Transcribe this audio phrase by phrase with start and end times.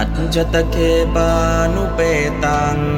[0.00, 2.88] अञ्जतके भानुपेतम्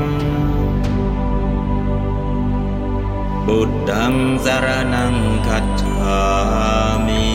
[5.47, 7.29] गच्छ्वामि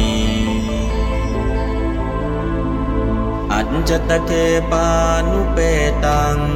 [3.60, 6.50] अञ्जतके भानुपेतम्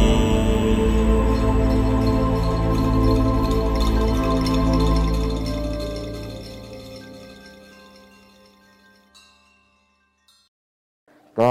[11.38, 11.50] ก็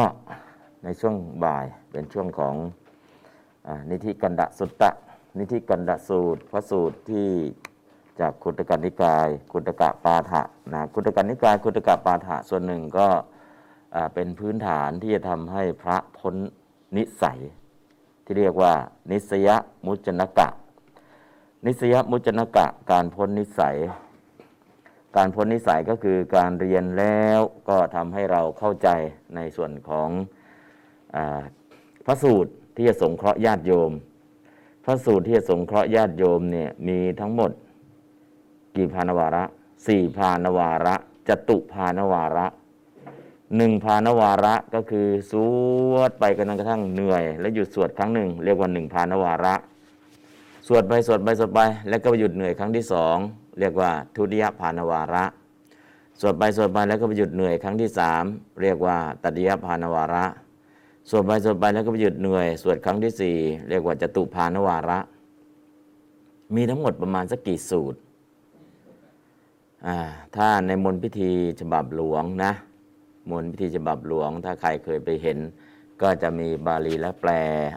[0.84, 2.56] ในช่วงบ่ายเป็นช่วงของ
[3.68, 4.92] อนิธิกันดะสุตตะ
[5.38, 7.30] นิธิกันดสูตร พระสูตรที่
[8.19, 13.08] จากคุตกนิกาย คุตกะปาฐะนะคุตกนิกาย คุตกะปาฐะส่วนหนึ่งก็
[14.14, 16.36] เป็นพื้นฐานที่จะทำให้พระพ้น
[16.97, 17.39] นิสัย
[18.23, 18.73] ที่เรียกว่า
[19.11, 19.50] นิสย
[19.86, 20.47] มุจนกะ
[21.66, 23.78] นิสยมุจนกะการพ้นนิสัย
[25.16, 28.89] การพ้นนิสัยก็คือการเรียนแล้วก็ทำให้เราเข้าใจ
[29.36, 30.09] ในส่วนของ
[31.16, 31.17] อ
[32.06, 33.91] พระสูตรที่จะสงเคราะห์ญาติโยม
[34.84, 37.52] พระสูตรที่จะสงเคราะห์ญาติโยมเนี่ยมีทั้งหมด
[38.76, 39.44] กี่พานวาระ
[39.88, 40.96] สี่พานวาระ
[41.28, 42.46] จตุพานวาระ
[43.58, 45.34] หนึ่งพานวาระก็คือส
[45.92, 49.56] วดไปกันจนกระทั่งเหนื่อย แล้วหยุดสวดครั้งหนึ่งเรียกว่าหนึ่งพานวาระ
[50.68, 51.59] สวดไปสวดไปสวดไป
[51.90, 53.16] แล้วก็ไปหยุดเหนื่อยครั้งที่สอง
[53.59, 55.24] เรียกว่าทุติยภานวาระ
[56.20, 58.24] สวดไปสวดไปแล้วก็ไปหยุดเหนื่อยครั้งที่สาม
[58.62, 60.26] เรียกว่าตติยภานวาระ
[61.09, 63.35] สวดไปสวดไปแล้วก็ไปหยุดเหนื่อย สวดครั้งที่สี่
[63.69, 64.99] เรียกว่าจตุภานวาระ
[66.55, 67.99] มีทั้งหมดประมาณสักกี่สูตร
[70.35, 72.51] ถ้าในมนพิธีฉบับหลวงนะ
[73.31, 75.38] มนพิธีฉบับหลวง ถ้าใครเคยไปเห็น
[76.01, 77.31] ก็จะมีบาลีและแปล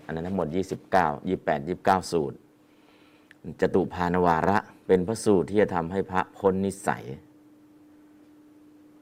[0.04, 2.36] อันนั้นทั้งหมด 29 28 29 สูตร
[3.60, 7.04] จตุพานวาระเป็นพระสูตรที่จะทำให้พระพ้นนิสัย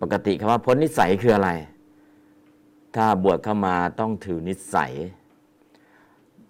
[0.01, 1.51] ปกติคำว่าพ้นนิสัยคืออะไร
[2.95, 4.93] ถ้าบวชเข้ามาต้องถือนิสัย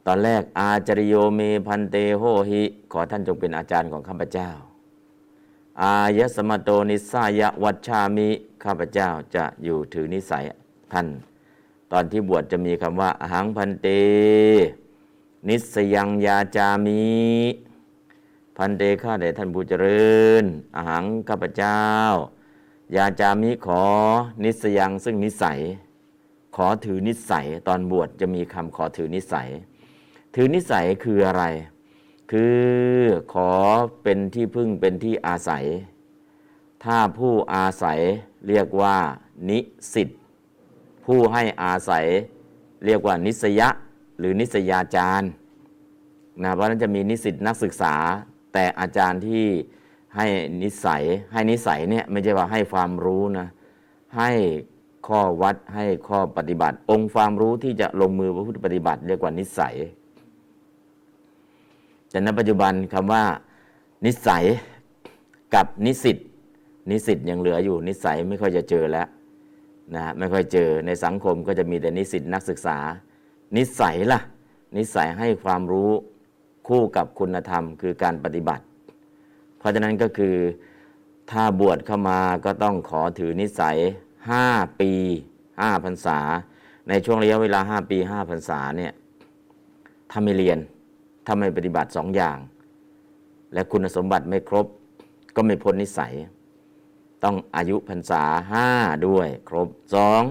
[0.07, 4.51] ตอนแรกอาจริโยเมพันเตโหหิ ขอท่านจงเป็นอาจารย์ของข้าพเจ้า
[5.83, 8.29] อายสมโตนิสายวัชชามิ
[8.65, 10.45] ข้าพเจ้าจะอยู่ถือนิสัย
[10.93, 11.07] ท่าน
[11.93, 13.89] ตอนที่บวชจะมีคำว่าอหังพันเต
[15.49, 17.03] นิสยังยาจามิ
[18.57, 20.45] พันเตข้าแต่ท่านผู้เจริญ
[20.77, 21.81] อาหังข้าพเจ้า
[22.97, 23.85] ยาจามิขอ
[24.43, 25.61] นิสยังซึ่งนิสัย
[26.57, 29.49] ขอถือนิสัยตอนบวชจะมีคำขอถือนิสัย
[30.35, 31.45] ถือนิสัยคืออะไร
[32.31, 32.61] คือ
[33.33, 33.51] ขอ
[34.03, 35.65] เป็นที่พึ่งเป็นที่อาศัย
[36.85, 38.01] ถ้าผู้อาศัย
[38.49, 38.97] เรียกว่า
[39.49, 39.59] นิ
[39.95, 40.09] สิต
[41.05, 42.07] ผู้ให้อาศัย
[42.85, 43.69] เรียกว่านิสยะ
[44.19, 45.31] หรือนิสยาจารย์
[46.43, 47.95] นะเพราะฉะนั้นจะมีนิสิตนักศึกษา
[48.53, 49.45] แต่อาจารย์ที่
[50.17, 50.27] ให้
[50.63, 51.03] นิสัย
[51.33, 53.49] ให้นิสัยเนี่ยไม่ใช่ว่าให้ความรู้นะ
[54.19, 54.31] ให้
[55.07, 59.75] ข้อวัดให้ข้อปฏิบัติ องค์ความรู้ที่จะลงมือประพฤติปฏิบัติเรียกว่านิสัย
[62.11, 63.23] แต่ในปัจจุบันคำว่า
[64.07, 64.45] นิสัย
[65.55, 66.17] กับนิสิต
[66.91, 69.07] นิสิตยังเหลืออยู่ นิสัยไม่ค่อยจะเจอแล้ว
[69.95, 72.79] นะไม่ค่อยเจอในสังคมก็จะมีแต่นิสิตนักศึกษา
[73.57, 74.21] นิสัยล่ะ
[74.77, 75.91] นิสัยให้ความรู้
[76.69, 78.65] คู่กับคุณธรรม คือการปฏิบัติ
[79.59, 80.37] เพราะฉะนั้นก็คือ
[81.31, 83.77] ถ้าบวชเข้ามาก็ต้องขอถือนิสัย
[84.31, 84.93] 5ปี
[85.41, 86.19] 5พรรษา
[86.89, 88.93] ในช่วงระยะเวลา5ปี5พรรษาเนี่ย
[90.11, 90.59] ถ้าไม่เรียน
[91.27, 92.39] ถ้าไม่ปฏิบัติสองอย่าง
[93.55, 94.67] และคุณสมบัติไม่ครบ
[95.37, 96.13] ก็ไม่พ้นนิสัย
[97.23, 98.23] ต้องอายุพรรษา
[98.53, 98.69] ห้า
[99.07, 100.23] ด้วยครบสอง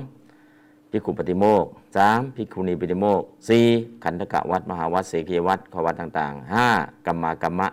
[0.92, 1.66] พิคุปฏิโมก
[1.96, 3.66] สามพิคุณีปฏิโมกสี่
[4.04, 6.68] ขันธกะวัดมหาวัดเสกียวัดขวัดต่างๆห้า
[7.06, 7.68] กรรมากรรมะ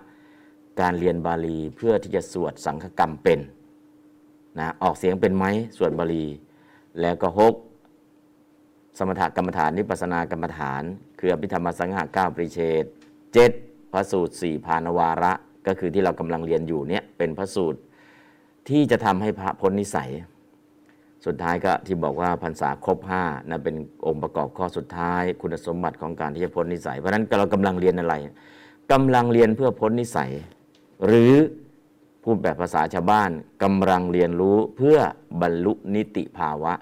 [0.80, 3.40] การเรียนบาลีเพื่อที่จะสวดสังฆกรรมเป็น
[4.60, 5.44] นะออกเสียงเป็นไหม
[5.76, 6.26] สวดบาลี
[7.00, 7.54] แล้วก็หก
[8.98, 10.82] สมถกรรมฐานนิพพาสนากรรมฐาน
[11.18, 12.84] คืออภิธรรมสังหะเก้าปริเชต
[13.34, 13.50] เจ็ด
[13.92, 15.32] พระสูตรสี่พานวาระ
[15.66, 17.80] ก็คือที่เรากำลังเรียนอยู่เนี่ยเป็นพระสูตร
[18.68, 20.10] ที่จะทำให้พระพ้นนิสัย
[21.26, 23.76] สุดท้ายก็ที่บอกว่าพรรษาครบห้านะเป็น
[24.06, 28.14] องค์ประกอบข้อสุดท้าย คุณสมบัติของการที่จะพ้นนิสัย เพราะฉะนั้นเรากำลังเรียนอะไร
[28.92, 30.30] กำลังเรียนเพื่อพ้นนิสัย
[31.06, 31.32] หรือ
[32.22, 33.30] พูดแบบภาษาชาวบ้าน
[33.62, 34.98] กำลังเรียนรู้เพื่อ
[35.42, 36.72] บรรลุนิติภาวะ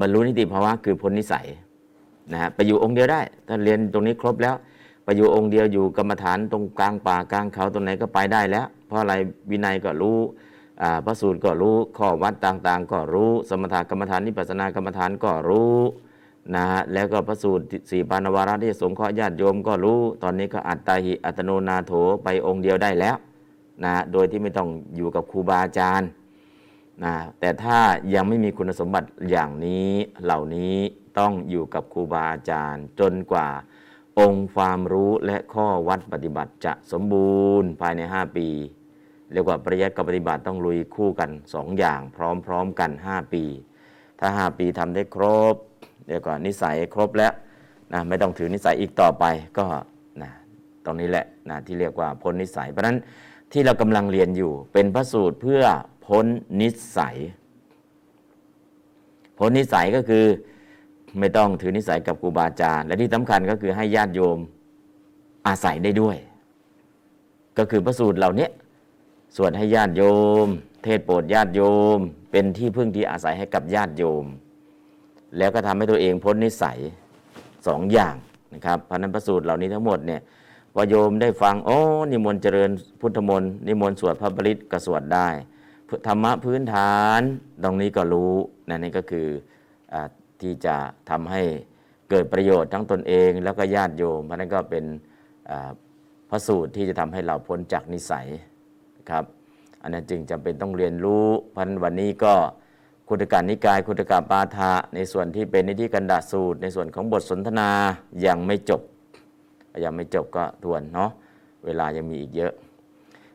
[0.00, 1.46] บรรลุนิติภาวะคือพ้นนิสัย
[2.32, 4.54] นะฮะไปอยู่องค์เดียวได้ ถ้าเรียนตรงนี้ครบแล้ว
[5.04, 9.14] ไปอยู่องค์เดียวอยู่กรรมฐานตรงกลางป่ากลางเขาตรงไหนก็ไปได้แล้ว เพราะอะไร
[9.50, 10.18] วินัยก็รู้
[10.82, 15.76] อ่าพระสูตรก็รู้ข้อวัดต่างๆ ก็รู้ สมถกรรมฐานนิพพานกรรมฐานก็รู้
[16.54, 21.92] นะฮะแล้วก็พระสูตรสี่ปานวาระที่สงเคราะห์ญาติโยมก็รู้ ตอนนี้ก็อัตตาหิอัตโนนาโถ
[22.24, 23.16] ไปองค์เดียวได้แล้ว
[23.84, 26.08] นะโดยที่ไม่ต้องอยู่กับครูบาอาจารย์
[27.04, 27.78] นะแต่ถ้า
[28.14, 29.90] ยังไม่มีคุณสมบัติอย่างนี้
[30.24, 30.76] เหล่านี้
[31.18, 33.48] ต้องอยู่กับครูบาอาจารย์ จนกว่า
[34.20, 38.48] องค์ความรู้และข้อวัดปฏิบัติจะสมบูรณ์ภายใน 5 ปี
[39.32, 42.00] เรียกว่าปริยัติกับปฏิบัติต้องลุยคู่กัน 2 อย่าง
[42.46, 43.44] พร้อมๆกัน 5 ปี
[44.20, 45.24] ถ้า 5 ปีทำได้คร
[45.54, 45.56] บ
[46.08, 47.32] เรียกว่านิสัยครบแล้ว
[47.92, 49.24] นะไม่ต้องถือนิสัยอีกต่อไป
[49.58, 49.64] ก็
[50.22, 50.30] นะ
[50.84, 52.98] ตรงนี้แหละนะที่เรียกว่าพ้นนิสัย เพราะฉะนั้น
[53.52, 55.62] ที่เรากำลังเรียนอยู่เป็นพระสูตรเพื่อ
[56.06, 56.26] พ้น
[56.60, 57.16] นิสัย
[59.38, 60.24] พ้นนิสัยก็คือ
[61.18, 64.38] ไม่ต้องถือนิสัยกับครูบาอาจารย์ และที่สำคัญก็คือให้ญาติโยม
[65.46, 66.16] อาศัยได้ด้วย
[67.58, 68.48] ก็คือพระสูตรเหล่านี้
[69.36, 70.02] สวดให้ญาติโย
[70.44, 70.48] ม
[70.84, 71.60] เทศโปรดญาติโย
[71.96, 71.98] ม
[72.30, 74.24] เป็นที่พึ่งที่อาศัยให้กับญาติโยม
[75.38, 76.78] แล้วก็ทำให้ตัวเองพ้นนิสัย
[77.66, 78.14] สองอย่าง
[78.54, 80.20] นะครับพราะฉะนั้นพระสูตรเหล่านี้ทั้งหมดเนี่ย
[80.74, 81.78] พอโยมได้ฟังโอ้
[82.10, 82.70] นิมนต์เจริญ
[83.00, 85.28] พุทธมนต์นิมนต์สวดพระบริตก็สวดได้
[86.06, 87.20] ธรรมะพื้นฐาน
[87.64, 88.32] ตรงนี้ก็รู้
[88.68, 89.26] นั่นนี่ก็คือ
[89.92, 89.94] อ
[90.40, 90.76] ที่จะ
[91.10, 91.42] ทำให้
[92.10, 94.84] เกิดประโยชน์ทั้งตนเองแล้วก็ญาติโยมเพราะนั้นก็เป็น
[96.30, 98.26] พระสูตรที่จะทำให้เราพ้นจากนิสัย
[99.10, 99.24] ครับ
[99.82, 102.34] อันนั้นจึงจำเป็นต้องเรียนรู้เพราะนั้นวันนี้ก็
[103.08, 107.70] คุตการนิกาย คุตการปาทะในส่วนที่เป็นนิธิกันดาสูตร ในส่วนของบทสนทนา
[108.26, 108.82] ยังไม่จบ
[109.84, 111.10] ยังไม่จบก็ทวนเนาะ
[111.64, 112.52] เวลายังมีอีกเยอะ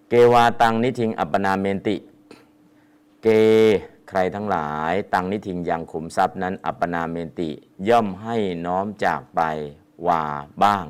[0.09, 1.95] เกวาตังนิทิงอัปนาเมนติ
[3.23, 3.27] เก
[4.09, 7.49] ใครทั้งหลาย ตังนิทิงยังขุมทรัพย์นั้น อัปนาเมนติ
[7.89, 9.41] ย่อมให้น้อมจากไป
[10.07, 10.23] ว่า
[10.63, 10.85] บ้าง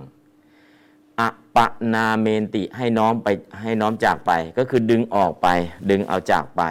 [1.19, 1.21] อ
[1.55, 1.57] ป
[1.93, 3.27] นาเมนติให้น้อมไป
[3.61, 5.47] ให้น้อมจากไป ก็คือดึงออกไป
[5.89, 6.63] ดึงเอาจากไป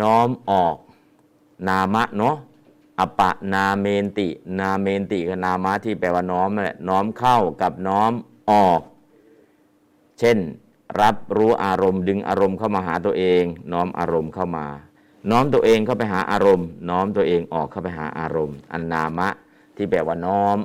[0.00, 0.76] น้อมออก
[1.68, 2.36] นามะเนาะ
[2.98, 3.20] อปป
[3.54, 4.28] นาเมนติ
[4.58, 8.12] นาเมนติคือนามะที่แปลว่าน้อมนั่นแหละน้อมเข้ากับน้อม
[8.50, 8.80] ออก
[10.18, 10.38] เช่น
[11.00, 13.42] รับรู้อารมณ์ ดึงอารมณ์เข้ามาหาตัวเอง
[13.72, 14.66] น้อมอารมณ์เข้ามา
[15.30, 19.28] น้อมตัวเองเข้าไปหาอารมณ์ น้อมตัวเองออกเข้าไปหาอารมณ์ อันนามะ
[19.76, 20.58] ที่แปลว่าน้อม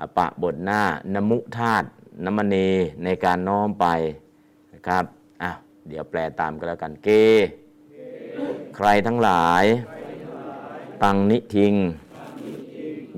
[0.00, 0.82] อปะบทหน้า
[1.14, 1.86] นมุธาตุ
[2.24, 2.68] นมณี
[3.04, 3.86] ในการน้อมไป
[4.72, 5.04] นะครับ
[5.42, 5.50] อะ
[5.88, 7.08] เดี๋ยวแปลตามกันแล้วกันเก
[8.76, 9.64] ใครทั้งหลาย
[11.02, 11.74] ตังนิทิง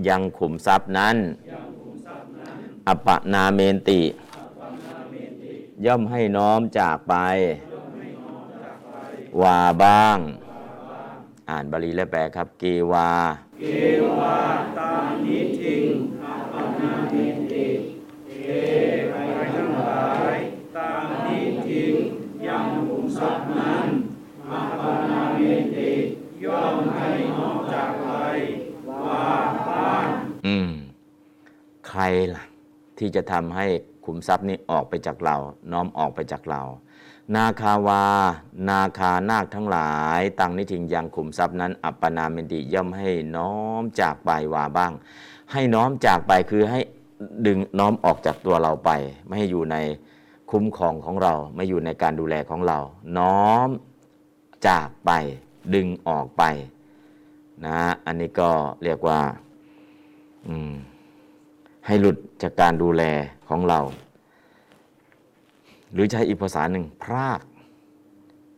[0.08, 1.16] ยังขุมทรัพย์นั้น
[2.86, 4.02] อปะนาเมนติ
[5.84, 7.14] ย่อมให้น้อมจากไป
[9.42, 10.18] ว่าบ้าง
[11.50, 13.12] อ่านบาลีและแปลครับ เกวา
[13.60, 13.64] เก
[14.18, 14.38] วา
[14.78, 15.86] ตังนิทิง
[16.24, 17.68] อปะนาเมนติ
[18.28, 18.50] เอ
[19.10, 20.36] ใครทั้งหลาย
[20.76, 21.94] ตังนิทิง
[22.46, 23.88] ยังขุมทรัพย์นั้น
[24.80, 25.92] ปนามิติ
[26.44, 28.12] ย่อมให้ออกจากไร
[29.06, 29.26] ว่า
[29.66, 30.08] ท่าน
[30.46, 30.70] อืม
[31.88, 32.02] ใคร
[32.34, 32.44] ล่ะ
[32.98, 33.66] ที่จะทำให้
[34.04, 35.36] ขุมทรัพย์นี้ออกไปจากเรา
[35.72, 36.62] น้อมออกไปจากเรา
[37.34, 38.04] นาคาวา
[38.68, 44.92] นาคานาคทั้งหลาย ตังนิทิงยังขุมทรัพย์นั้น อัปปนาเมนติย่อมให้น้อมจากไปวาบ้าง
[45.52, 46.80] ให้น้อมจากไปคือให้
[47.46, 48.90] ดึงน้อมออกจากตัวเราไป
[49.26, 49.76] ไม่ให้อยู่ใน
[50.50, 52.78] คุ้มครองของเรา ไม่อยู่ในการดูแลของเรา
[53.18, 53.68] น้อม
[54.68, 55.10] จากไป
[55.74, 56.42] ดึงออกไป
[57.66, 58.50] นะอันนี้ก็
[58.84, 59.20] เรียกว่า
[61.86, 63.02] ให้หลุดจากการดูแล
[63.48, 63.80] ของเรา
[65.92, 67.40] หรือใช้อีกภาษาหนึ่งพราก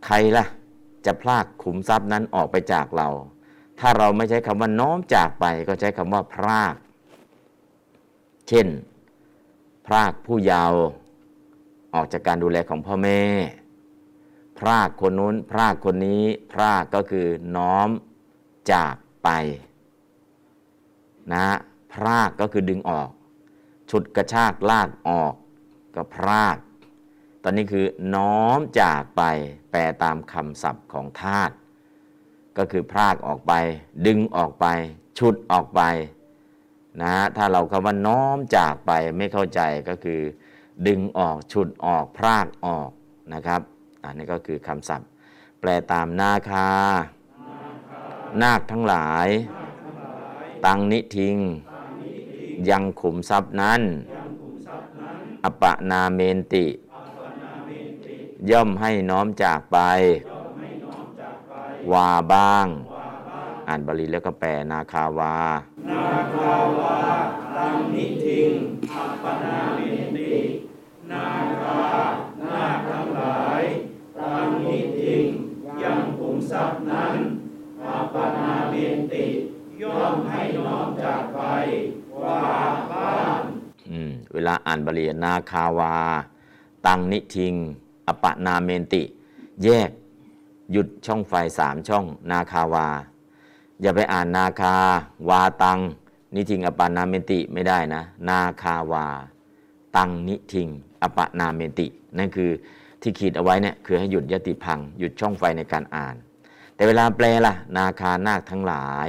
[0.06, 0.44] ใครล่ะ
[1.06, 3.08] จะพรากขุมทรัพย์นั้นออกไปจากเรา
[3.80, 6.75] ถ้าเราไม่ใช้คำว่าน้อมจากไป ก็ใช้คำว่าพราก
[8.48, 8.66] เช่น
[9.86, 10.80] พรากผู้เยาว์
[11.94, 13.20] ออกจากการดูแลของพ่อแม่
[14.58, 16.22] พรากคนนู้น พรากคนนี้
[16.52, 17.88] พรากก็คือน้อม
[18.72, 18.94] จาก
[19.25, 19.28] ไป
[21.32, 21.46] นะ
[21.92, 23.10] พรากก็คือดึงออก
[23.90, 25.34] ฉุดกระชากลากออก
[25.94, 26.56] ก็พราก
[27.42, 29.22] ตอนนี้คือน้อมจากไป
[29.70, 31.54] แปลตามคำศัพท์ของธาตุ
[32.58, 33.52] ก็คือพรากออกไป
[34.06, 34.66] ดึงออกไป
[35.18, 35.82] ฉุดออกไป
[37.02, 40.20] นะถ้าเราคำว่าน้อมจากไปไม่เข้าใจก็คือ
[40.86, 42.90] ดึงออกฉุดออกพรากออก
[43.34, 43.60] นะครับ
[44.06, 45.08] อันนี้ก็คือคำศัพท์
[45.60, 46.68] แปลตามนาคา
[48.42, 49.28] นาคทั้งหลาย
[50.64, 51.36] ตังนิทิง
[52.70, 53.82] ยังขุมทรัพย์นั้น
[55.44, 56.66] อปปนาเมนติ
[58.50, 59.78] ย่อมให้น้อมจากไป
[61.92, 62.66] วาบ้าง
[63.68, 65.36] อ่านบาลีแล้วก็แปลนาคาวา
[65.90, 66.98] นาคาวา
[67.56, 68.52] ตังนิทิง
[68.92, 70.34] อปปนาเมิติ
[71.10, 71.26] นา
[71.62, 71.80] คา
[72.42, 73.62] นาคทั้งหลาย
[74.26, 75.26] ตังนิทิง
[75.83, 77.14] ยังขุมทรัพย์นั้น
[77.87, 79.26] อัปนาเมิติ
[79.83, 81.40] ย่อมให้น้อมจากไป
[82.23, 82.42] ว่า
[82.92, 83.42] บ้าน
[83.90, 85.95] อืมเวลาอ่านบาลีนาคาวา
[86.87, 87.54] ตังนิทิง
[88.06, 89.02] อปนาเมนติ
[89.64, 89.90] แยก
[90.73, 92.87] หยุดช่องไฟสามช่อง นาคาวา
[93.80, 94.75] อย่าไปอ่านนาคา
[95.28, 95.78] วาตัง
[96.35, 99.06] นิทิง อปนาเมนติไม่ได้นะ นาคาวา
[99.97, 100.68] ตังนิทิง
[101.02, 101.87] อปนาเมนติ
[102.18, 102.50] นั่นคือ
[103.06, 106.14] ที่ขีดเอาไว้เนี่ยคือให้หยุดยติพัง หยุดช่องไฟในการอ่าน
[106.75, 109.08] แต่เวลาแปลล่ะ นาคานาคทั้งหลาย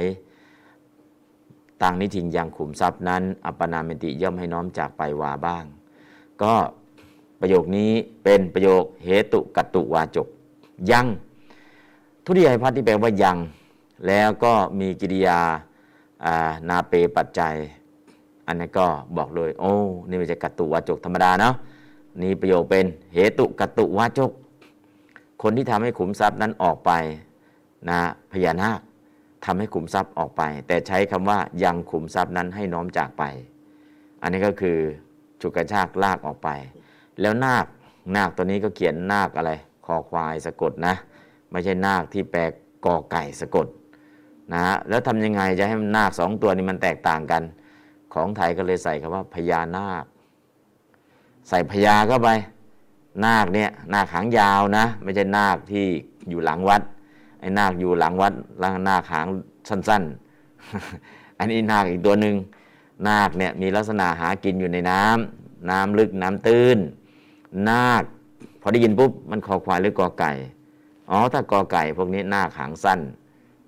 [1.82, 5.64] ต่างนิทิงยังขุมทรัพย์นั้น อัปปนาเมนติย่อมให้น้อมจากไปวาบ้าง
[6.42, 6.54] ก็
[7.40, 7.90] ประโยคนี้
[8.24, 10.26] เป็นประโยคเหตุกัตตุวาจก
[10.90, 11.06] ยัง
[12.24, 13.36] ทุติยพัฒน์ที่แปลว่ายัง
[14.06, 17.54] แล้วก็มีกิริยาานาเปปัจจัย
[18.46, 18.86] อันนี้ก็
[19.16, 19.72] บอกเลย โอ้
[20.08, 21.54] นี่ไม่ใช่กัตตุวาจกธรรมดาเนาะ
[22.22, 24.32] นี่ประโยคเป็นเหตุกัตุวาจก
[25.42, 26.92] คนที่ทำให้ขุมทรัพย์นั้นออกไป
[27.88, 27.98] นะ
[28.32, 28.80] พญานาค
[29.44, 33.24] ทำให้ขุมทรัพย์ออกไป แต่ใช้คำว่ายังขุมทรัพย์นั้นให้น้อมจากไป
[34.22, 34.78] อันนี้ก็คือ
[35.40, 36.48] ฉุกกระชากลากออกไป
[37.20, 37.66] แล้วนาค
[38.16, 39.52] นาคตัวนี้ก็เขียนนาคอะไร
[39.86, 40.94] คอควายสะกดนะ
[41.50, 42.42] ไม่ใช่นาคที่แปล
[42.84, 43.66] กอไก่สะกด
[44.52, 47.42] นะฮะแล้วทำยังไงจะให้นาคสองตัวนี้มันแตกต่างกัน
[48.14, 50.04] ของไทยก็เลยใส่คำว่าพญานาค
[51.48, 52.28] ใส่พญาเข้าไป
[53.24, 55.86] นาคเนี่ยนาคหางยาวนะ ไม่ใช่นาคที่
[56.28, 56.82] อยู่หลังวัด
[57.40, 59.26] ไอ้นาคอยู่หลังวัดแล้วนาคหาง
[59.68, 60.02] สั้น
[60.72, 62.34] ๆ อันนี้นาคอีกตัวหนึ่ง
[63.08, 66.78] นาคเนี่ยมีลักษณะหากินอยู่ในน้ำน้ำลึกน้ำตื้น
[67.68, 68.02] นาค
[68.60, 70.32] พอได้ยินปุ๊บมันคอควายหรือกอไก่
[71.10, 73.00] อ๋อถ้ากอไก่ พวกนี้นาคหางสั้น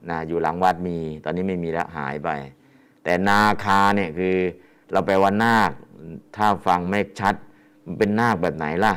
[0.09, 2.29] นะอยู่หลังวัดมี ตอนนี้ไม่มีแล้วหายไป
[3.05, 4.37] แต่นาคาเนี่ยคือ
[4.93, 5.71] เราแปลว่านาค
[6.37, 7.35] ถ้าฟังไม่ชัด
[7.99, 8.95] เป็นนาคแบบไหนล่ะ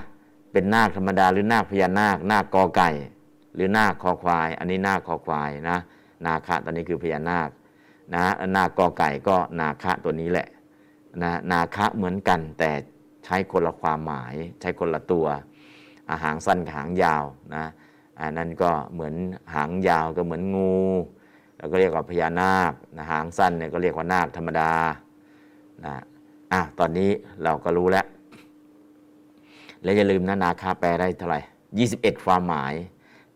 [0.52, 2.90] เป็นนาคธรรมดาหรือนาคพญานาค นาคกอไก่
[3.56, 5.78] หรือนาคคอควาย อันนี้นาคคอควายนะ
[6.26, 7.50] นาคะตอนนี้คือพญานาค
[8.14, 8.24] นะ
[8.56, 10.48] นาคกอไก่ก็นาคะตัวนี้แหละ
[11.22, 12.72] นะนาคะเหมือนกันแต่
[13.26, 15.26] ใช้คนละความหมาย ใช้คนละตัว
[16.10, 17.24] อาหางสั้นกับหางยาว
[17.56, 17.66] นะ
[18.20, 19.14] อันนั้นก็เหมือน
[19.56, 20.76] หางยาวก็เหมือนงู
[21.58, 24.72] แล้วก็เรียกว่าพญานาคนะหางสั้นเนี่ยก็เรียกว่านาคธรรมดา
[25.86, 25.94] นะ
[26.52, 27.10] อะตอนนี้
[27.44, 28.06] เราก็รู้แล้ว
[29.84, 31.40] และอย่าลืมนะนาคาแปลได้เท่าไหร่
[31.82, 32.74] 21 ความหมาย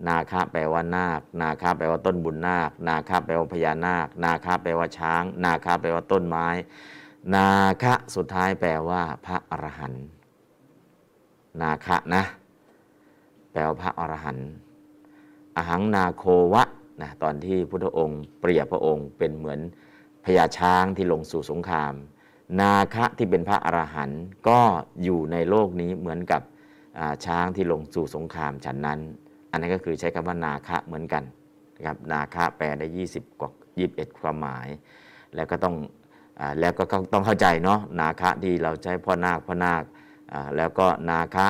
[0.07, 6.47] นาคาแปลว่านาค นาคาแปลว่าต้นบุญนาค นาคาแปลว่าพญานาค นาคาแปลว่าช้าง นาคาแปลว่าต้นไม้
[7.35, 7.49] นา
[7.83, 10.05] คะสุดท้ายแปลว่า พระอรหันต์
[11.61, 12.23] นาคะนะ
[13.51, 14.47] แปลว่าพระอรหันต์
[15.55, 16.23] อหังนาโค
[16.53, 16.63] วะ
[17.01, 19.59] นะตอนที่พุทธองค์ เปรียบพระองค์เป็นเหมือน
[20.25, 21.93] พญาช้างที่ลงสู่สงคราม
[22.61, 24.59] นาคะที่เป็นพระอรหันต์ก็
[25.03, 26.41] อยู่ในโลกนี้เหมือนกับ
[27.25, 28.99] ช้างที่ลงสู่สงครามฉันนั้น
[29.51, 31.23] อันนั้นก็คือใช้คำว่านาคะเหมือนกัน
[31.75, 33.49] นะครับนาคะแปลได้ 20 กว่า
[33.85, 34.67] 21 ความหมาย
[35.35, 35.75] แล้วก็ต้อง
[36.39, 39.83] อแล้วก็ต้องเข้าใจเนาะนาคะที่เราใช้พ่อนาคพ่อนาค
[40.57, 41.47] แล้วก็นาคะ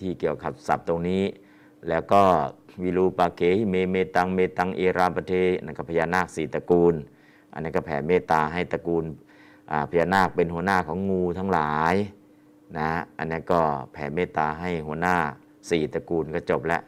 [0.00, 1.22] ที่เกี่ยวกับศัพท์ตรงนี้
[1.88, 2.22] แล้วก็
[2.82, 5.32] วิรูปาเกหิเมเมตังเมตังเอราปเท
[5.64, 6.94] นั่นก็พญานาคสี่ตระกูล
[7.52, 9.04] อันนี้นก็แผ่เมตตาให้ตระกูล
[9.90, 11.94] พญานาคเป็นหัวหน้าของงูทั้งหลาย
[12.78, 13.60] นะอันนี้ก็
[13.92, 15.16] แผ่เมตตาให้หัวหน้า
[15.70, 16.82] สี่ตระกูลก็จบแล้ว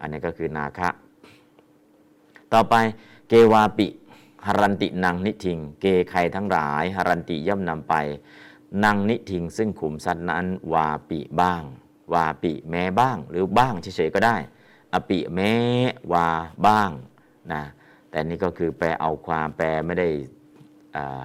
[0.00, 0.88] อันนี้ก็คือนาคะ
[2.52, 2.74] ต่อไป
[3.28, 3.86] เกวาปิ
[4.46, 7.94] หรันตินังนิทิง เกใครทั้งหลายหรันติย่อมนำไป
[8.84, 11.62] นังนิทิง ซึ่งขุมสัตว์นั้นวาปิบ้าง
[12.14, 14.36] วาปิแม้บ้าง หรือบ้างเฉยๆก็ได้
[14.92, 15.52] อปิแม้
[16.12, 16.28] วา
[16.66, 16.90] บ้าง
[17.52, 17.62] นะ
[18.10, 20.08] แต่นี่ก็คือแปลเอาความแปลไม่ได้
[20.96, 21.22] อ่า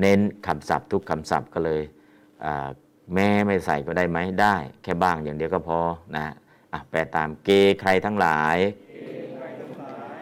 [0.00, 1.82] เน้นคำศัพท์ทุกคำศัพท์ก็เลย
[3.14, 5.80] แม้ไม่ใส่ก็ได้ไหมได้ แค่บ้างอย่างเดียวก็พอ
[6.16, 6.26] นะ
[6.72, 8.56] อะแปลตามเกใครทั้งหลาย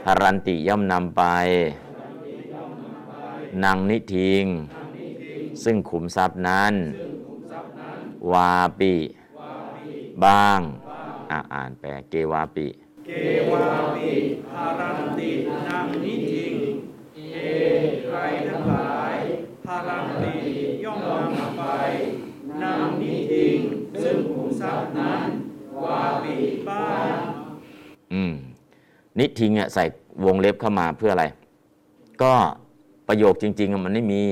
[0.07, 1.23] หรันติย่อมนำไป
[3.65, 4.45] นางนิทิง
[5.65, 6.75] ซึ่งขุมทรัพย์นั้น
[8.33, 8.95] วาปิ
[10.25, 10.61] บ้าง
[11.31, 12.69] อะอ่านแปลเกวาปิ
[13.07, 13.11] เก
[13.51, 14.11] วาปิ
[14.53, 15.31] หารันติ
[15.67, 16.55] นังนิทิง
[17.15, 17.19] เอ
[18.05, 18.17] ใคร
[18.49, 19.22] ทั้งหลาย
[19.67, 20.35] หารันติ
[20.85, 20.99] ย่อม
[21.39, 21.63] นำไป
[22.63, 23.59] นางนิทิง
[24.03, 25.29] ซึ่งขุมทรัพย์นั้น
[25.83, 26.37] วาปิ
[26.69, 27.19] บ้าง
[28.13, 28.33] อืม
[29.19, 29.85] นิทิงอะใส่
[30.25, 31.25] วงเล็บเข้ามาเพื่ออะไร
[32.23, 32.35] ก็
[33.09, 34.23] ประโยคจริงๆมันไม่มี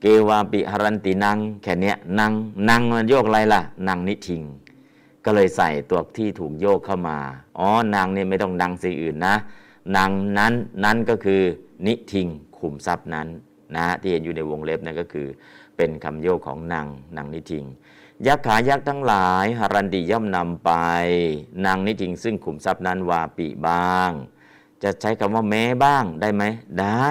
[0.00, 2.32] เกวาปิหรันตินังแค่นี้นัง
[2.68, 4.42] นังมันโยกอะไรล่ะนังนิทิง
[5.24, 7.18] ก็เลยใส่ตัวที่ถูกโยกเข้ามา
[7.58, 9.34] อ๋อนางเนี่ยไม่ต้องดังสิ่งอื่นนะ
[9.96, 10.52] นางนั้น
[10.84, 11.42] นั้นก็คือ
[11.86, 12.26] นิทิง
[12.58, 13.28] ขุมทรัพย์นั้น
[13.76, 15.26] นะที่เห็นอยู่ในวงเล็บนั่นก็คือ
[15.76, 17.64] เป็นคำโยกของนางนางนิทิง
[18.26, 20.72] ยักษ์ขายักษ์ทั้งหลายหรันติย่อมนำไป
[21.64, 24.10] นางนิทิง ซึ่งขุมทรัพย์นั้นวาปิบ้าง
[24.82, 26.42] จะใช้คำว่าแม้บ้างได้ไหม
[26.80, 27.06] ได้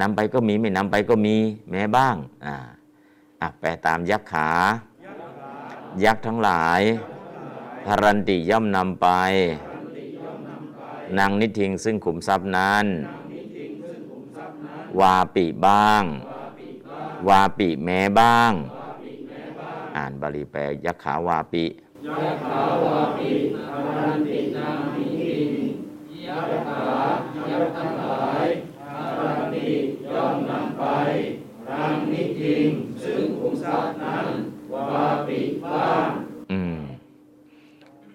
[0.00, 1.36] นำไปก็มีไม่นำไปก็มี
[1.70, 2.56] แม้บ้างอ่า
[3.40, 4.50] อะแปลตามยักษ์ขา
[6.04, 6.80] ยักษ์ทั้งหลาย
[7.88, 9.08] หรันติย่อมนำไป
[11.18, 12.86] นางนิทิงซึ่งขุมทรัพย์นั้น
[15.00, 16.04] วาปิบ้าง
[17.28, 18.52] วาปิแม้บ้าง
[19.96, 21.64] อ่านบาลีแปลยักขาวาปิ
[22.06, 25.34] ยักขาวาปิอรันตินามิหิ
[26.26, 26.86] ยักขา
[27.50, 28.46] ยักทั้งหลาย
[28.88, 29.68] อารันติ
[30.14, 30.84] ย่อมนำไป
[31.70, 32.68] รังนิจิง
[33.02, 34.26] ซึ่งขุมทรัพย์นั้น
[34.72, 36.08] วาปิบ้าง
[36.52, 36.78] อืม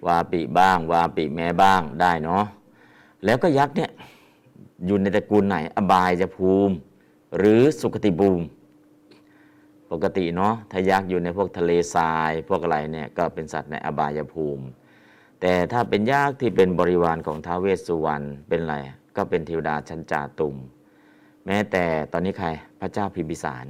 [0.06, 2.44] วาปิบ้าง วาปิแม้บ้างได้เนาะ
[3.24, 3.90] แล้วก็ยักษ์เนี่ย
[4.86, 6.74] อยู่ในตระกูลไหน อบายจะภูมิ
[7.38, 8.44] หรือสุคติภูมิ
[9.90, 14.64] ปกติเนาะถ้ายักษ์อยู่ในพวกทะเลทราย พวกอะไรเนี่ยก็เป็นสัตว์ในอบายภูมิ
[15.40, 18.76] แต่ถ้าเป็นยักษ์ที่เป็นบริวารของท้าวเวสสุวรรณเป็นอะไร
[19.16, 20.56] ก็เป็นเทวดาชั้นจาตุม
[21.46, 22.48] แม้แต่ตอนนี้ใคร
[22.80, 23.64] พระเจ้าพิมพิสาร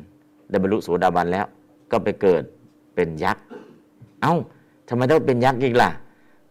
[0.49, 1.47] ได้บรรลุโสดาบันแล้ว
[1.91, 2.43] ก็ไปเกิด
[2.95, 3.45] เป็นยักษ์
[4.23, 4.35] เอ้า
[4.89, 5.91] ทำไมต้องเป็นยักษ์อีกล่ะ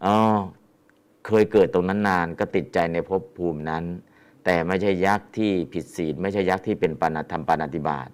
[0.06, 0.16] อ๋อ
[1.28, 3.84] เคยเกิดตรงนั้นนานก็ติดใจในภพภูมินั้น
[4.46, 8.10] แต่ไม่ใช่ยักษ์ที่ผิดศีลไม่ใช่ยักษ์ที่เป็นปานาธรรมปานาติบาต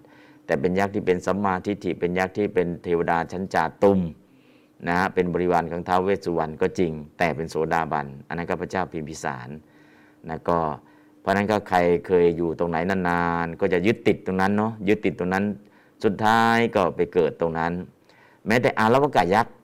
[0.46, 4.00] แต่เป็นยักษ์ที่เป็นสัมมาทิฏฐิเป็นยักษ์ที่เป็นเทวดาชั้นจาตุม
[4.88, 9.48] นะฮะเป็นบริวารของท้าวเวสสุวรรณก็จริง แต่เป็นโสดาบันอันนั้นก็พระเจ้าพิมพิสาร
[10.28, 10.58] นะก็
[11.20, 15.44] เพราะฉะนั้นก็ใครเคยอยู่ตรงไหนนานๆ ก็จะยึดติดตรงนั้นเนาะยึดติดตรงนั้น
[16.04, 17.72] สุดท้ายก็ไปเกิดตรงนั้น
[18.46, 19.54] แม้แต่อารวกายักษ์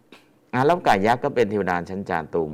[0.55, 2.53] อารวกายักษ์ก็เป็นเทวดาชั้นจาตุม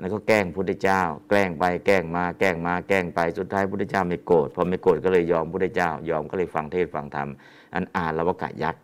[0.00, 7.28] อันนั้นก็แกล้งพุทธเจ้า แกล้งไปแกล้งมาแกล้งมาแกล้งไปสุดท้ายพุทธเจ้าไม่โกรธพอไม่โกรธก็เลยยอมพุทธเจ้า ยอมก็เลยฟังเทศฟังธรรม
[7.74, 8.82] อันอารวกายักษ์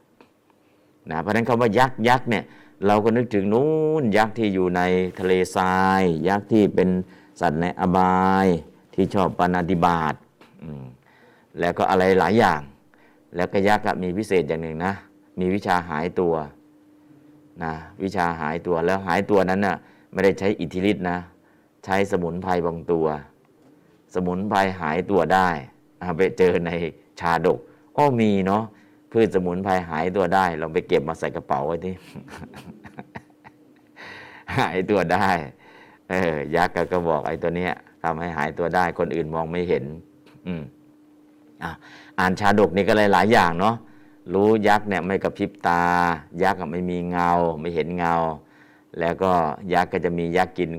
[1.11, 2.45] นะเพราะฉะนั้นคำว่ายักษ์ยักษ์เนี่ย
[2.87, 3.71] เราก็นึกถึงนู้
[4.03, 4.83] นยักษ์ที่อยู่ใน
[5.19, 6.89] ทะเลทราย ยักษ์ที่เป็น
[7.41, 8.47] สัตว์ในอบาย
[8.95, 10.15] ที่ชอบปานาติบาต
[11.61, 12.61] แล้วก็อะไรหลายอย่าง
[13.37, 14.93] แล้วก็ยักษ์มีพิเศษอย่างหนึ่งนะ
[15.41, 16.35] มีวิชาหายตัว
[17.65, 19.77] นะวิชาหายตัวแล้วหายตัวนั้นน่ะ
[20.17, 21.19] ไม่ได้ใช้อิทธิฤทธิ์นะ
[21.85, 23.07] ใช้สมุนไพรบางตัว
[24.15, 25.49] สมุนไพรหายตัวได้
[26.03, 26.71] อ่าไปเจอใน
[27.21, 27.59] ชาดก
[27.97, 28.63] อ้อมีเนาะ
[29.13, 31.95] พืชสมุนไพรหายตัวได้ลองไปเก็บมาใส่กระเป๋าไว้ที่
[34.59, 35.29] หายตัวได้
[36.11, 39.85] เออยักษ์ก็บอกไอ้ตัวเนี้ยทำให้หายตัวได้ คนอื่นมองไม่เห็น
[40.47, 40.63] อืม
[41.63, 41.71] อะ
[42.19, 43.75] อ่านชาดกนี่ก็เลยหลายอย่างเนาะ
[44.33, 45.83] รู้ยักษ์เนี่ยไม่กระพริบตา
[46.43, 48.15] ยักษ์ไม่มีเงา ไม่เห็นเงา
[49.01, 49.33] แล้วก็
[49.75, 50.71] ยักษ์ก็จะมียักษ์กิน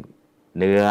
[0.57, 0.81] เนื้อ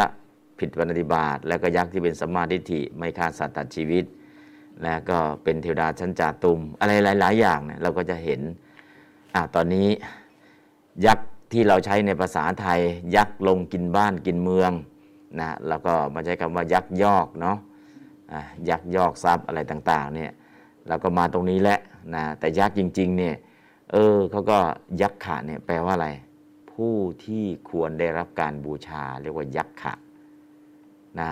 [0.59, 4.05] ผิดปฏิบาตแล้วก็ยักษ์ที่เป็นสัมมาทิฏฐิไม่ฆ่าสัตว์ตัดชีวิต
[4.83, 8.41] แล้วก็เป็นเทวดาชั้นจาตุม อะไรหลาย ๆ อย่างเนี่ยเราก็จะเห็น
[9.35, 9.87] อะตอนนี้
[11.05, 12.79] ยักษ์ที่เราใช้ในภาษาไทย
[13.15, 14.71] ยักษ์ลงกินบ้านกินเมือง
[15.39, 20.31] นะแล้วก็มาใช้คำว่ายักษ์ยอกเนาะะยักษ์ยอกทรัพย์อะไรต่างๆเนี่ย
[20.87, 21.79] เราก็มาตรงนี้แหละ
[22.15, 23.35] นะแต่ยักษ์จริงๆเนี่ย
[23.91, 24.57] เออเขาก็
[25.01, 26.09] ยักษ์ขะเนี่ยแปลว่าอะไร
[26.77, 29.93] ผู้ที่ควรได้รับการบูชา เรียกว่ายักษ์ขะ
[31.19, 31.29] นะ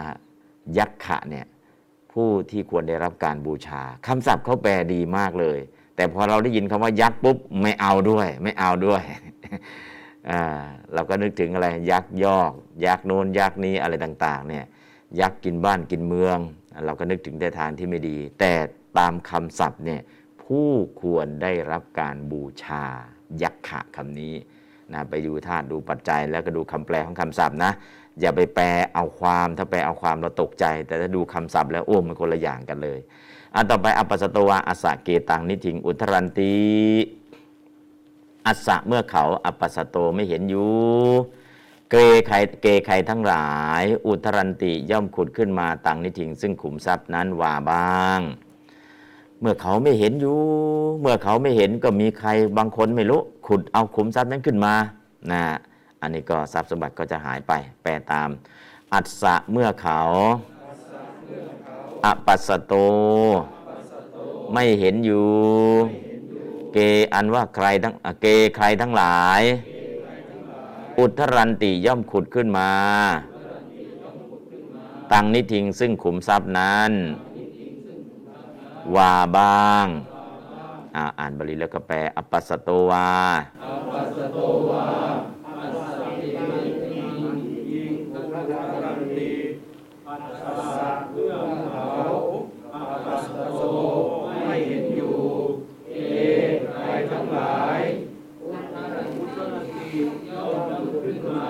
[0.77, 1.45] ยักษ์ขะเนี่ย
[2.13, 5.59] ผู้ที่ควรได้รับการบูชาคำศัพท์เขาแปลดีมากเลย
[5.95, 9.01] แต่พอเราได้ยินคำว่ายักษ์ปุ๊บไม่เอาด้วย ไม่เอาด้วย
[10.93, 12.51] เราก็นึกถึงอะไร ยักษ์ยอก
[12.85, 14.65] ยักษ์โน้นยักษ์นี้อะไรต่าง ๆ เนี่ย
[15.19, 16.37] ยักษ์กินบ้านกินเมือง
[16.85, 18.53] เราก็นึกถึงแต่ทางที่ไม่ดี แต่
[18.97, 20.01] ตามคำศัพท์เนี่ย
[20.43, 20.69] ผู้
[21.01, 22.83] ควรได้รับการบูชา
[23.41, 24.33] ยักษ์ขะคำนี้
[24.93, 27.71] นะไปดูธาตุดูปัจจัย แล้วก็ดูคำแปลของคำศัพท์นะ
[28.19, 32.99] อย่าไปแปลเอาความถ้าแปลเอาความเราตกใจ แต่ถ้าดูคำศัพท์แล้วโอ้มันคนละอย่างกันเลย
[33.55, 36.55] อันต่อไปอปัสสโตวาอสสะเกตังนิถิงอุทธรันตี
[38.47, 40.71] อัสสะเมื่อเขาอปัสสโตไม่เห็นอยู่
[41.91, 41.95] เก
[42.27, 43.49] ใครเกใครทั้งหลา
[43.81, 48.21] ย อุทธรันติย่อมขุดขึ้นมาตังนิถิง ซึ่งขุมทรัพย์นั้นว่าบ้าง
[49.47, 50.37] มื่อเขาไม่เห็นอยู่
[51.01, 54.73] เมื่อเขาไม่เห็นก็มีใครบางคนไม่รู้ ขุดเอาขุมทรัพย์นั้นขึ้นมา
[55.31, 55.43] นะ
[56.01, 57.53] อันนี้ก็ทรัพย์สมบัติก็จะหายไป
[57.83, 58.29] แปลตาม
[58.93, 59.99] อัสสะเมื่อเขา
[62.05, 62.73] อปัสโต
[64.53, 65.27] ไม่เห็นอยู่
[66.73, 66.77] เก
[67.13, 69.41] อันว่าใครทั้งเกใครทั้งหลาย
[70.99, 72.69] อุทธรันติย่อมขุดขึ้นมา
[75.11, 76.91] ตังนิทิงซึ่งขุมทรัพย์นั้น
[78.95, 79.87] วาบ้าง
[81.19, 83.09] อ่านบาลีแล้วก็แปลอปัสสโตวา
[94.45, 95.15] ไม่เห็นอยู่
[95.89, 95.95] เอ
[96.73, 97.81] ใหลาย
[98.41, 99.87] อุตรติ
[100.29, 101.47] ย่อมดำขึ้นมา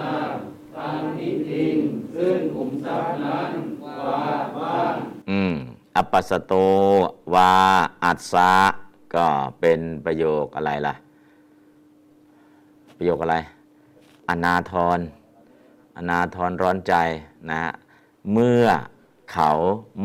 [0.75, 1.75] ตามนี้จริง
[2.15, 3.51] ซึ่งขุมทรัพย์นั้น
[3.83, 4.25] ว่า
[4.57, 4.95] บ้าง
[5.31, 5.55] อืม
[5.97, 6.53] อัปปสโต
[7.33, 7.51] วา
[8.03, 8.51] อัสสะ
[9.15, 9.25] ก็
[9.59, 10.93] เป็นประโยคอะไรล่ะ
[12.97, 13.35] ประโยคอะไร
[14.29, 14.99] อนาทร
[15.97, 16.93] อนาทรร้อนใจ
[17.49, 17.61] นะ
[18.33, 18.65] เมื่อ
[19.33, 19.49] เขา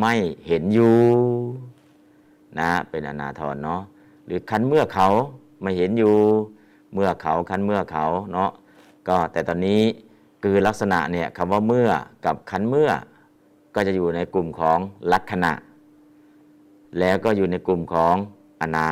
[0.00, 0.14] ไม่
[0.46, 0.98] เห็นอยู่
[2.58, 3.80] นะฮะเป็นอนาทรเนาะ
[4.26, 5.08] หรือคันเมื่อเขา
[5.62, 6.16] ไม่เห็นอยู่
[6.92, 8.50] เมื่อเขาคันเมื่อเขาเนาะ
[9.08, 9.82] ก็แต่ตอนนี้
[10.42, 11.88] คือลักษณะเนี่ยคำว่าเมื่อ
[12.26, 12.90] กับคันเมื่อ
[13.74, 14.78] ก็จะอยู่ในกลุ่มของ
[15.14, 15.52] ลักษณะ
[16.98, 18.14] แล้วก็อยู่ในกลุ่มของ
[18.60, 18.88] อนา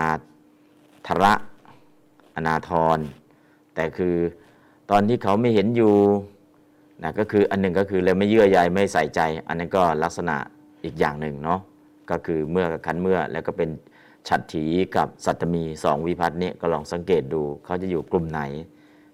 [1.07, 1.33] ธระ
[2.37, 2.99] อนาทร
[3.75, 4.17] แต่คือ
[4.91, 5.95] ตอนที่เขาไม่เห็นอยู่
[7.03, 10.37] นะก็คืออันหนึ่งก็คือเลยไม่เยื่อใยไม่ใส่ใจ อันนั้นก็ลักษณะ
[10.85, 11.61] อีกอย่างหนึ่งเนาะ
[12.11, 13.71] ก็คือเมื่อกับคันเมื่อแล้วก็เป็น
[14.29, 14.65] ฉัตรถี
[14.97, 18.41] กับสัตตมีสองวิพัฒน์นี้ก็ลองสังเกตดูเขาจะอยู่กลุ่มไหน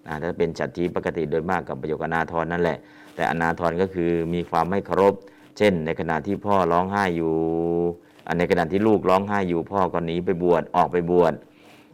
[0.07, 2.79] นะถ้าเป็นฉัตรถีปกติโดยมากกับประโยคอนาทรนั่นแหละ
[3.15, 5.15] แต่อนาทรก็คือมีความไม่เคารพ
[5.59, 7.35] เช่น ในขณะที่พ่อร้องไห้อยู่
[8.27, 11.35] อันในขณะที่ลูกร้องไห้อยู่พ่อก็หนีไปบวชออกไปบวช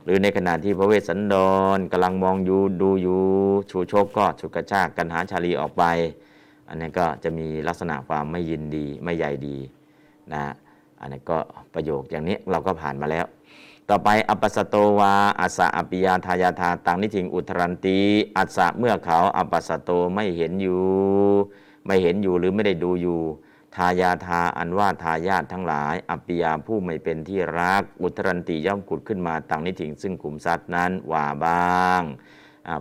[0.05, 1.35] หรือในขณะที่พระเวสสันด
[1.77, 3.21] รกำลังมองอยู่ดูอยู่
[3.71, 5.85] ชูโชกก็ฉุดกระชากกันหาชาลีออกไป
[6.69, 9.57] อันนี้ก็จะมีลักษณะความไม่ยินดีไม่ใยดี
[10.33, 10.43] นะ
[11.01, 11.39] อันนี้ก็
[11.75, 13.27] ประโยคอย่างนี้เราก็ผ่านมาแล้ว
[13.89, 17.99] ต่อไปอปปสโตวาอัสสะอปิยาทายาทาตังนิทิงอุทรันตี
[18.37, 20.83] อัสสะเมื่อเขาอปปสโตไม่เห็นอยู่
[21.87, 23.21] ไม่เห็นอยู่หรือไม่ได้ดูอยู่
[23.77, 32.03] ทายาทาอันว่าทายาททั้งหลาย อัปยาผู้ไม่เป็นที่รัก อุทรันติย่อมกุดขึ้นมาตังนิถิงซึ่งขุมทรัพย์นั้นว่าบ้าง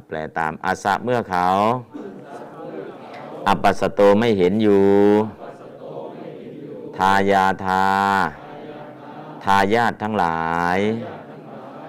[0.06, 1.48] แปลตามอาสะเมื่อเขา
[3.48, 4.86] อัปสโตไม่เห็นอยู่
[6.98, 7.86] ทายาทา
[9.44, 10.80] ทายาททั้งหลาย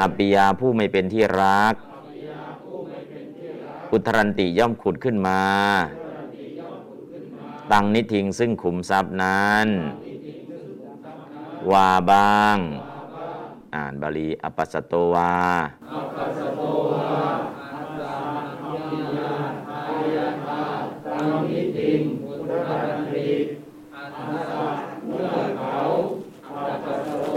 [0.01, 1.75] อัปยาผู้ไม่เป็นที่รัก
[3.93, 5.41] อุทรันติย่อมขุดขึ้นมา
[7.73, 9.67] ตังนิทิงซึ่งขุมทรัพย์นั้น
[11.73, 12.59] ว่าบ้าง
[13.75, 15.35] อ่านบาลีอปปสโตวา
[21.07, 22.71] ตามนี้จริงอุตร
[23.13, 23.31] ติ
[23.95, 24.19] อัส
[24.51, 24.67] สะ
[25.07, 25.79] เมื่อเขา
[26.57, 27.29] อัปปสโต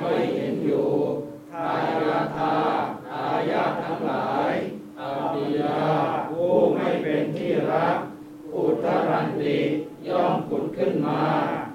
[0.00, 0.88] ไม่เห็นอยู่
[1.52, 1.68] ทา
[2.00, 2.54] ยาทา
[3.08, 4.52] ทายาททั้งหลาย
[5.00, 5.80] อภิยา
[6.30, 7.96] ผู้ไม่เป็นที่รัก
[8.54, 9.58] อุตรันติ
[10.08, 11.22] ย่อมผุดขึ้นมา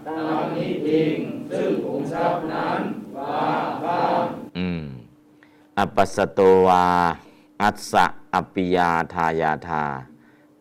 [0.08, 1.16] ตามนี้จริง
[1.58, 2.80] ซึ่งขุมทรัพย์นั้น
[3.18, 3.46] ว่า
[3.86, 4.24] บ้าง
[4.58, 4.84] อืม
[5.80, 6.84] อัปปสโตวา
[7.62, 9.84] อัสสะอปิยาทายาทา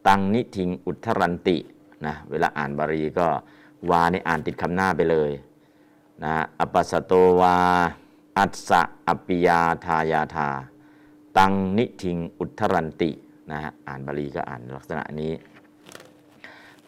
[0.07, 1.59] ตังนิทิงอุทธรันติ
[2.07, 3.29] นะเวลาอ่านบาลีก็
[3.91, 5.31] วาในอ่านติดคำหน้าไปเลย
[6.23, 7.57] นะอัปปสโตวา
[8.39, 10.49] อัสสะอปปิยาทายาทา
[11.39, 13.11] ตังนิทิงอุทธรันติ
[13.51, 15.33] นะฮะอ่านบาลีก็อ่านลักษณะนี้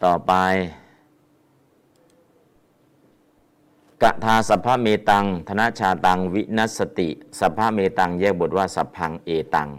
[0.03, 0.33] ต่อไป
[4.03, 7.09] กะทาสัพพะเมตัง ธนชาตัง วินัสติ
[7.39, 9.69] สัพพะเมตัง แยกบทว่า สัพพังเอตัง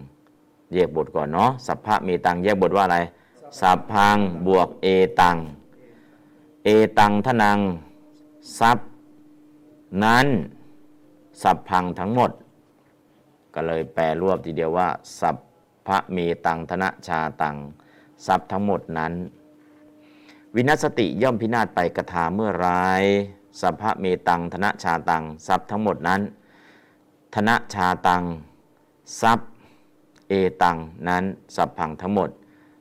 [0.72, 2.98] แยกบทก่อนเนาะ สัพพะเมตัง แยกบทว่าอะไร
[3.60, 4.86] สัพพังบวกเอ
[5.20, 5.36] ตัง
[6.64, 7.58] เอตังทนัง
[8.58, 8.88] ทรัพย์
[10.04, 10.26] นั้น
[11.42, 12.30] สัพพังทั้งหมด
[13.54, 14.88] ก็เลยแปลรวบทีเดียวว่า
[15.20, 15.36] สัพ
[15.86, 17.56] พะเมตัง ธนชาตัง
[18.26, 19.12] ทรัพย์ทั้งหมดนั้น
[20.54, 22.68] วินัสสติย่อมพินาศไปกระทาเมื่อไร
[23.60, 26.20] สัพพะเมตัง ธนชาตัง ทรัพย์ทั้งหมดนั้น
[27.34, 28.22] ธนชาตัง
[29.20, 29.48] ทรัพย์
[30.28, 30.32] เอ
[30.62, 30.76] ตัง
[31.08, 31.24] นั้น
[31.56, 32.30] สัพพังทั้งหมด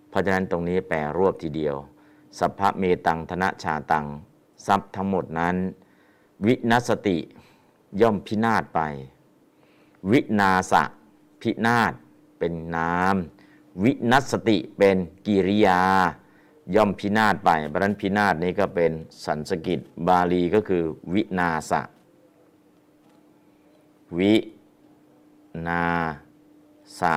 [0.09, 1.75] เพราะฉะนั้นตรงนี้แปลรวบทีเดียว
[2.39, 4.05] สัพพะเมตัง ธนชาตัง
[4.67, 5.55] ทรัพย์ทั้งหมดนั้น
[6.45, 7.17] วินัสติ
[8.01, 8.79] ย่อมพินาศไป
[10.11, 10.83] วินาสะ
[11.41, 11.93] พินาศ
[12.39, 13.15] เป็นนาม
[13.83, 15.81] วินัสติเป็นกิริยา
[16.75, 18.91] ย่อมพินาศไปเพราะฉะนั้นพินาศนี้ก็เป็น
[19.25, 21.81] สันสกิตบาลีก็คือวินาสะ
[24.19, 24.35] วิ
[25.67, 25.83] นา
[26.99, 27.15] สะ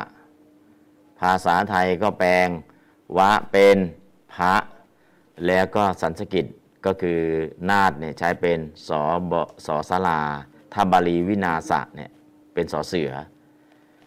[1.21, 2.49] ภาษาไทยก็แปลง
[3.19, 3.77] วะเป็น
[4.35, 4.55] พระ
[5.47, 6.47] แล้วก็สันสกิต
[6.87, 7.21] ก็คือ
[7.71, 9.35] นาดเนี่ยใช้เป็นสอบ
[9.67, 10.21] สอสลา
[10.73, 12.11] ถ้าบาลีวินาสะเนี่ย
[12.55, 13.13] เป็นสอเสือ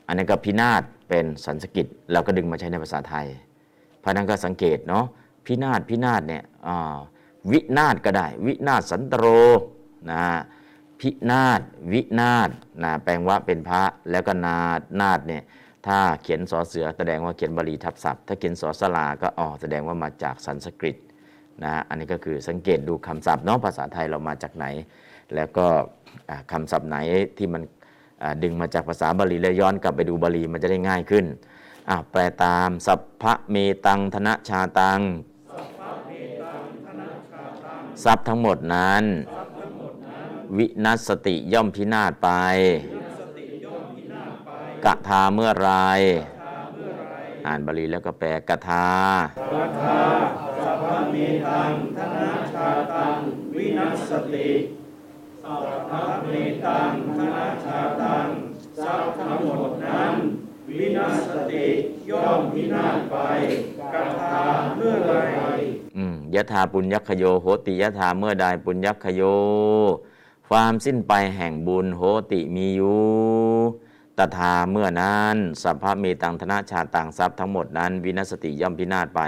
[0.08, 3.28] อันนี้ก็พินาศเป็นสันสกฤตเราก็ดึงมาใช้ในภาษาไทย
[4.00, 5.06] เพราะนั้นก็สังเกตเนาะ
[5.46, 6.44] พินาศพินาศเนี่ย
[7.52, 9.26] วินาศก็ได้ วินาศสันตโร
[10.12, 10.24] นะ
[11.00, 11.62] พินาศ
[11.94, 12.50] วินาศ
[12.84, 15.44] นะแปลงว่าเป็นพระแล้วก็นาดนาดเนี่ย
[15.88, 20.98] ถ้าเขียนสอเสือแสดงว่าเขียนบาลีทับศัพท์ ถ้าเขียนศอศาลาก็อ๋อแสดงว่ามาจากสันสกฤต
[21.64, 24.66] นะอันนี้ก็คือสังเกตดูคำศัพท์เนาะภาษาไทยเรามาจากไหน
[25.36, 25.68] แล้วก็
[26.30, 26.98] อ่าคำศัพท์ไหน
[27.38, 27.62] ที่มัน
[28.44, 31.26] ดึงมาจากภาษาบาลีแล้วย้อนกลับไปดูบาลีมันจะได้ง่ายขึ้น
[32.12, 33.56] แปลตามสัพพะเม
[33.86, 35.00] ตังธนชาตัง
[38.04, 39.04] ทรัพย์ทั้งหมดนั้น
[40.58, 42.30] วินัสติย่อมพินาศไป
[44.86, 45.72] กะทาเมื่อไร
[47.48, 48.90] อ่านบาลีแล้วก็แปลกะทา
[49.54, 50.02] ราคา
[50.64, 51.16] สัพพะเม
[51.48, 53.18] ตังธนาชาตัง
[53.56, 54.52] วินัสติ
[55.44, 56.34] สัพพะเม
[56.66, 58.28] ตังธนาชาตัง
[58.84, 60.14] ทรัพย์ทั้งหมดนั้น
[60.70, 61.66] วินัสสติ
[62.10, 63.16] ย่อมพินาศไป
[63.94, 64.44] กระทา
[64.76, 65.14] เมื่อไร
[65.98, 69.22] อืมยะถาปุญญคโยโหติยะถาเมื่อใดปุญญคโย
[70.48, 72.02] ความสิ้นไปแห่งบุญโห
[72.32, 73.04] ติมีอยู่
[74.18, 79.22] ตถาเมื่อนั้นสัพพะเมตังธนาชาต่างทรัพย์ทั้งหมดนั้น วินัสสติย่อมพินาศไป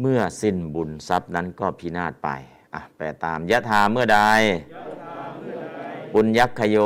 [0.00, 2.28] เมื่อสิ้นบุญทรัพย์นั้นก็พินาศไป
[2.74, 4.20] อะแปลตามยะถาเมื่อใด
[6.12, 6.78] ปุญญคโย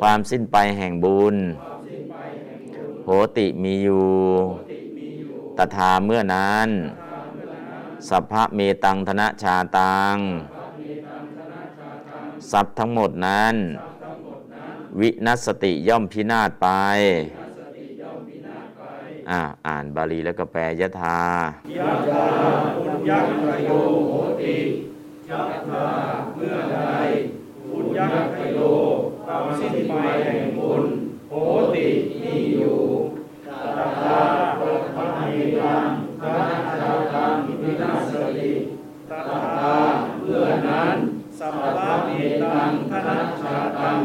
[0.00, 1.69] ความสิ้นไปแห่งบุญโห
[3.36, 4.06] ติมีอยู่
[5.58, 6.68] ตถาเมื่อนั้น
[8.08, 10.16] สัพพะเมตังธนชาตัง
[12.50, 13.54] ทรัพย์ทั้งหมดนั้น
[15.00, 16.68] วินัสสติย่อมพินาศไป
[19.30, 21.20] อ่าอ่านบาลีแล้วก็แปลยะธา
[21.78, 22.24] ยะถา
[22.76, 23.10] ปุญญ
[23.46, 23.70] คโย
[24.08, 24.56] โหติ
[25.30, 25.86] ยะถา
[26.34, 26.78] เมื่อใด
[27.70, 27.98] ปุญญ
[28.36, 28.58] คโย
[29.26, 29.92] ความสิ้นไป
[30.24, 30.84] แห่งบุญ
[31.30, 31.34] โห
[31.74, 31.86] ติ
[32.22, 32.78] มีอยู่
[33.46, 33.48] ต
[33.98, 34.18] ถา
[34.60, 35.22] สัพพะเม
[35.60, 35.86] ตัง
[36.20, 38.50] ธนาชาตังวินัสสติ
[39.10, 39.74] ตถา
[40.20, 40.96] เมื่อนั้น
[41.38, 42.08] สัพพะเม
[42.42, 43.96] ตังธนาชาตัง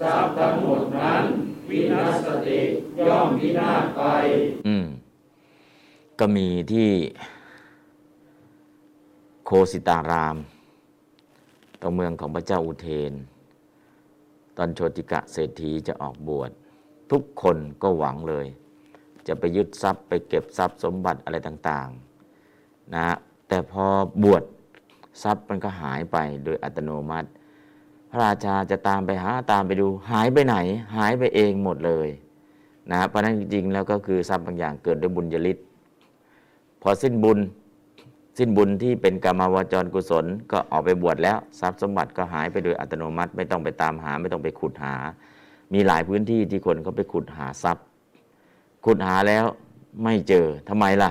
[0.00, 1.22] ทรัพย์ทั้งหมดนั้น
[1.68, 2.60] วินัสสติ
[3.06, 4.02] ย่อม พินาศไป
[4.66, 4.86] อืม
[6.18, 6.88] ก็มีที่
[9.44, 10.36] โคสิตาราม
[11.80, 13.12] ตรงเมืองของพระเจ้าอุเทน
[14.56, 16.50] ตอนโชติกะเศรษฐีจะออกบวช
[17.10, 18.46] ทุกคนก็หวังเลย
[19.26, 23.16] จะไปยึดทรัพย์ไปเก็บทรัพย์สมบัติอะไรต่างๆนะ
[23.48, 23.84] แต่พอ
[24.22, 24.42] บวช
[25.22, 27.28] ทรัพย์มันก็หายไปโดยอัตโนมัติ
[28.10, 30.56] พระราชาจะตามไปหาตามไปดู หายไปไหน
[30.96, 32.08] หายไปเองหมดเลย
[32.92, 35.58] นะเพราะนั้นจริงๆแล้วก็คือทรัพย์บางอย่างเกิดด้วยบุญญาลิศ
[36.82, 37.38] พอสิ้นบุญ
[38.38, 44.94] สิ้นบุญที่เป็นกรรมวจรกุศล ก็ออกไปบวชแล้วทรัพย์สมบัติก็หายไปโดยอัตโนมัติ ไม่ต้องไปตามหา ไม่ต้องไปขุดหา
[45.72, 47.84] มีหลายพื้นที่ที่คนเขาไปขุดหาทรัพย์
[48.84, 49.44] ขุดหาแล้ว
[50.02, 51.10] ไม่เจอทำไมล่ะ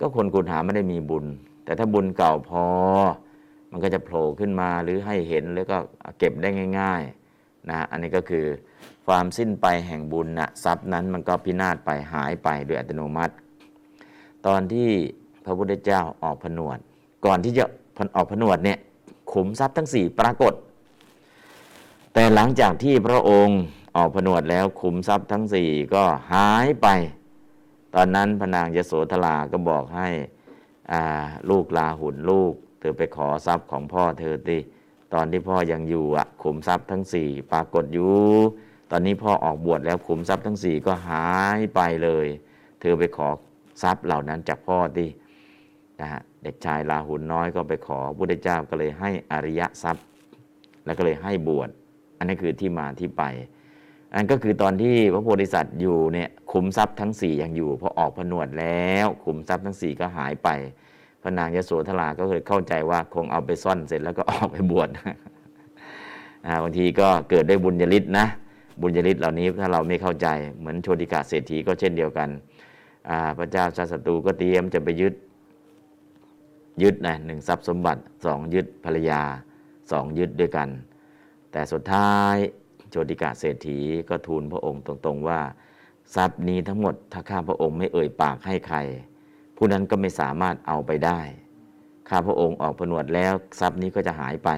[0.00, 1.24] ก็คนขุดหาไม่ได้มีบุญ
[1.64, 2.64] แต่ถ้าบุญเก่าพอ
[3.70, 5.76] มันก็จะโผล่ขึ้นมาหรือให้เห็นแล้วก็
[6.18, 6.48] เก็บได้
[6.80, 7.02] ง่าย
[7.36, 8.44] ๆ นะอันนี้ก็คือ
[9.06, 13.34] ความสิ้นไปแห่งบุญนะทรัพย์นั้นมันก็พินาศไปหายไปโดยอัตโนมัติ
[14.46, 14.90] ตอนที่
[15.44, 16.78] พระพุทธเจ้าออกผนวด
[17.24, 17.64] ก่อนที่จะ
[18.16, 18.78] ออกผนวดเนี่ย
[19.32, 20.54] ขุมทรัพย์ทั้งสี่ปรากฏ
[22.14, 23.58] แต่หลังจากที่พระองค์
[23.96, 26.86] ออกผนวดแล้วขุมทรัพย์ทั้งสี่ก็หายไป
[27.94, 30.08] ตอนนั้นพนางยโสธราก็บอกให้
[31.50, 34.58] ลูกลาหุนลูก เธอไปขอทรัพย์ของพ่อเธอติ
[35.12, 38.14] ตอนที่พ่อยังอยู่อะขุมทรัพย์ทั้งสี่ปรากฏอยู่
[38.94, 42.26] ตอนนี้พ่อออกบวชแล้วขุมทรัพย์ทั้งสี่ก็หายไปเลย
[42.80, 43.28] เธอไปขอ
[43.82, 45.06] ทรัพย์เหล่านั้นจากพ่อติ
[46.00, 50.04] นะฮะเด็กชายลาหุนน้อยก็ไปขอพระพุทธเจ้าก็เลยให้อริยทรัพย์
[50.84, 51.68] แล้วก็เลยให้บวช
[52.18, 53.22] อันนี้คือที่มาที่ไป
[54.14, 60.48] อันก็คือตอนที่พระโพธิสัตว์อยู่เนี่ยขุมทรัพย์ทั้งสี่ยังอยู่พอออกผนวดแล้วขุมทรัพย์ทั้งสี่ก็หายไป
[61.22, 64.88] พระนางยโสธราก็เคยเข้าใจว่าคงเอาไปซ่อนเสร็จแล้วก็ออกไปบวช
[66.46, 68.26] อ่าบางทีก็เกิดได้บุญญาลิศนะ
[68.80, 70.26] บุญญาลิศเหล่านี้ถ้าเราไม่เข้าใจ
[70.58, 72.28] เหมือนโชติกาเศรษฐีก็เช่นเดียวกัน
[73.38, 75.14] พระเจ้าชาติศัตรูก็เตรียมจะไปยึด
[76.82, 79.22] ยึดนะหนึ่งทรัพย์สมบัติสองยึดภรรยา
[79.92, 80.68] สองยึดด้วยกัน
[81.52, 82.34] แต่สุดท้าย
[82.90, 85.40] โชติกาเศรษฐีก็ทูลพระองค์ตรงๆว่า
[86.14, 88.78] ทรัพย์นี้ทั้งหมดถ้าข้าพระองค์ไม่เอ่ยปากให้ใคร
[89.56, 91.20] ผู้นั้นก็ไม่สามารถเอาไปได้
[92.08, 94.50] ข้าพระองค์ออกผนวดแล้วทรัพย์นี้ก็จะหายไป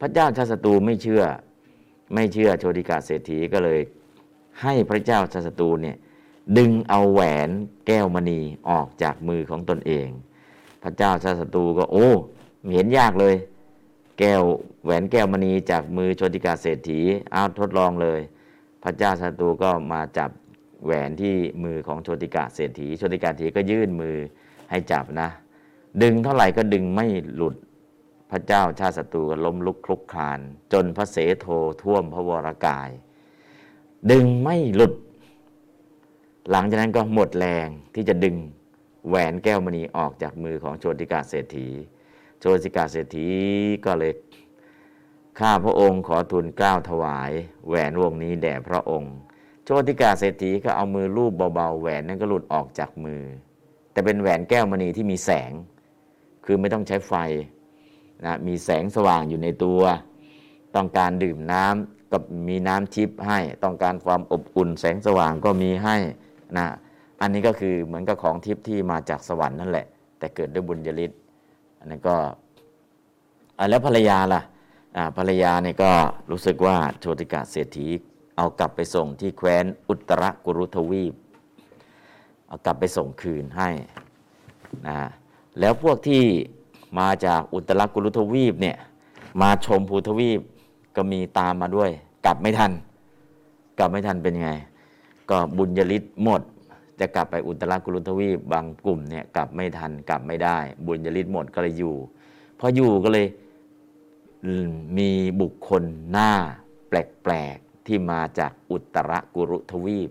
[0.00, 1.24] พระเจ้าชาติศัตรูไม่เชื่อ
[2.14, 3.80] ไม่เชื่อโชติกาเศรษฐีก็เลย
[4.62, 5.96] ให้พระเจ้าชาติตูเนี่ย
[6.58, 7.50] ดึงเอาแหวน
[7.86, 10.08] แก้วมณีออกจากมือของตนเอง
[10.82, 12.10] พระเจ้าชาติตูก็โอ้
[12.74, 13.34] เห็นยากเลย
[14.18, 14.42] แก้ว
[14.84, 17.00] แหวนแก้วมณีจากมือโชติกาเศรษฐี
[17.32, 18.20] เอาทดลองเลย
[18.82, 20.30] พระเจ้าชาติตูก็มาจับ
[20.84, 24.16] แหวนที่มือของโชติกาเศรษฐีโชติกาเศรษฐีก็ยื่นมือ
[24.70, 25.28] ให้จับนะ
[26.02, 27.54] ดึงเท่าไหร่ก็ดึงไม่หลุด
[28.30, 30.40] พระเจ้าชาติศัตรูก็ล้มลุกคลุกคลาน
[30.72, 31.46] จนพระเสโท
[31.82, 32.90] ท่วมพระวรากาย
[34.10, 34.94] ดึงไม่หลุด
[36.50, 38.36] หลังจากนั้นก็หมดแรงที่จะดึง
[39.08, 41.68] แหวนแก้วมณีออกจากมือของโชติกาเศรษฐี
[42.40, 43.28] โชติกาเศรษฐี
[43.84, 44.12] ก็เลย
[45.38, 47.30] ข้าพระองค์ขอทูลเกล้าถวาย
[47.68, 49.14] แหวนวงนี้แด่พระองค์
[49.64, 53.22] โชติกาเศรษฐีก็เอามือลูบเบาๆแหวนนั้นก็หลุดออกจากมือ
[53.92, 55.52] แต่เป็นแหวนแก้วมณีที่มีแสง
[56.44, 57.14] คือไม่ต้องใช้ไฟ
[58.24, 59.80] นะมีแสงสว่างอยู่ในตัว
[60.76, 65.96] ต้องการดื่มน้ำก็มีน้ำทิพให้ ต้องการความอบอุ่น แสงสว่างก็มีให้
[66.56, 66.66] นะ
[67.20, 69.86] อันนี้ก็คือเหมือนกับของทิพย์ที่มาจากสวรรค์นั่นแหละ
[70.18, 71.10] แต่เกิดด้วยบุญญาลิศ
[71.78, 72.16] อันนั้นก็
[73.70, 74.42] แล้วภรรยาล่ะ
[75.16, 75.92] ภรรยาเนี่ยก็
[76.30, 77.86] รู้สึกว่าโชติกาเศรษฐี
[78.36, 81.14] เอากลับไปส่งที่แคว้นอุตรกุรุทวีป
[82.48, 83.70] เอากลับไปส่งคืนให้
[84.88, 84.98] นะ
[85.60, 86.24] แล้วพวกที่
[86.98, 88.76] มาจากอุตรกุรุทวีปเนี่ย
[89.40, 90.40] มาชมภูทวีป
[90.96, 91.90] ก็มีตามมาด้วย
[92.26, 92.72] กลับไม่ทัน
[93.78, 94.50] กลับไม่ทันเป็นไง
[95.30, 96.42] ก็บุญยลิศหมด
[97.00, 101.94] จะกลับไปอุตรกุรุทวีปบางกลุ่มเนี่ยกลับไม่ทันกลับไม่ได้ บุญยลิศหมดก็เลยอยู่
[102.58, 103.26] พออยู่ก็เลย
[104.64, 104.66] ม
[104.98, 106.30] มีบุคคลหน้า
[106.88, 110.10] แปลกๆที่มาจากอุตรกุรุทวีป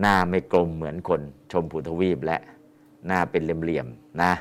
[0.00, 1.20] หน้าไม่กลมเหมือนคน
[1.52, 2.38] ชมพูทวีปและ
[3.06, 4.32] หน้าเป็นเหลี่ยมๆนะ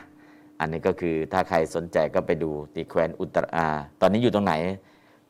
[0.59, 3.67] อันนี้ก็คือถ้าใครสนใจก็ไปดูที่แคว้นอุตรอา
[4.01, 4.53] ตอนนี้อยู่ตรงไหน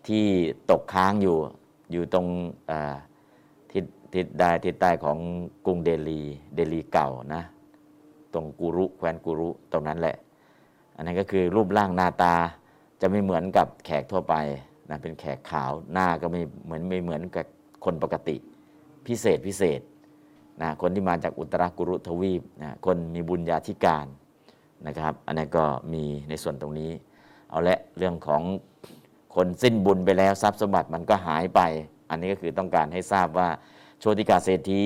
[0.08, 0.26] ที่
[0.72, 1.38] ตกค้างอยู่
[1.92, 2.26] อยู่ตรง
[3.72, 5.18] ทิศทิศใต้ทิศใต้ของ
[5.66, 6.22] กรุงเดลี
[6.56, 7.44] เดลีเก่านะ
[8.34, 10.16] ตรงกุรุแคว้นกุรุตรงนั้นแหละ
[10.96, 12.34] อันนั้นก็คือรูปร่างหน้าตา
[13.02, 14.36] จะไม่เหมือนกับแขกทั่วไป
[14.90, 17.46] นะเป็นแขกขาวหน้าก็ไม่เหมือนไม่เหมือนกับ
[17.86, 18.36] คนปกติ
[19.08, 19.82] พิเศษพิเศษ
[20.62, 24.06] นะคนที่มาจากอุตรากุรุทวีปนะคนมีบุญญาธิการ
[24.88, 26.92] นะครับ อันนั้ก็มีในส่วนตรงนี้
[27.50, 28.42] เอาละเรื่องของ
[29.36, 31.62] คนสิ้นบุญไปแล้วทรัพย์สมบัติมันก็หายไป
[32.10, 33.50] อันนี้ก็คือต้องการให้ทราบว่า
[34.00, 34.84] โชติกาเศรษฐี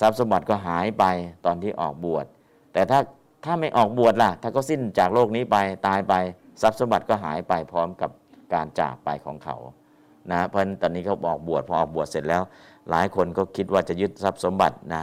[0.00, 1.04] ทรัพย์สมบัติก็หายไป
[1.44, 2.26] ตอนที่ออกบวช
[2.72, 3.00] แต่ถ้า
[3.44, 6.14] ถ้าไม่ออกบวชล่ะ ถ้าก็สิ้นจากโลกนี้ไปตายไป
[6.62, 8.10] ทรัพย์สมบัติก็หายไปพร้อมกับ
[8.54, 9.56] การจากไปของเขา
[10.30, 12.42] นะเพราะฉะนั้นตอนนี้เขาออกบวชพอออกบวชเสร็จแล้ว
[12.90, 15.02] หลายคนก็คิดว่าจะยึดทรัพย์สมบัตินะ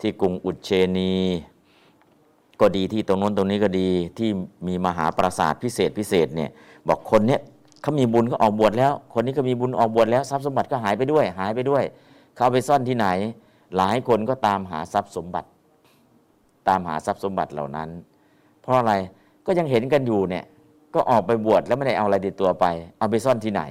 [0.00, 1.12] ที่กรุงอุเชนี
[2.60, 4.28] ก็ดีที่ตรงโน้นตรงนี้ก็ดีที่
[4.66, 6.50] มีมหาปราสาทพิเศษพิเศษเนี่ย
[6.88, 7.40] บอกคนเนี้ย
[7.82, 11.84] เขามีบุญก็ออกบวชแล้ว คนนี้ก็มีบุญออกบวชแล้วทรัพย์สมบัติก็หายไปด้วย หายไปด้วย
[12.34, 13.06] เขาเอาไปซ่อนที่ไหน
[13.76, 15.48] หลายคนก็ตามหาทรัพย์สมบัติ
[16.68, 17.88] ตามหาทรัพย์สมบัติเหล่านั้น
[18.62, 18.94] เพราะอะไร
[19.46, 20.44] ก็ยังเห็นกันอยู่เนี่ย
[20.94, 22.66] ก็ออกไปบวชแล้วไม่ได้เอาอะไรติดตัวไป
[22.98, 23.62] เอาไปซ่อนที่ไหน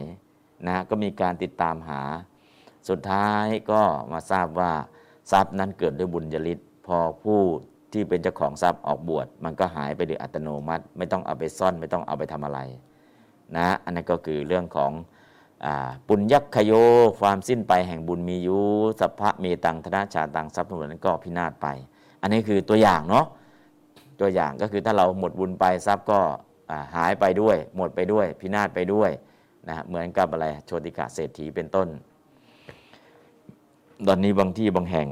[0.68, 2.02] นะก็มีการติดตามหา
[2.90, 4.72] สุดท้ายก็มาทราบว่า
[5.32, 7.42] ทรัพย์นั้นเกิดด้วยบุญญาลิศพอผู้
[7.98, 12.60] ที่เป็นเจ้าของทรัพย์ออกบวชมันก็หายไปโดยอัตโนมัติ ไม่ต้องเอาไปซ่อนไม่ต้องเอาไปทำอะไร
[13.58, 14.92] นะอันนั้นก็คือเรื่องของ
[15.66, 15.68] อ
[16.08, 16.74] ปุญยักขโย
[17.20, 18.64] ความสิ้นไปแห่งบุญมีอยู่
[19.00, 21.68] สัพพะเมตังธนาชาตังทรัพย์ทั้งหมดนั้นก็พินาศไป
[22.22, 23.26] อันนี้คือตัวอย่างเนาะ
[24.20, 26.20] ตัวอย่างก็คือถ้าเราหมดบุญไปทรัพย์ก็
[26.96, 29.12] หายไปด้วย หมดไปด้วย พินาศไปด้วย
[29.68, 31.88] นะเหมือนกับอะไรโชติกาเศรษฐีเป็นต้น
[34.08, 35.08] ตอนนี้บางที่บางแห่ง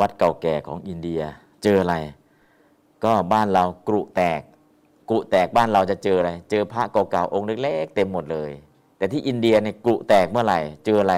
[0.00, 1.22] วัดเก่าแก่ของอินเดีย
[1.62, 1.96] เจออะไร
[3.04, 4.40] ก็บ้านเรากรุแตก
[5.08, 8.50] กรุแตกบ้านเราจะเจออะไร เจอพระเก่าๆองค์เล็กๆเต็มหมดเลย
[8.96, 11.16] แต่ที่อินเดียเนี่ยกรุแตกเมื่อไหร่ เจออะไร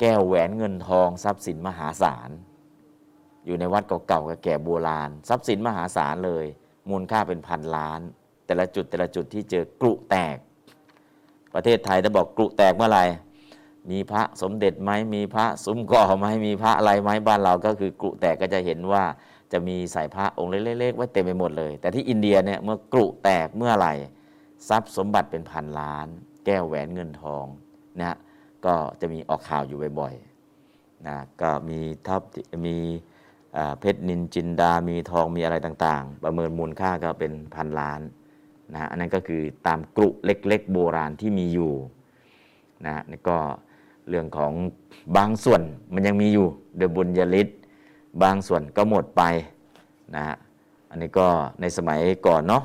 [0.00, 2.30] แก้วแหวนเงินทองทรัพย์สินมหาศาล
[3.46, 6.44] อยู่ในวัดเก่าๆแก่โบราณ ทรัพย์สินมหาศาลเลย
[6.88, 8.00] มูลค่าเป็นพันล้าน
[8.46, 10.36] แต่ละจุดแต่ละจุดที่เจอกรุแตก
[11.54, 13.04] ประเทศไทยจะบอกกรุแตกเมื่อไหร่
[13.90, 19.04] มีพระสมเด็จไหมมีพระซุ้มก่อไหมมีพระอะไรไหมบ้านเราก็คือกรุแตกก็จะเห็นว่า
[19.52, 23.94] จะมีใส่พระองค์เล็กๆไว้เต็มไปหมดเลย แต่ที่อินเดียเนี่ยเมื่อกรุแตกเมื่อไหร่
[24.68, 26.06] ทรัพย์สมบัติเป็นพันล้าน
[26.44, 27.46] แก้วแหวนเงินทอง
[27.98, 28.16] นะฮะ
[28.66, 32.22] ก็จะมีออกข่าวอยู่บ่อยๆนะก็มีทับ
[32.66, 32.76] มี
[33.80, 38.00] เพชรนินจินดา มีทองมีอะไรต่างๆ ประเมินมูลค่าก็เป็นพันล้าน
[38.72, 41.72] นะฮะอันนั้นก็คือตามกรุเล็ก ๆ โบราณที่มีอยู่
[42.84, 43.38] นะฮะนี่ก็
[44.08, 44.52] เรื่องของ
[45.16, 45.62] บางส่วน
[45.94, 47.48] มันยังมีอยู่เดยบุญยลิศ
[48.22, 49.22] บางส่วนก็หมดไป
[50.14, 50.36] นะฮะ
[50.90, 51.26] อันนี้ก็
[51.60, 52.62] ในสมัยก่อนเนาะ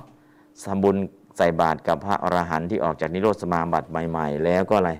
[0.65, 0.95] ทำบุญ
[1.37, 4.91] ใส่บาตรกับพระอรหันต์ที่ออกจากนิโรธสมาบัติใหม่ ๆ แล้วก็อะไร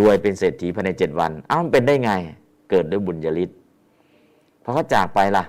[0.00, 2.10] รวยเป็นเศรษฐีภายในเจ็ดวันเอ้ามันเป็นได้ไง
[2.70, 3.50] เกิดด้วยบุญยลิศ
[4.62, 5.44] พอเขาจากไปล่ะ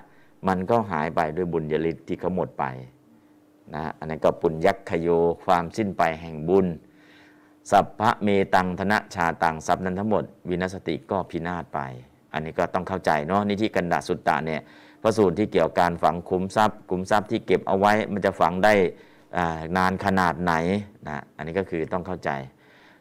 [0.47, 2.65] มันก็หายไปด้วยบุญยลิศที่เขาหมดไป
[3.73, 5.07] นะฮะอันนั้นก็ปุญยักขโย
[5.43, 6.67] ความสิ้นไปแห่งบุญ
[7.71, 11.79] สัพพะเมตังธนะชาตังทรัพย์นั้นทั้งหมด วินาสติก็พินาศไป
[12.33, 14.61] อันนี้ก็ต้องเข้าใจเนาะนิธิกันดาสุตตะเนี่ย
[15.01, 18.73] พระสูตรที่เกี่ยวกับการฝังคุ้มทรัพย์คุ้มทรัพย์ที่เก็บเอาไว้มันจะฝังได้
[19.77, 20.53] นานขนาดไหน
[21.07, 22.29] นะอันนี้ก็คือต้องเข้าใจ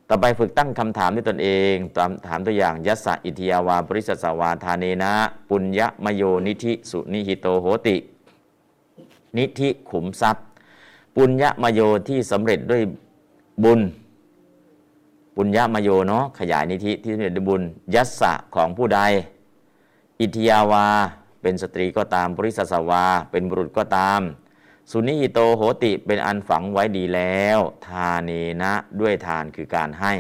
[0.09, 5.13] ต่อไปฝึกตั้งคำถามด้วยตนเองตามถามตัวอย่างยัสสะอิทิยาวาปริสสวาทาเนนะ
[5.49, 7.97] ปุญญมโยนิธิสุนิหิโตโหติ
[9.39, 10.45] นิธิขุมทรัพย์
[11.17, 12.83] ปุญญมโยที่สำเร็จด้วย
[13.65, 13.81] บุญ
[15.43, 17.63] ปุญญามโยเนาะขยายนิธิที่สำเร็จด้วยบุญ
[17.95, 19.01] ยัสสะของผู้ใด
[20.21, 20.87] อิทยาวา
[21.43, 24.21] เป็นสตรีก็ตามบริสสวา เป็นบุรุษก็ตาม
[24.91, 28.31] สุนิหิโตโหติเป็นอันฝังไว้ดีแล้ว ทาเน
[28.63, 30.15] นะด้วยทานคือการให้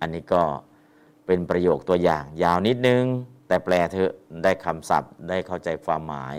[0.00, 0.42] อันนี้ก็
[1.26, 3.04] เป็นประโยคตัวอย่าง ยาวนิดนึง
[3.48, 4.12] แต่แปลเถอะ
[4.44, 6.36] ได้คำศัพท์ได้เข้าใจความหมาย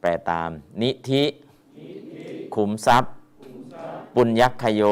[0.00, 0.48] แปลตาม
[0.82, 1.24] นิธิ
[2.54, 3.12] ขุมทรัพย์
[4.14, 4.84] ปุญญคโย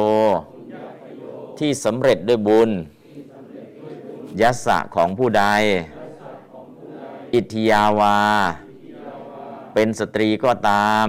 [1.60, 2.70] ที่สำเร็จด้วยบุญ
[4.40, 5.44] ยัสสะของผู้ใด
[7.34, 8.18] อิทยาวา
[9.74, 11.06] เป็นสตรีก็ตาม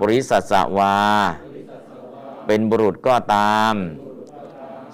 [0.00, 0.96] บริสัสวา
[2.46, 3.74] เป็นบุรุษก็ตาม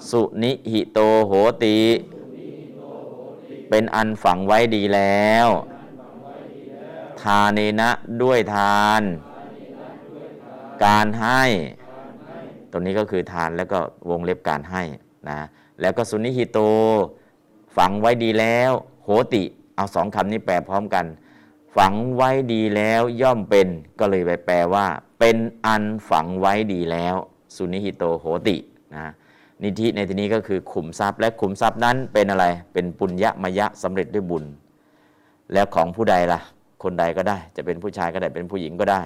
[0.09, 1.31] สุนิหิโตโห
[1.63, 1.79] ติ
[3.69, 5.47] เป็นอันฝังไว้ดีแล้ว
[7.21, 7.91] ทาเนนะ
[8.21, 9.01] ด้วยทาน
[10.85, 11.43] การให้
[12.75, 14.83] รงนี้ก็คือทานแล้วก็วงเล็บการให้
[15.29, 15.37] นะ
[15.81, 16.59] แล้วก็สุนิหิโต
[17.77, 18.71] ฝังไว้ดีแล้ว
[19.03, 19.43] โหติ
[19.75, 21.05] เอาสองคำนี้แปลพร้อมกัน
[21.77, 23.67] ฝังไว้ดีแล้วย่อมเป็น
[23.99, 24.85] ก็เลยไปแปลว่า
[25.19, 27.15] เป็นอันฝังไว้ดีแล้ว
[27.55, 28.57] สุนิหิโตโหติ
[28.95, 29.05] นะ
[29.63, 34.43] นิธิในที่นี้ก็คือขุมทรัพย์และขุมทรัพย์นั้นเป็นอะไร เป็นปุญญมยะสำเร็จด้วยบุญ
[35.53, 36.39] แล้วของผู้ใดล่ะ
[36.83, 39.01] คนใดก็ได้ จะเป็นผู้ชายก็ได้เป็นผู้หญิงก็ได้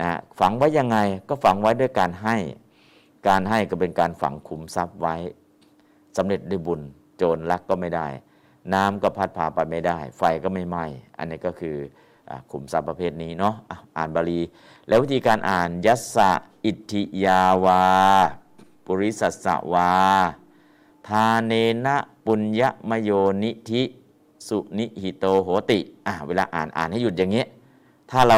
[0.00, 0.08] นะ
[0.40, 0.98] ฝังไว้ยังไง
[1.28, 2.36] ก็ฝังไว้ด้วยการให้
[3.28, 5.16] การให้ก็เป็นการฝังขุมทรัพย์ไว้
[6.16, 6.80] สำเร็จด้วยบุญ
[7.16, 8.06] โจรลักก็ไม่ได้
[8.74, 10.84] น้ำก็พัดพาไปไม่ได้ ไฟก็ไม่ไหม้
[11.18, 11.76] อันนี้ก็คือ
[12.30, 13.54] อขุมทรัพย์ประเภทนี้เนาะ
[13.96, 14.40] อ่านบาลี
[14.88, 16.30] แล้ววิธีการอ่านยัสสะ
[16.64, 17.82] อิทธิยาวา
[18.84, 19.90] ปุริสัสะวา
[21.08, 21.52] ทาเน
[21.84, 21.96] นะ
[22.26, 23.10] ปุญญมโย
[23.42, 23.82] นิธิ
[24.48, 27.44] สุนิหิโตโหติอะเวลาอ่านอ่านให้หยุดอย่างเงี้
[28.10, 28.36] ถ้าเรา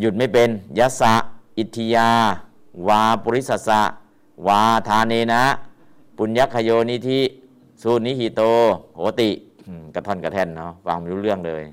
[0.00, 1.12] หยุดไม่เป็นยัสสะ
[1.58, 2.08] อิทธิยา
[2.88, 3.80] วาปุริสสะ
[4.46, 5.42] วาทาเนนะ
[6.16, 7.20] ปุญญคโยนิธิ
[7.82, 8.42] สุนิหิโต
[8.94, 9.30] โหติ
[9.94, 11.64] กระท่อนกระแท่นเนาะฟังไม่รู้เรื่องเลย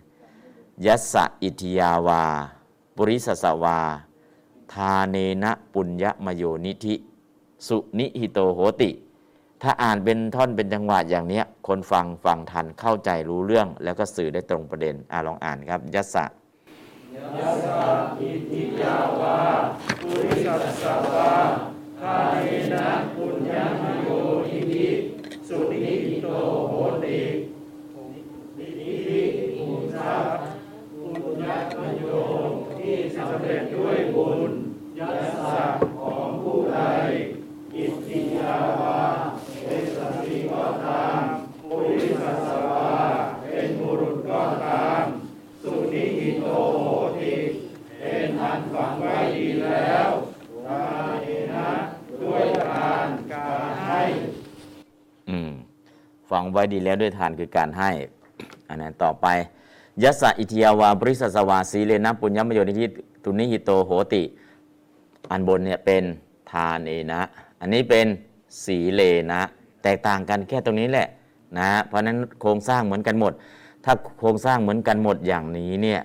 [0.85, 2.23] ยัสสะอิทิยาวา
[2.95, 3.79] ปุริสสสะวา
[4.73, 6.95] ทาเนนะปุญญมโยนิธิ
[7.67, 8.91] สุนิหิโตโหติ
[9.61, 16.25] ถ้าอ่านเป็นท่อนเป็นจังหวะอย่างเนี้ย คนฟังฟังทันเข้าใจรู้เรื่อง แล้วก็สื่อได้ตรงประเด็นอ่าลองอ่านครับ ยัสสะ
[19.99, 20.83] ปุริสัสส
[21.13, 21.31] วา
[21.99, 23.51] ทาเนนะปุญญ
[23.81, 24.07] มโย
[24.47, 24.87] นิธิ
[25.47, 26.27] สุนิโต
[26.69, 27.19] โหติ
[28.57, 29.21] นิธิ
[29.55, 30.23] ภูมิทรัพ
[30.91, 31.45] ปุญญ
[31.77, 32.03] มโย
[32.77, 34.39] ที่สำเร็จด้วยบุญ
[34.97, 35.57] ยัสสะ
[35.99, 36.79] ของผู้ใด
[37.75, 38.99] อิทิยาวา
[39.65, 41.19] เป็นสตรีก็ตาม
[41.69, 42.91] ปุริสัสสวา
[43.41, 44.92] เป็นบุรุษก็ตาม
[49.03, 50.09] ไว้ดีแล้ว
[50.67, 50.81] ทา
[51.23, 51.69] เนนะ
[52.23, 54.01] ด้วยการการให้
[55.29, 55.51] อืม
[56.29, 57.89] ฟังไว้ดีแล้วด้วยทานคือการให้
[58.69, 59.27] อันนั้นต่อไป
[60.03, 62.85] ยัสสะอิทิยาวาบริสสวาสีเลนะปุญญมโยนิธิ
[63.23, 64.23] ตุนิหิโตโหติ
[65.31, 66.03] อันบนเนี่ยเป็น
[66.51, 67.21] ทานเอนะ
[67.59, 68.05] อันนี้เป็น
[68.65, 69.01] สีเล
[69.31, 69.41] นะ
[69.83, 71.07] แตกต่างกันแค่ตรงนี้แหละ
[71.59, 73.33] นะ เพราะนั้นโครงสร้างเหมือนกันหมด
[73.85, 76.01] ถ้าโครงสร้างเหมือนกันหมดอย่างนี้เนี่ย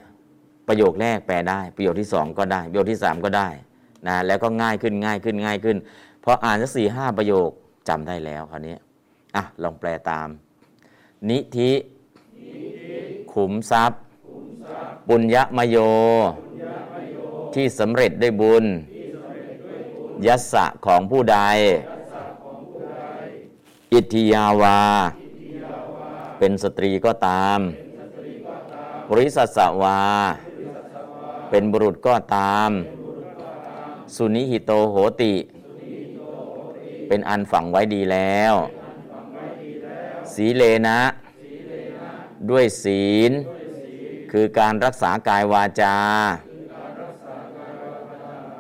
[0.69, 3.49] ประโยคแรกแปลได้ ประโยคที่สองก็ได้ ประโยคที่สามก็ได้
[4.07, 5.77] นะแล้วก็ง่ายขึ้นง่ายขึ้นง่ายขึ้น
[6.25, 7.51] พออ่านสักสี่ห้าประโยค
[7.89, 8.77] จำได้แล้วคราวนี้
[9.37, 10.29] อะลองแปลตาม
[11.31, 11.73] นิธิ
[13.33, 14.03] ขุมทรัพย์
[15.09, 15.77] ปุญญมโย
[17.55, 18.65] ที่สำเร็จด้วยบุญ
[20.27, 21.39] ยัสสะของผู้ใด
[23.93, 24.81] อิทธิยาวา
[26.39, 27.59] เป็นสตรีก็ตาม
[29.11, 30.01] บริสัสสวา
[31.51, 32.71] เป็นบุรุษก็ตาม
[34.15, 35.35] สุนิหิโตโหติ
[37.09, 38.55] เป็นอันฝังไว้ดีแล้ว
[40.33, 41.01] สีเลนะ
[42.51, 43.33] ด้วยศีล
[44.33, 45.97] คือการรักษากายวาจา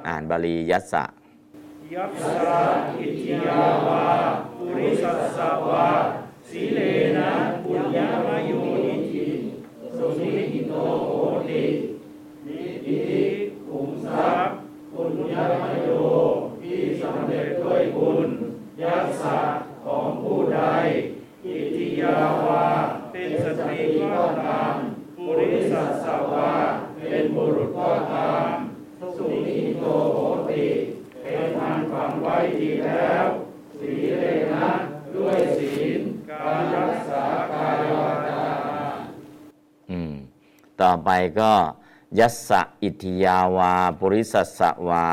[0.07, 1.05] อ่านบาลียัสสะ
[1.95, 2.61] ยัสสะ
[2.99, 4.05] อิทิยาวา
[4.57, 5.86] ปุริสัสวา
[6.49, 6.80] สีเล
[7.16, 7.28] นะ
[7.64, 8.53] ปุญญามโย
[8.86, 9.26] นิธิ
[9.97, 10.74] สุนิหิโต
[11.05, 11.11] โห
[11.49, 11.62] ติ
[12.89, 13.24] นิธิ
[13.68, 14.57] ขุมทรัพย์
[14.93, 15.91] ปุญญมโย
[16.62, 18.28] ที่สำเร็จด้วยบุญ
[18.82, 19.39] ยัสสะ
[19.84, 20.61] ของผู้ใด
[21.45, 22.66] อิทิยาวา
[23.12, 24.74] เป็นสตรีก็ตาม
[25.16, 26.51] ปุริสัสสวา
[27.01, 28.51] เป็นบุรุษก็ตาม
[29.16, 30.16] สุนิโตโห
[30.49, 30.66] ติ
[31.22, 33.24] เป็นอันฝังไว้ดีแล้ว
[33.78, 34.24] สีเล
[34.55, 34.68] นะ
[35.14, 38.43] ด้วยศีลการรักษากายวาจา
[39.91, 40.12] อืม
[40.80, 41.11] ต่อไป
[41.41, 41.53] ก็
[42.16, 45.06] ยัสสะอิทิยาวา ปุริสัสสะวา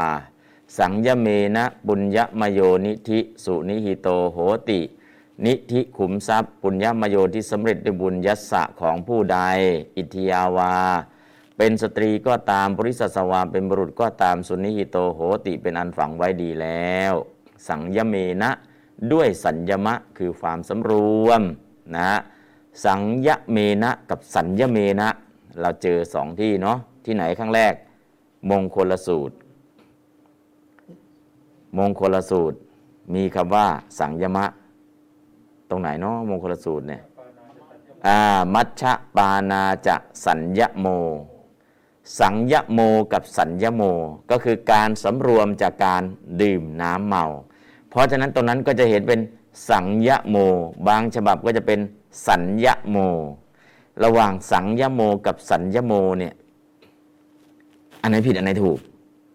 [0.77, 4.37] สังยเมนะปุญญมโยนิธิสุนิหิโตโห
[4.69, 4.81] ติ
[5.45, 9.39] นิธิขุมทรัพย์ปุญญมโยที่สำเร็จด้วยบุญยัสสะของผู้ใด
[9.97, 10.73] อิทยาวา
[11.57, 17.13] เป็นสตรีก็ตามบริสัสวาเป็นบุรุษก็ตามสุนิหิโตโหติเป็นอันฝังไว้ดีแล้ว
[17.67, 18.51] สังยเมนะ
[19.11, 20.91] ด้วยสัญญมะคือความสำร
[21.25, 21.41] วม
[21.95, 22.11] นะ
[22.85, 25.09] สังยเมนะกับสัญญเมนะ
[25.61, 27.73] เราเจอสองที่เนาะที่ไหนข้างแรก
[28.51, 29.35] มงคลสูตร
[31.77, 32.57] มงคลสูตร
[33.15, 33.65] มีคำว่า
[33.99, 34.45] สังยมะ
[35.69, 37.01] ตรงไหนเนาะมงคลสูตรเนี่ย
[38.07, 38.19] อ่า
[38.53, 39.95] มัชฌะปานาจะ
[40.25, 40.87] สัญญโม
[42.19, 42.79] สังยโม
[43.13, 43.83] กับสัญญโม
[44.31, 46.03] ก็คือการสำรวมจากการ
[46.41, 47.25] ดื่มน้ำเมา
[47.89, 49.19] เพราะฉะนั้นตรงนั้นก็จะเห็นเป็น
[49.69, 50.37] สังยโม
[50.87, 51.79] บางฉบับก็จะเป็น
[52.27, 52.97] สัญญโม
[54.03, 56.33] ระหว่างสังยโมกับสัญญโมเนี่ย
[58.01, 58.79] อันไหนผิดอันไหนถูก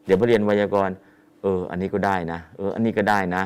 [0.05, 0.95] เดี๋ยวพอเรียนไวยากรณ์
[1.43, 3.43] เออ อันนี้ก็ได้นะ เออ อันนี้ก็ได้นะ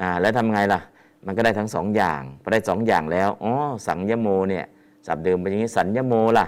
[0.00, 0.80] อ่า แล้วทำไงล่ะ
[1.26, 3.52] มันก็ได้ทั้งสองอย่างพอได้สองอย่างแล้วอ๋อ
[3.86, 4.64] สังยโมเนี่ย
[5.06, 6.46] สับเดิมเป็นอย่างนี้สัญญโมล่ะ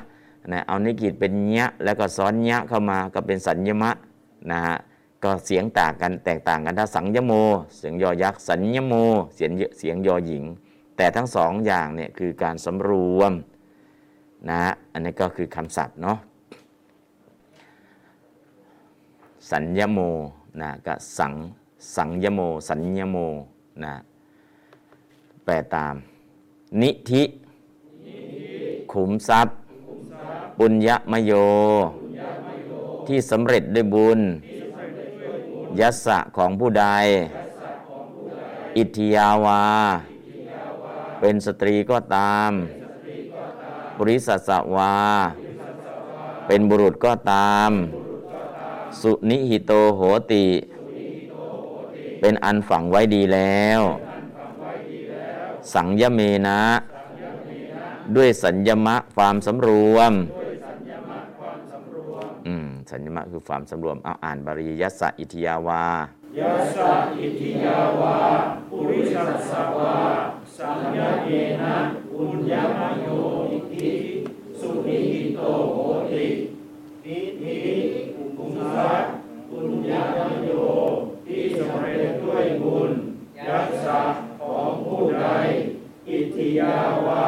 [0.52, 3.90] นะเอานิกิตเป็นเนี้ยแล้วก็ซ้อนเนี้ยเข้ามาก็เป็นสัญญมะ
[4.52, 4.76] นะฮะ
[5.24, 7.32] ก็เสียงต่างกันแตกต่างกันถ้าสังยโม
[7.76, 8.94] เสียงยอยักษ์สัญญโม
[9.34, 10.44] เสียงเสียงยอหญิง
[10.96, 13.32] แต่ทั้งสองอย่างเนี่ยคือการสำรวม
[14.48, 14.60] นะ
[14.92, 16.18] อันนี้ก็คือคำศัพท์เนาะ
[19.50, 19.98] สัญญโม
[20.60, 21.32] นะก็สัง
[21.96, 23.16] สังยโม สัญญโม
[23.84, 23.94] นะ
[25.44, 25.94] แปลตาม
[26.82, 27.22] นิธิ
[28.92, 29.56] ขุมทรัพย์
[30.58, 31.32] ปุญญมโย
[33.06, 34.20] ที่สำเร็จด้วยบุญ
[35.80, 36.86] ยัสสะของผู้ใด
[38.76, 39.62] อิทธิยาวา
[41.20, 42.50] เป็นสตรีก็ตาม
[43.98, 44.94] บริสัสวา
[46.46, 47.70] เป็นบุรุษก็ตาม
[49.00, 50.00] สุนิหิโตโห
[50.32, 50.46] ติ
[52.20, 53.80] เป็นอันฝังไว้ดีแล้ว
[55.74, 56.60] สังยเมนะ
[58.16, 60.12] ด้วยสัญญมะความสำรวม
[62.90, 65.84] สัญญมะคือความสำรวมเอาอ่านบาลียัสสะอิทยาวา
[66.38, 68.16] ยัสสะอิทิยาวา
[68.70, 69.94] ปุริสัสวา
[70.62, 71.30] สัญญาเย
[71.62, 71.74] นะ
[72.10, 73.06] ปุญญมโย
[73.50, 73.90] นิธิ
[74.58, 75.40] สุนิหิโต
[75.72, 75.76] โห
[76.10, 76.26] ติ
[77.04, 77.58] นิธิ
[78.36, 79.02] กุมสัพ
[79.50, 80.50] ปุญญมโย
[81.26, 82.90] ที่สำเร็จด้วยบุญ
[83.46, 84.00] ยัสสะ
[84.40, 85.24] ของผู้ใด
[86.08, 87.26] อิทิยาวา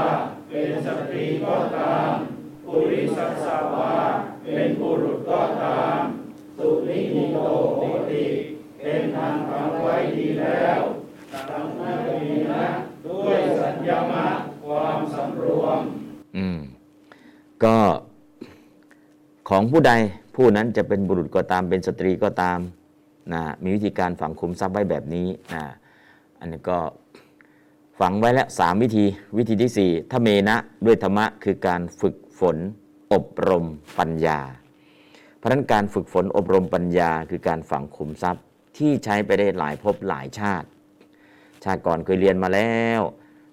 [0.49, 2.11] เป็นสตรีก็ตาม
[2.65, 3.95] ปุริสัสสวา
[4.43, 5.99] เป็นบุรุษก็ตาม
[6.57, 7.39] สุนิหิโต
[7.77, 8.25] โหติ
[8.83, 10.79] เป็นทางฝังไว้ดีแล้ว
[11.33, 14.27] สังนามีนะ ด้วยสัญญามะ
[14.65, 15.79] ความสำรวม
[16.37, 16.59] อืม
[17.65, 17.77] ก็
[19.49, 19.93] ของผู้ใด
[20.37, 22.59] ผู้นั้นจะเป็นบุรุษก็ตามเป็นสตรีก็ตาม
[23.33, 25.65] นะมีวิธีการฝังคุมทรัพย์ไว้แบบนี้นะ
[26.41, 26.79] อันนี้ก็
[28.01, 29.05] ฝังไว้แล้วสามวิธี
[29.39, 32.57] วิธีที่สี่ถ้าเมนะด้วยธรรมะคือการฝึกฝน
[33.13, 33.65] อบรม
[33.99, 34.41] ปัญญา
[35.37, 38.43] เพราะฉะนั้นการฝึกฝนอบรมปัญญาคือการฝังคุมทรัพย์
[38.77, 40.69] ที่ใช้ไปได้หลายภพหลายชาติ
[41.65, 43.01] ชาติก่อนเคยเรียนมาแล้ว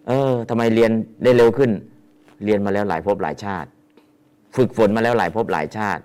[0.07, 0.91] เออทำไมเรียน
[1.23, 1.71] ได้เร็วขึ้น
[2.45, 3.69] เรียนมาแล้วหลายภพหลายชาติ
[4.55, 6.01] ฝึกฝนมาแล้วหลายภพหลายชาติ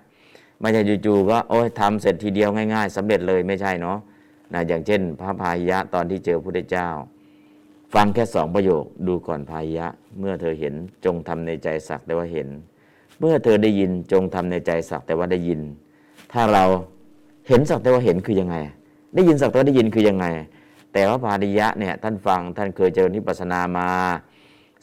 [0.59, 3.97] ไม่ใช่จู่ๆก็โอ้ยทำเสร็จทีเดียวง่าย ๆสำเร็จเลยไม่ใช่เนาะ
[4.53, 6.87] นะอย่างเช่น พระพายะตอนที่เจอพระพุทธเจ้า
[7.93, 9.87] ฟังแค่สองประโยคดูก่อนพายะ
[10.19, 10.73] เมื่อเธอเห็น
[11.05, 12.47] จงทำในใจสักแต่ว่าเห็น
[13.19, 15.59] เมื่อเธอได้ยินจงทำในใจสักแต่ว่าได้ยิน
[16.33, 16.63] ถ้าเรา
[17.47, 18.55] เห็นสักแต่ว่าเห็นคือยังไง
[19.15, 20.25] ได้ยินสักแต่ว่าได้ยินคือยังไง
[20.93, 23.89] แต่ว่าพาริยะเนี่ยท่านฟังท่านเคยเจริญนิพพานามา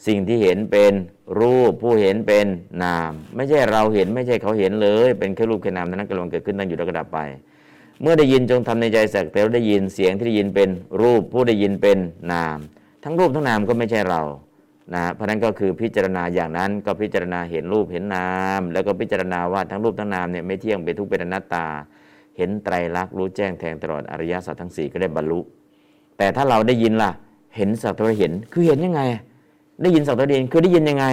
[0.07, 0.93] สิ่งที่เห็นเป็น
[1.39, 2.47] รูปผู้เห็นเป็น
[2.83, 7.19] นาม ไม่ใช่เราเห็นไม่ใช่เขาเห็นเลย เป็นแค่รูปแค่นามนั้นกำลังเกิดขึ้นตั้งอยู่แล้วก็ดับไป
[8.01, 10.69] เมื่อได้ยินจงทำในใจสักแต่ว่าได้ยินเสียงที่ได้ยินเป็น
[11.01, 11.97] รูปผู้ได้ยินเป็น
[12.31, 12.57] นาม
[13.03, 14.21] ทั้งรูปทั้งนามก็ไม่ใช่เรา
[14.93, 21.65] นะเพราะนั้นก็คือพิจารณาอย่างนั้นก็พิจารณาเห็นรูปเห็นนาม แล้วก็พิจารณาว่าทั้งรูปทั้งนามเนี่ยไม่เที่ยงเป็นทุกข์เป็นอนัตตา
[22.37, 25.39] เห็นไตรลักษณ์รู้แจ้งแทงตลอดอริยสัจทั้งสี่ก็ได้บรรลุ
[26.21, 27.11] แต่ถ้าเราได้ยินล่ะ
[27.55, 29.01] เห็นสักแต่ว่าเห็น คือเห็นยังไง
[29.81, 31.05] ได้ยินสักแต่ว่าได้ยินคือได้ยินยังไง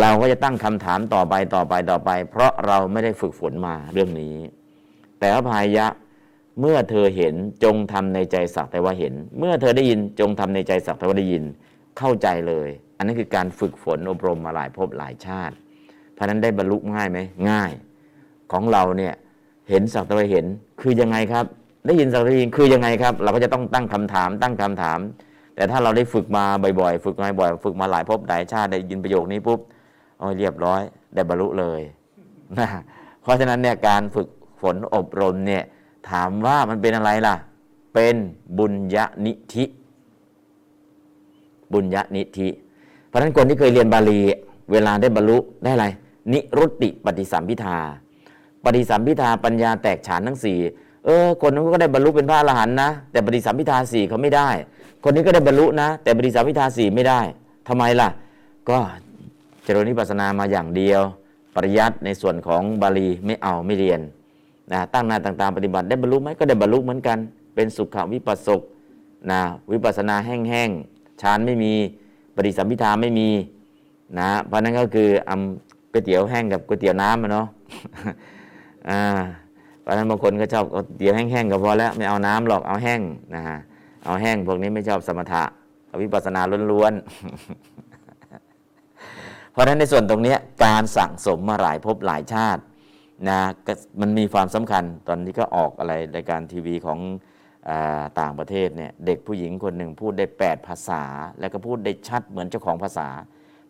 [0.00, 4.34] เราก็จะตั้งคำถามต่อไปต่อไปต่อไป เพราะเราไม่ได้ฝึกฝนมาเรื่องนี้
[5.18, 5.86] แต่พระพายะ
[6.60, 7.34] เมื่อเธอเห็น
[7.64, 11.44] จงทำในใจสักแต่ว่าเห็น เมื่อเธอได้ยินจงทำในใจสักแต่ว่าได้ยิน
[11.98, 15.54] เข้าใจเลย อันนั้นคือการฝึกฝนอบรมมาหลายภพหลายชาติ
[16.14, 17.18] เพราะนั้นได้บรรลุง่ายไหม
[17.50, 17.72] ง่าย
[18.52, 19.14] ของเราเนี่ย
[19.68, 20.44] เห็นสักแต่ว่าเห็น
[20.80, 21.46] คือยังไงครับ
[21.86, 24.98] ได้ยินสักแต่ว่าได้ยินคือยังไงครับ เราก็จะต้องตั้งคำถาม ตั้งคำถาม
[25.54, 26.44] แต่ถ้าเราได้ฝึกมา
[26.80, 29.60] บ่อยๆ ฝึกมาบ่อยฝึกมาหลายภพหลายชาติได้ยินประโยคนี้ปุ๊บ
[30.18, 30.80] โอ้ยเรียบร้อย
[31.14, 31.80] ได้บรรลุเลย
[32.58, 32.68] นะ
[33.22, 34.28] เพราะฉะนั้นเนี่ยการฝึก
[34.60, 35.62] ฝนอบรมเนี่ย
[36.10, 37.34] ถามว่ามันเป็นอะไรล่ะ
[37.94, 38.14] เป็น
[38.58, 39.64] บุญญานิธิ
[41.72, 42.48] บุญญานิธิ
[43.06, 44.20] เพราะฉะนั้นคนที่เคยเรียนบาลี
[44.72, 45.86] เวลาได้บรรลุได้อะไร
[46.32, 47.78] นิรุตติปฏิสัมพิทา
[48.64, 50.58] ปฏิสัมพิทาปัญญาแตกฉานทั้งสี่
[51.04, 54.48] เออ คนนั้นก็ได้บรรลุเป็นพระอรหันต์นะ แต่ปฏิสัมพิทาสี่เขาไม่ได้
[55.04, 57.20] คนนี้ก็ได้บรรลุนะ แต่ปฏิสัมพิทาสี่ไม่ได้
[57.68, 58.08] ทำไมล่ะ
[58.68, 58.78] ก็
[59.64, 61.02] เจริญนิพพานามาอย่างเดียว
[61.54, 64.00] ปริยัติในส่วนของบาลีไม่เอาไม่เรียน
[64.72, 67.18] นะตั้งหน้าต่างๆปฏิบัติได้บรรลุไหมก็ได้บรรลุเหมือนกัน
[67.54, 68.60] เป็นสุขวิปัสสก
[69.30, 69.40] นะ
[69.72, 71.72] วิปัสนาแห้งๆฌานไม่มี
[72.36, 73.28] ปฏิสัมพิทาไม่มี
[74.18, 77.46] นะเพราะนั้นก็คืออำก๋วยเตี๋ยวแห้งกับก๋วยเตี๋ยวน้ำอะเนาะ
[78.90, 79.00] อ่า
[79.82, 80.64] เพราะนั้นบางคนก็ชอบ
[80.96, 83.00] เตี๋ยวแห้งๆก็พอแล้วไม่เอาน้ำหรอกเอาแห้ง
[83.34, 83.58] นะฮะ
[84.04, 85.44] เอาแห้งพวกนี้ไม่ชอบสมถะ
[85.88, 87.02] เอาวิปัสสนาล้วนๆ
[89.52, 92.62] เพราะฉะนั้นในส่วนตรงนี้การสั่งสมมาหลายภพหลายชาติ
[93.28, 93.38] นะ
[94.00, 96.98] มันมีความสำคัญตอนนี้ก็ออกอะไรรายการทีวีของ
[97.68, 97.70] อ
[98.20, 101.02] ต่างประเทศเนี่ยเด็กผู้หญิงคนหนึ่งพูดได้ 8 ภาษา
[101.40, 103.08] แล้วก็พูดได้ชัดเหมือนเจ้าของภาษา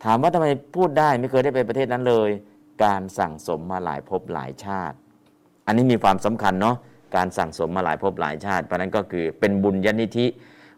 [0.05, 0.47] ถามว่าทำไม
[0.77, 2.31] พูดได้ไม่เคยได้ไปประเทศนั้นเลย
[2.85, 4.97] การสั่งสมมาหลายภพหลายชาติ
[5.67, 6.77] อันนี้มีความสำคัญเนาะ
[7.17, 10.27] การสั่งสมมาหลายภพหลายชาติ เพราะนั้นก็คือเป็นบุญญาณิธิ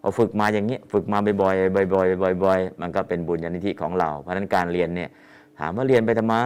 [0.03, 5.11] พอฝึกมาอย่างนี้ฝึกมาบ่อยๆบ่อยๆบ่อยๆมันก็เป็นบุญญาณิธิของเรา เพราะนั้นการเรียนเนี่ย
[5.59, 6.37] ถามว่าเรียนไปทำไม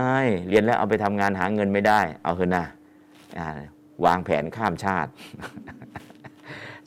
[0.48, 2.64] เรียนแล้วเอาไปทำงานหาเงินไม่ได้ เอาเถอะนะ
[4.04, 5.10] วางแผนข้ามชาติ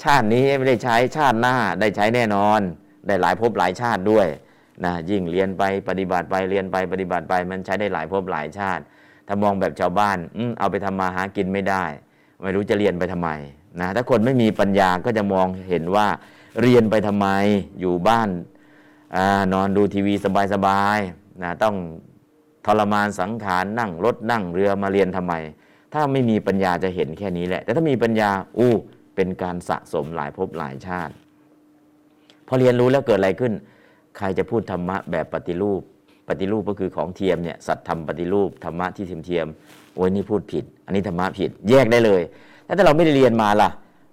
[0.04, 2.62] ชาตินี้ไม่ได้ใช้ชาติหน้าได้ใช้แน่นอน
[3.08, 4.28] ได้หลายภพหลายชาติด้วย
[4.86, 8.84] นะยิ่งเรียนไปปฏิบัติไปเรียนไปปฏิบัติไปมันใช้ได้หลายภพหลายชาติ
[9.28, 11.84] ถ้ามองแบบชาวบ้านอืมเอาไปทำมาหากินไม่ได้
[12.42, 13.30] ไม่รู้จะเรียนไปทำไม
[13.80, 16.08] นะถ้าคนไม่มีปัญญาก็จะมองเห็นว่า
[16.62, 17.28] เรียนไปทำไม
[17.80, 18.30] อยู่บ้าน
[19.16, 19.18] อ
[19.54, 20.14] นอนดูทีวี
[20.54, 21.76] สบายๆนะต้อง
[22.66, 25.34] ทรมานสังขารนั่งรถนั่งเรือมาเรียนทำไม
[25.94, 28.74] ถ้าไม่มีปัญญาจะเห็นแค่นี้แหละ แต่ถ้ามีปัญญาอู้
[29.16, 31.14] เป็นการสะสมหลายภพหลายชาติ
[32.48, 33.54] พอเรียนรู้แล้วเกิดอะไรขึ้น
[34.18, 35.82] ใครจะพูดธรรมะแบบปฏิรูป
[36.32, 39.48] ปฏิรูปก็คือของเทียมเนี่ยสัตธรรมปฏิรูปธรรมะที่เทียมเทียม
[39.96, 42.22] โอ้ยนี่พูดผิด อันนี้ธรรมะผิด แยกได้เลย
[42.66, 43.70] แล้วถ้าเราไม่ได้เรียนมาล่ะ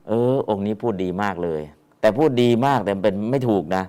[0.09, 1.61] เออ องค์นี้พูดดีมากเลย
[2.01, 3.85] แต่พูดดีมากแต่เป็นไม่ถูกนะ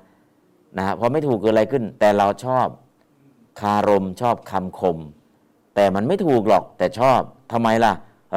[0.78, 2.68] นะฮะพอไม่ถูกเกิดอะไรขึ้น แต่เราชอบ
[3.62, 4.98] คารมชอบคำคม
[5.76, 7.20] แต่มันไม่ถูกหรอกแต่ชอบ
[7.52, 7.94] ทำไมล่ะ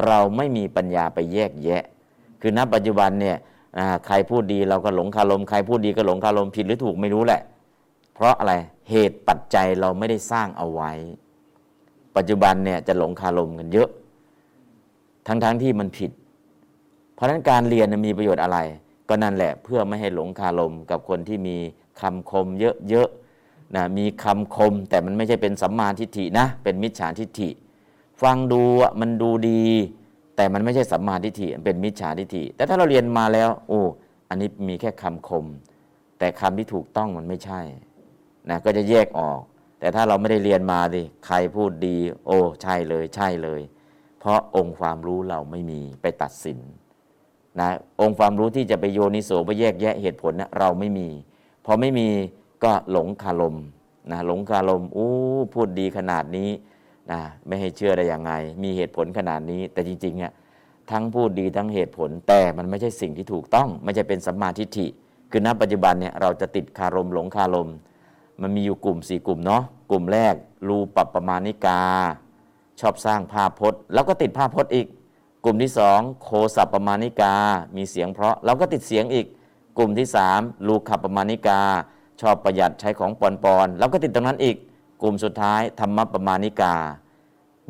[0.06, 1.82] เราไม่มีปัญญาไปแยกแยะ
[2.40, 3.36] คือณปัจจุบันเนี่ย
[4.06, 7.40] ใครพูดดีเราก็หลงคารม ใครพูดดีก็หลงคารมผิดหรือถูกไม่รู้แหละ
[8.14, 8.54] เพราะอะไร
[8.90, 10.92] เหตุปัจจัยเราไม่ได้สร้างเอาไว้
[12.16, 13.88] ปัจจุบันเนี่ยจะหลงคารมกันเยอะ
[15.26, 16.10] ทั้งๆทที่มันผิด
[17.14, 18.58] เพราะฉะนั้นการเรียนมีประโยชน์อะไร
[19.08, 21.56] ก็นั่นแหละเพื่อไม่ให้หลงคารมกับคนที่มี
[22.00, 22.46] คำคม
[22.88, 27.50] เยอะๆนะมีคำคมแต่มันไม่ใช่เป็นสัมมาทิฏฐินะ เป็นมิจฉาทิฏฐิ
[28.22, 28.62] ฟังดู
[29.00, 29.62] มันดูดี
[30.36, 33.82] แต่มันไม่ใช่สัมมาทิฏฐิเป็นมิจฉาทิฏฐิ แต่ถ้าเราเรียนมาแล้ว โอ้
[34.28, 35.44] อันนี้มีแค่คำคม
[36.18, 37.60] แต่คำที่ถูกต้องมันไม่ใช่
[38.48, 39.40] นะก็จะแยกออก
[39.78, 43.60] แต่ถ้าเราไม่ได้เรียนมาดิใครพูดดี โอ้ใช่เลยใช่เลย
[44.20, 46.58] เพราะองค์ความรู้เราไม่มีไปตัดสิน
[47.60, 47.68] นะ
[48.00, 51.08] องค์ความรู้ที่จะไปโยนิโสไปแยกแยะเหตุผลนะเราไม่มี
[51.64, 52.08] พอไม่มี
[52.64, 53.56] ก็หลงคารม
[54.10, 55.10] นะหลงคารมอู้
[55.54, 56.50] พูดดีขนาดนี้
[57.10, 58.32] นะไม่ให้เชื่อได้ยังไง
[58.62, 60.32] มีเหตุผลขนาดนี้ แต่จริงๆเนี่ย
[60.90, 64.86] ทั้งพูดดีทั้งเหตุผล แต่มันไม่ใช่สิ่งที่ถูกต้อง ไม่ใช่เป็นสัมมาทิฏฐิ
[65.30, 67.68] คือณปัจจุบันเนี่ยเราจะติดคารมหลงคารม
[68.40, 70.34] มันมีอยู่กลุ่มสี่กลุ่มเนาะกลุ่มแรก
[70.68, 71.80] รูปัปปมานิกา
[72.80, 74.86] ชอบสร้างภาพพจน์ แล้วก็ติดภาพพจน์อีก
[75.44, 77.34] กลุ่มที่สองโคสัปปมานิกา
[77.76, 79.26] มีเสียงเพราะเราก็ติดเสียงอีก
[79.78, 81.60] กลุ่มที่สามลูขับปปมานิกา
[82.20, 84.56] ชอบประหยัดใช้ของปอนปอนๆเราก็ติดตรงนั้นอีก
[85.02, 86.74] กลุ่มสุดท้ายธรรมประมานิกา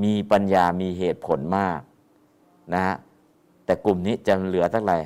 [0.02, 1.80] มีปัญญามีเหตุผลมาก
[2.72, 2.96] นะฮะ
[3.64, 4.98] แต่กลุ่มนี้จะเหลือเท่าไหร่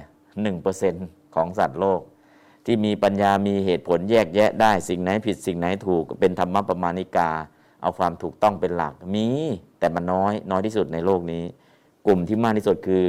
[0.42, 0.94] หนึ่งเปอร์เซ็น
[1.34, 2.00] ของสัตว์โลก
[2.66, 7.30] ที่มีปัญญามีเหตุผลแยกแยะได้สิ่งไหนผิดสิ่งไหนถูกเป็นธรรมประมาณิกา
[7.82, 9.26] เอาความถูกต้องเป็นหลักมี
[9.78, 11.42] แต่มันน้อยน้อยที่สุดในโลกนี้
[12.06, 13.04] กลุ่มที่มากที่สุดคือ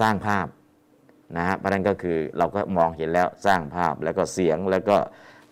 [0.00, 0.46] สร้างภาพ
[1.36, 4.96] นะฮะเพราะนั้นก็คือเราก็มองเห็นแล้วสร้างภาพแล้วก็เสียงแล้วก็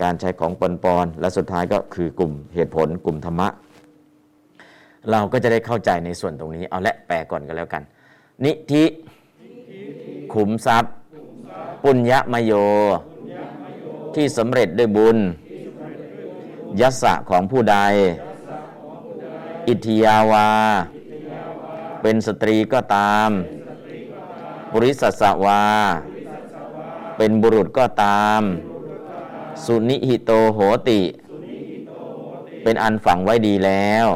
[0.03, 3.49] การใช้ของปนปอนๆและสุดท้ายก็คือกลุ่มเหตุผลกลุ่มธรรมะ
[5.11, 7.83] เราก็จะได้เข้าใจในส่วนตรงนี้เอาละแปลก่อนกันแล้วกัน
[8.45, 8.85] นิธิ
[10.35, 10.95] ขุมทรัพย์
[11.83, 12.53] ปุญญมโย
[14.15, 15.19] ที่สำเร็จด้วยบุญ
[16.81, 17.77] ยัสสะของผู้ใด
[19.69, 20.49] อิทธิยาวา
[22.03, 23.29] เป็นสตรีก็ตาม
[24.71, 25.63] ปุริสัสสวา
[27.17, 28.41] เป็นบุรุษก็ตาม
[29.65, 31.01] สุนิหิโตโหติ
[32.63, 34.07] เป็นอันฝังไว้ดีแล้ว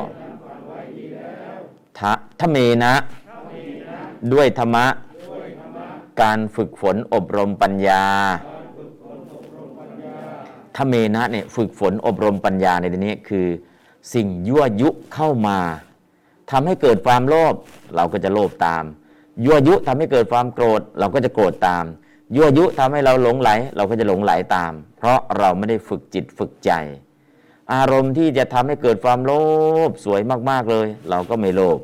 [1.99, 2.95] ทะทเมนะ
[4.33, 4.87] ด้วยธรรมะ
[6.23, 8.05] การฝึกฝนอบรมปัญญา
[10.75, 13.47] ถ้าเมนะเนี่ยฝึกฝนอบรมปัญญาในที่นี้คือ
[14.15, 15.59] สิ่งยั่วยุเข้ามา
[16.51, 17.55] ทำให้เกิดความโลภ
[17.97, 18.85] เราก็จะโลภตาม
[19.45, 21.85] ยั่วยุทำให้เกิดความโกรธ เราก็จะโกรธตาม
[22.37, 26.71] ยั่วยุทำให้เราหลงไหล เราก็จะหลงไหลตาม เพราะเราไม่ได้ฝึกจิตฝึกใจ
[27.75, 29.33] อารมณ์ที่จะทำให้เกิดความโล
[29.89, 31.79] ภสวยมาก ๆเลย เราก็ไม่โลภ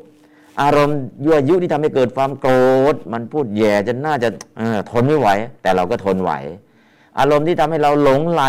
[0.61, 2.53] อารมณ์ยั่วยุที่ทำให้เกิดความโกร
[2.93, 4.29] ธ มันพูดแย่จนน่าจะ
[4.59, 5.27] ออทนไม่ไหว
[5.61, 6.31] แต่เราก็ทนไหว
[7.19, 8.43] อารมณ์ที่ทำให้เราหลงไหล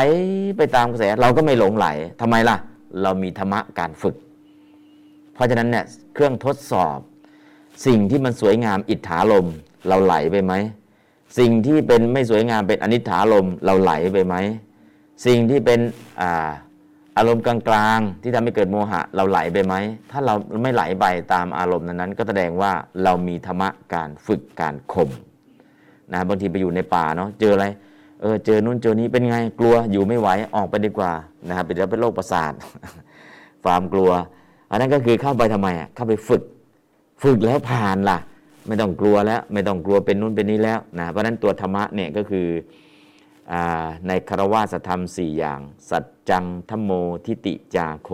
[0.56, 1.86] ไปตามกระแส เราก็ไม่หลงไหล
[2.20, 2.56] ทำไมล่ะ
[3.02, 4.16] เรามีธรรมะการฝึก
[5.34, 5.84] เพราะฉะนั้นเนี่ย
[6.14, 6.98] เครื่องทดสอบ
[7.86, 9.46] สิ่งที่มันสวยงามอิทธาลม
[9.88, 10.52] เราไหลไปไหม
[11.38, 14.34] สิ่งที่เป็นไม่สวยงามเป็นอนิถาลมเราไหลไปไหม
[15.26, 15.80] สิ่งที่เป็น
[16.20, 16.48] อ่า
[17.18, 19.74] อารมณ์กลางๆ ที่ทำให้เกิดโมหะ เราไหลไปไหม
[20.10, 22.72] ถ้าเราไม่ไหลไปตามอารมณ์นั้นๆ ก็แสดงว่า
[23.04, 25.10] เรามีธรรมะการฝึกการข่ม
[26.12, 27.66] นะบางทีไปอยู่ในป่าเนาะเจออะไร
[28.20, 31.12] เออเจอนู่นเจอนี้เป็นไงกลัวอยู่ไม่ไหวออกไปดีกว่า
[31.48, 32.52] นะครับเป็นแล้วเป็นโรคประสาท
[33.64, 34.10] ความกลัว
[34.70, 36.42] อันนั้นก็คือเข้าไปทำไมอะเข้าไปฝึก
[37.22, 38.18] ฝึกแล้วผ่านล่ะ
[38.66, 42.46] ไม่ต้องกลัวแล้ว ไม่ต้องกลัวเป็นนู่นเป็นนี้แล้วนะเพราะฉะนั้นตัวธรรมะเนี่ยก็คือ
[44.08, 46.90] ในคารวะธรรมสี่อย่าง สัจจังธรรมโม
[47.26, 48.10] ทิติจาโค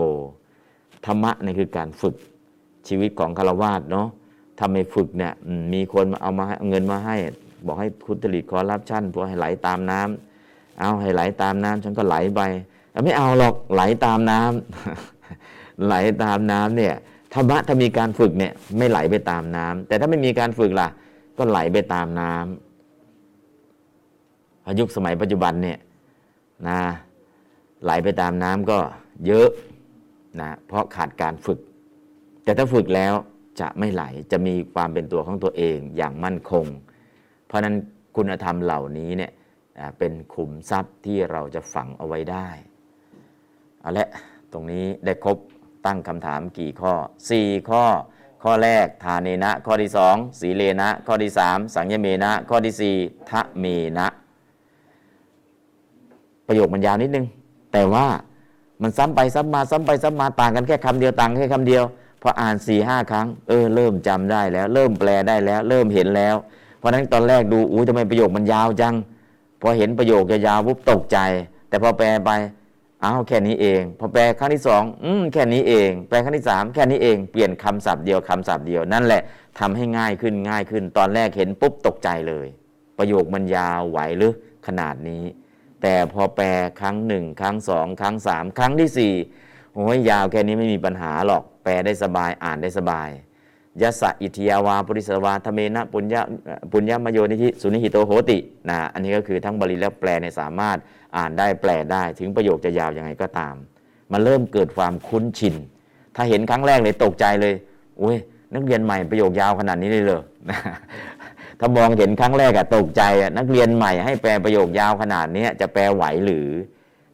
[1.05, 2.15] ธรรมะนี่คือการฝึก
[2.87, 4.07] ชีวิตของคารวะเนาะ
[4.59, 5.33] ทำให้ฝึกเนี่ย
[5.73, 7.15] มีคนมาเอามาเอาเงินมาให้
[7.65, 12.41] บอกให้คุณตลิดคอรับชั่นพวกให้ไหลตามน้ำเอาให้ไหลตามน้ำฉันก็ไหลไป
[13.03, 16.93] ไม่เอาหรอกไหลตามน้ำไหลตามน้ำเนี่ย
[17.33, 20.87] ธรรมะถ้ามีการฝึกเนี่ยไม่ไหลไปตามน้ำแต่ถ้าไม่มีการฝึกล่ะ
[21.37, 22.72] ก็ไหลไปตามน้ำพอ
[24.79, 25.77] ยุคสมัยปัจจุบันเนี่ย
[26.67, 26.79] นะ
[27.83, 28.79] ไหลไปตามน้ำก็
[29.27, 29.49] เยอะ
[30.41, 31.59] นะเพราะขาดการฝึก
[32.43, 33.13] แต่ถ้าฝึกแล้ว
[33.59, 36.65] จะไม่ไหลจะมีความเป็นตัวของตัวเองอย่างมั่นคง
[37.47, 37.75] เพราะฉะนั้น
[38.15, 39.31] คุณธรรมเหล่านี้เนี่ย
[39.99, 42.47] เป็นขุมทรัพย์ที่เราจะฝังเอาไว้ได้
[43.81, 44.07] เอาละ
[44.53, 45.37] ตรงนี้ได้ครบ
[45.85, 46.93] ตั้งคำถามกี่ข้อ
[47.31, 47.83] 4 ข้อ
[48.43, 53.65] ข้อแรกทานเนนะ ข้อที่ 2 สีเลนะ ข้อที่ 3 สังยเมนะ ข้อที่ 4ทะเม
[53.97, 54.07] นะ
[56.47, 57.25] ประโยคมันยาวนิดนึง
[57.73, 58.05] แต่ว่า
[58.81, 61.83] มันซ้ำไปซ้ำมาซ้ำไปซ้ำมาต่างกันแค่คำเดียวต่างแค่คำเดียว
[62.21, 66.35] พออ่าน4ี่ห้าครั้งเออเริ่มจำได้แล้ว เริ่มแปลได้แล้ว เริ่มเห็นแล้ว
[66.77, 68.95] เพราะฉะนั้นตอนแรกดูอุ้ยทำไมประโยคมันยาวจัง
[69.61, 71.17] พอเห็นประโยคยาวปุ๊บตกใจ
[71.69, 72.31] แต่พอแปลไป
[73.03, 79.21] อ้าวแค่นี้เอง พอแปลครั้งที่สองอืมแค่นี้เอง แปลครั้งที่สามแค่นี้เองเปลี่ยนคำศัพท์เดียวคำศัพท์เดียวนั่นแหละ
[79.59, 82.47] ทำให้ง่ายขึ้นง่ายขึ้น ตอนแรกเห็นปุ๊บตกใจเลย
[82.97, 84.33] ประโยคมันยาวไหวหรือ
[84.67, 85.23] ขนาดนี้
[85.83, 86.47] แต่พอแปล
[86.79, 89.13] ครั้งหนึ่งครั้งสองครั้งสามครั้งที่สี่
[89.73, 93.09] โอ้ยยาวแค่นี้ไม่มีปัญหาหรอกแปลได้สบายอ่านได้สบาย
[93.81, 96.21] ยะสะอิทยาวาปุริสวาทเมนะปุญญา
[96.71, 98.37] ปุญญามโยนิธิสุนิหิโตโหติ
[98.69, 100.77] นะอันนี้ก็คือทั้งบาลีและแปลในยสามารถ
[101.17, 103.55] อ่านได้แปลได้ ถึงประโยคจะยาวยังไงก็ตาม
[104.11, 105.55] มันเริ่มเกิดความคุ้นชิน
[106.15, 107.53] ถ้าเห็นครั้งแรกเลยตกใจเลย
[108.01, 108.17] อุ้ย
[108.53, 110.21] นักเรียนใหม่ประโยคยาวขนาดนี้เลยเหรอ
[111.65, 116.49] ถ้ามองเห็นครั้งแรกอะตกใจอะนักเรียนใหม่ให้แปลประโยคยาวขนาดนี้จะแปลไหวหรือ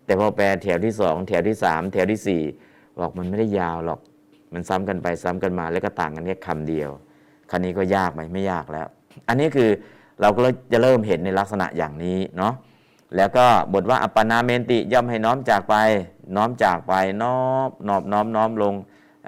[0.06, 2.42] แต่พอแปลแถวที่สองแถวที่สามแถวที่สี่
[3.00, 4.00] บอกมันไม่ได้ยาวหรอก
[4.54, 6.90] มันซ้ำกันไปซ้ำกันมาแล้วก็ต่างกันแค่คำเดียว
[7.52, 8.88] คันนี้ก็ยากไหมไม่ยากแล้ว
[9.28, 9.70] อันนี้คือ
[10.22, 10.42] เราก็
[10.72, 12.54] จะเริ่มเห็นในลักษณะอย่างนี้เนาะ
[13.16, 15.76] แล้วก็บทว่าอปนาเมนติย่อมให้น้อมจากไป
[16.36, 16.94] น้อมจากไป
[17.24, 18.74] น้อมนอบน้อมน้อมลง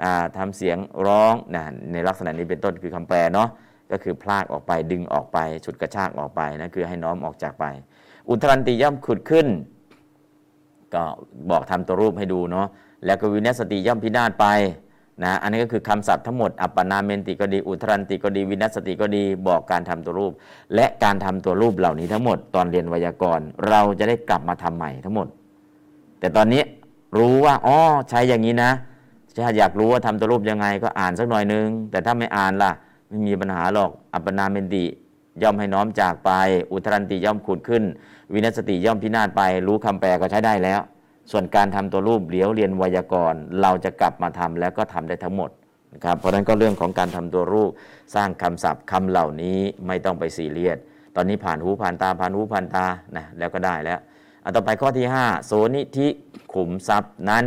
[0.02, 3.50] อ่าทำเสียงร้องนะในลักษณะนี้เป็นต้นคือคำแปลเนาะ
[3.92, 7.64] ก็คือพลากออกไปดึงออกไปฉุดกระชากออกไปนะคือให้น้อมออกจากไป
[8.28, 9.46] อุทรันติย่อมขุดขึ้น
[10.94, 11.02] ก็
[11.50, 12.66] บอกทำตัวรูปให้ดูเนาะ
[13.04, 14.46] แล้วก็วินัสสติย่อมพินาศไป
[15.24, 20.32] นะอันนี้ก็คือคำศัพท์ทั้งหมดอปนาเมนติก็ดี อุทธรันติก็ดี วินัสสติก็ดีบอกการทำตัวรูป
[20.74, 25.26] และการทำตัวรูปเหล่านี้ทั้งหมดตอนเรียนไวยากรณ์ เราจะได้กลับมาทำใหม่ทั้งหมด
[26.20, 26.62] แต่ตอนนี้
[27.18, 27.76] รู้ว่าอ๋อ
[28.10, 28.70] ใช้อย่างนี้นะ
[29.44, 32.72] ถ้าอยากรู้ว่าทำตัวรูปยังไงก็อ่านสักหน่อยนึง แต่ถ้าไม่อ่านล่ะ
[33.12, 34.84] ไม่มีปัญหาหรอก อัปปนาเมนติ
[35.42, 36.30] ย่อมให้น้อมจากไป
[36.72, 37.82] อุทรันติย่อมขุดขึ้น
[38.32, 40.80] วินัสติย่อมพินาศไป รู้คำแปลก็ใช้ได้แล้ว
[41.30, 45.50] ส่วนการทำตัวรูปเดี๋ยวเรียนไวยากรณ์เราจะกลับมาทำแล้วก็ทำได้ทั้งหมด
[45.94, 47.70] นะครับเพราะฉะนั้นก็เรื่องของการทำตัวรูป
[48.14, 50.78] สร้างคำศัพท์คำเหล่านี้ไม่ต้องไปซีเรียส
[51.16, 52.86] ตอนนี้ผ่านหูผ่านตาผ่านหูผ่านตา
[53.16, 53.98] นะแล้วก็ได้แล้ว
[54.42, 56.08] เอาต่อไปข้อที่ 5 โสนิธิ
[56.54, 57.44] ขุมทรัพย์นั้น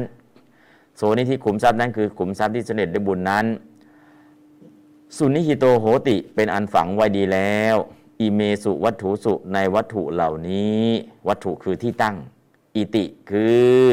[0.98, 3.46] โสนิธิขุมทรัพย์นั้นคือขุมทรัพย์ที่เสด็จด้วยบุญนั้น
[5.18, 7.76] สุนิหิโตโหติเป็นอันฝังไว้ดีแล้ว
[8.22, 10.84] อิเมสุวัตถุสุในวัตถุเหล่านี้
[11.28, 12.16] วัตถุคือที่ตั้ง
[12.76, 13.48] อิติคื
[13.82, 13.86] อ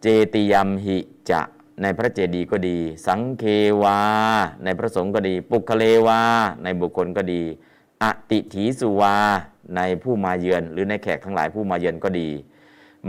[0.00, 0.98] เจติยัมหิ
[1.30, 1.40] จะ
[1.82, 3.44] ในพระเจดีย์ก็ดี สังเค
[3.82, 4.00] วา
[4.64, 6.20] ในพระสงฆ์ก็ดี ปุคเลวา
[6.62, 7.42] ในบุคคลก็ดี
[8.02, 9.16] อติถีสุวา
[9.76, 12.28] ในผู้มาเยือน หรือในแขกทั้งหลายผู้มาเยือนก็ดี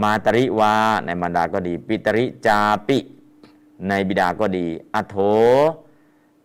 [0.02, 0.74] มาตริวา
[1.06, 2.58] ในมารดาก็ดี ปิตริจา
[2.88, 2.98] ปิ
[3.88, 5.16] ในบิดาก็ดี อโถ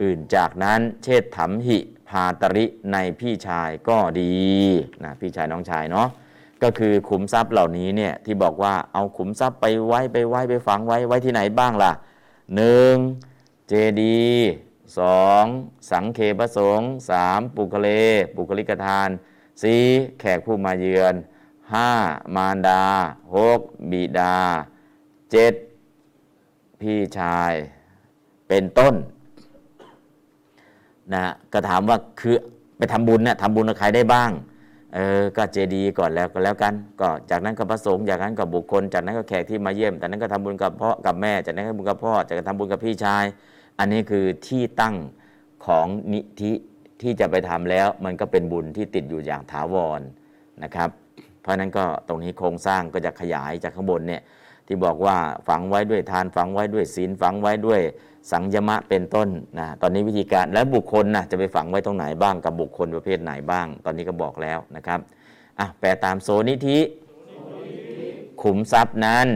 [0.01, 1.79] อื่นจากนั้นเชษฐัมหิ
[2.09, 4.33] พาตริในพี่ชายก็ดี
[5.03, 6.07] นะพี่ชายน้องชายเนาะ
[6.63, 11.91] ก็คือขุมทรัพย์เหล่านี้เนี่ยที่บอกว่าเอาขุมทรัพย์ไปไว้ไปไว้ไปฝังไว้ไว้ที่ไหนบ้างล่ะ
[12.55, 12.95] หนึ่ง
[13.67, 14.23] เจดี
[14.99, 15.43] สอง
[15.91, 17.89] สังเคปสงฆ์สามปุคเล
[18.35, 19.09] ปุคลิกทาน
[19.61, 19.83] สี่
[20.19, 21.15] แขกผู้มาเยือน
[21.73, 21.91] ห้า
[22.35, 22.85] มารดา
[23.35, 23.59] หก
[23.91, 24.37] บิดา
[25.31, 25.53] เจ็ด
[26.81, 27.53] พี่ชาย
[28.47, 28.95] เป็นต้น
[31.13, 31.21] นะ
[31.53, 32.35] ก็ถามว่าคือ
[32.77, 34.31] ไปทำบุญเนี่ยทำบุญกับใครได้บ้าง
[34.93, 43.23] เออก็เจดีก่อนแล้วก็แล้วกัน ก็จากนั้นก็พระสงฆ์จากนั้นก็บุคคล จากนั้นก็แขกที่มาเยี่ยมจากนั้นก็ทำบุญกับพ่อกับแม่ จากนั้นก็บุญกับพ่อจากนั้นทำบุญกับพี่ชาย
[43.79, 44.95] อันนี้คือที่ตั้ง
[45.65, 46.51] ของนิธิ
[47.01, 50.01] ที่จะไปทำแล้ว มันก็เป็นบุญที่ติดอยู่อย่างถาวร
[50.63, 50.89] นะครับ
[51.41, 54.21] เพราะนั้นก็ตรงนี้โครงสร้างก็จะขยายจากข้างบนเนี่ย
[54.67, 57.81] ที่บอกว่าฝังไว้ด้วยทานฝังไว้ด้วยศีลฝังไว้ด้วย
[58.31, 64.99] สังยมะเป็นต้นนะตอนนี้วิธีการและบุคคลนะจะไปฝังไว้ตรงไหนบ้างกับบุคคลประเภทไหนบ้าง ตอนนี้ก็บอกแล้วนะครับ
[65.59, 66.79] อะแปลตามโซนิธิ
[68.41, 69.27] ขุมทรัพย์นั้น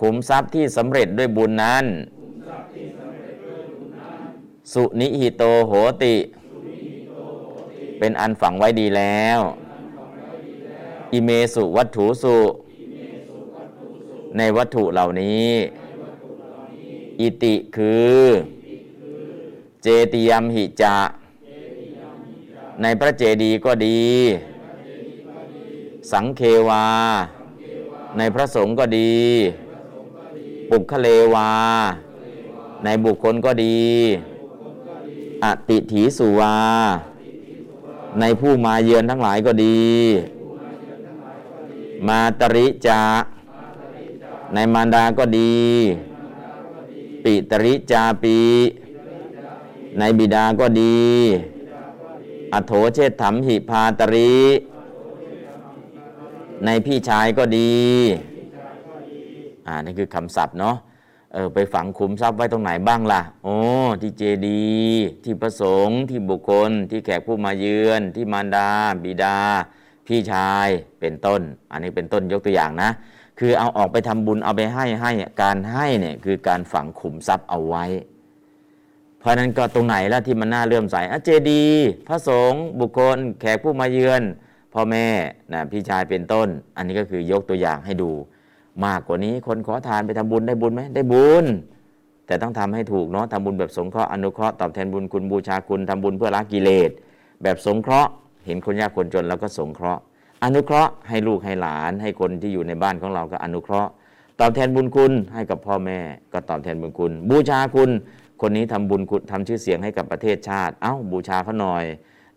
[0.00, 1.84] ขุมทรัพย์ที่สำเร็จด้วยบุญนั้น
[4.72, 5.72] สุนิหิโตโห
[6.02, 6.16] ติ
[7.98, 9.40] เป็นอันฝังไว้ดีแล้ว
[11.12, 12.36] อิเมสุวัตถุสุ
[14.36, 15.46] ในวัตถุเหล่านี้
[17.20, 18.24] อิติคือ
[19.82, 20.96] เจติยมหิจะ
[22.82, 24.00] ในพระเจดีย์ก็ดี
[26.12, 26.86] สังเควา
[28.18, 29.14] ในพระสงฆ์ก็ดี
[30.70, 31.50] ปุคเลวา
[32.84, 33.78] ในบุคคลก็ดี
[35.44, 36.56] อติถีสุวา
[38.20, 39.80] ในผู้มาเยือนทั้งหลายก็ดี
[42.08, 43.02] มาตริจา
[44.54, 45.56] ในมารดาก็ดี
[47.28, 48.38] ปิตริจาปี
[49.98, 50.98] ในบิดาก็ดี
[52.52, 54.36] อโถเชษฐมหิพาตริ
[56.64, 57.76] ในพี่ชายก็ดี
[59.66, 60.76] อ่านี่คือคำศัพท์เนาะ
[61.32, 63.56] เออไปฝังขุมทรัพย์ไว้ตรงไหนบ้างล่ะ โอ้
[64.00, 64.68] ที่เจดี
[65.24, 68.70] ที่ประสงค์ที่บุคคล ที่แขกผู้มาเยือน ที่มารดา
[69.04, 69.38] บิดา
[70.06, 70.68] พี่ชาย
[71.00, 72.90] เป็นต้น อันนี้เป็นต้นยกตัวอย่างนะ
[73.38, 75.12] คือเอาออกไปทำบุญเอาไปให้ให้
[75.42, 77.84] การให้เนี่ยคือการฝังขุมทรัพย์เอาไว้
[79.18, 84.22] เพราะนั้นก็ตรงไหนล้วที่มันน่าเลื่อมใสอเจดีย์พระสงฆ์บุคคล แขกผู้มาเยือน
[84.72, 85.06] พ่อแม่
[85.52, 88.10] นะพี่ชายเป็นต้น อันนี้ก็คือยกตัวอย่างให้ดู
[88.84, 91.44] มากกว่านี้คนขอทานไปทำบุญได้บุญไหมได้บุญ
[92.26, 96.90] แต่ต้องทำให้ถูกเนาะทำบุญแบบสงเคราะห์อนุเคราะห์ตอบแทนบุญคุณบูชาคุณทำบุญเพื่อละกิเลส
[97.42, 98.10] แบบสงเคราะห์
[98.46, 100.02] เห็นคนยากคนจนแล้วก็สงเคราะห์
[100.44, 103.90] อนุเคราะห์ให้ลูกให้หลาน ให้คนที่อยู่ในบ้านของเราก็อนุเคราะห์
[104.40, 105.98] ตอบแทนบุญคุณให้กับพ่อแม่
[106.32, 107.90] ก็ตอบแทนบุญคุณ บูชาคุณ
[108.42, 111.84] คนนี้ทำบุญคุณทำชื่อเสียงให้กับประเทศชาติ เอ้าบูชาเขาหน่อย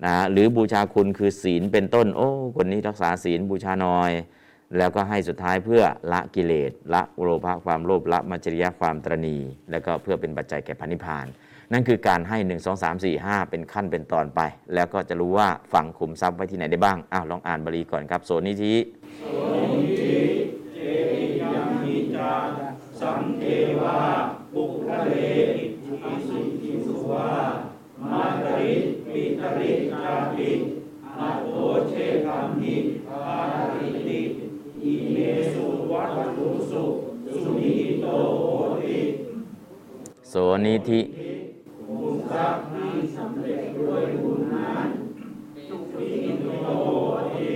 [0.06, 4.12] นะหรือบูชาคุณคือศีลเป็นต้น โอ้ คนนี้รักษาศีลบูชาหน่อย
[4.78, 9.38] แล้วก็ให้สุดท้ายเพื่อละกิเลสละโลภะความโลภละมัจจริยะความตรณี
[9.72, 11.26] แล้วก็เพื่อเป็นปัจจัยแก่พันิพพาน
[11.74, 14.42] นั่นคือการให้ 1 2 3 4 5 เป็นขั้นเป็นตอนไป
[14.74, 18.76] แล้วก็จะรู้ว่าฝังขุมทรัพย์ไว้ที่ไหนได้บ้าง อ้าวลองอ่านบาลีก่อนครับ โสนิธิ
[21.54, 22.34] ยังมิจา
[23.00, 23.44] สังเท
[23.80, 23.98] วา
[24.54, 25.14] บุคเล
[25.58, 25.66] อิ
[26.04, 27.30] อิสิทิสุวา
[28.12, 28.74] มาตริ
[29.06, 30.50] ปิตริจาปิ
[31.20, 31.58] อัตโต
[31.90, 31.94] เช
[32.26, 32.76] คัมหิ
[33.08, 33.22] ภา
[33.74, 34.20] ริติ
[34.84, 35.18] อิเม
[35.52, 36.84] สุวัตถุสุ
[37.44, 38.06] สุนิโต
[38.38, 38.44] โห
[38.82, 38.98] ติ
[40.30, 40.34] โส
[40.66, 41.02] นิธิ
[42.32, 44.88] ทรัพย์ที่สำเร็จด้วยบุญนั้น
[45.68, 46.12] สุนิ
[46.64, 46.68] โต
[47.34, 47.52] ติ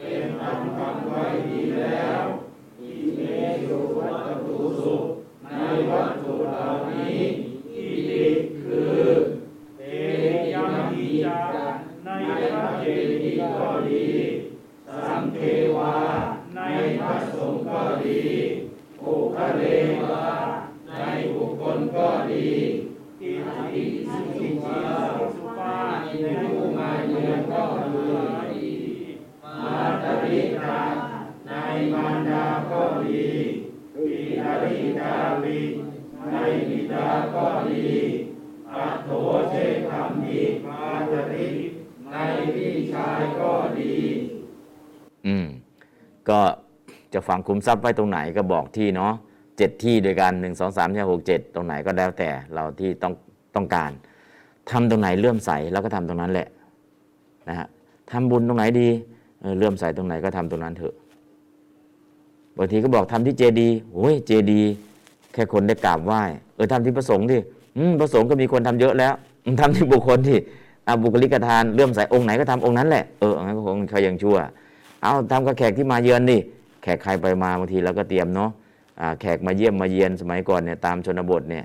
[0.00, 2.22] เป็นอันฟังไว้ดีแล้ว
[2.80, 3.20] อิเม
[3.66, 4.96] สุวัตถุสุ
[5.52, 5.56] ใน
[5.90, 7.20] วัตถุเหล่านี้
[7.74, 8.24] อิติ
[8.62, 9.00] คือ
[9.78, 9.82] เต
[10.52, 11.40] ยังมิจา
[12.04, 12.08] ใน
[12.52, 14.06] พระเจดีย์ก็ดี
[15.06, 15.38] สังเท
[15.76, 15.96] วา
[16.54, 16.60] ใน
[17.00, 18.22] พระสงฆ์ก็ดี
[19.00, 19.62] ปุคเล
[20.00, 20.20] วา
[20.88, 21.02] ใน
[21.34, 22.48] บุคคลก็ดี
[23.74, 24.78] อิติสุขิวา
[25.34, 25.76] สุปา
[26.22, 27.62] ในผู้มาเยือนก็
[28.52, 28.66] ดี
[29.44, 30.80] มาตริกา
[31.48, 31.52] ใน
[31.92, 33.26] มารดาก็ดี
[33.94, 35.58] ปิตริกาบิ
[36.32, 36.36] ใน
[36.68, 37.88] บิดาก็ดี
[38.74, 39.08] อัตโถ
[39.50, 39.54] เช
[39.88, 41.46] คัมหิมาตริ
[42.10, 42.16] ใน
[42.54, 43.94] พี่ชายก็ดี
[45.26, 45.46] อืม
[46.28, 46.40] ก็
[47.12, 49.12] จะฝังคุมทรัพย์ไว้ตรงไหนก็บอกที่เนาะ
[49.56, 53.14] เจ็ดที่ด้วยกันหนึ่งสองสามสี่หกเจ็ดตรงไหนก็แล้วแต่เราที่ต้อง
[53.56, 53.90] ต้องการ
[54.70, 56.48] ทำตรงไหนเลื่อมใสแล้วก็ทำตรงนั้นแหละ
[57.48, 57.66] นะฮะ
[58.10, 58.88] ทำบุญตรงไหนดี
[59.40, 60.94] เเลื่อมใสตรงไหนก็ทำตรงนั้นเถอะ
[62.56, 64.62] บางทีก็บอกทำที่เจดีโอ้ยเจดี
[65.32, 66.22] แค่คนได้กราบไหว้
[66.54, 67.40] เออทำที่ประสงค์ที่
[68.00, 70.38] ประสงค์ก็มีคนทำเยอะแล้วอืมทำที่บุคคลที่
[70.86, 74.36] อะบุคลิกทานเลื่อมใสองค์ไหนก็ทำองค์นั้นแหละเอองั้นก็คงเขายังชั่ว
[75.02, 76.38] เอาทำกับแขกที่มาเยือนดิ
[76.82, 78.50] แขกใครไปมาบางทีเราก็เตรียมเนาะ
[79.20, 81.64] แขกมาเยี่ยมมาเยียนสมัยก่อนเนี่ยตามชนบทเนี่ย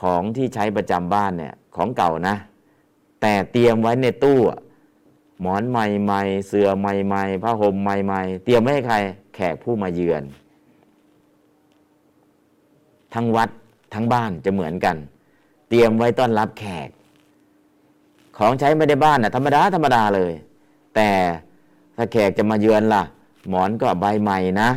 [0.00, 2.36] ของที่ใช้ประจำบ้านเนี่ยของเก่านะ
[3.20, 4.38] แต่เตรียมไว้ในตู้
[5.40, 8.96] หมอนใหม่ๆเสื่อใหม่ๆผ้าห่มใหม่ๆเตรียมไว้ให้ใคร
[9.34, 10.22] แขกผู้มาเยือน
[13.14, 13.48] ทั้งวัด
[13.94, 14.96] ทั้งบ้านจะเหมือนกัน
[15.68, 16.88] เตรียมไว้ต้อนรับแขก
[18.38, 20.32] ของใช้ไม่ได้บ้านน่ะธรรมดาธรรมดาเลย
[20.94, 21.08] แต่
[21.96, 23.02] ถ้าแขกจะมาเยือนล่ะ
[23.48, 24.68] หมอนก็ใบใหม่นะ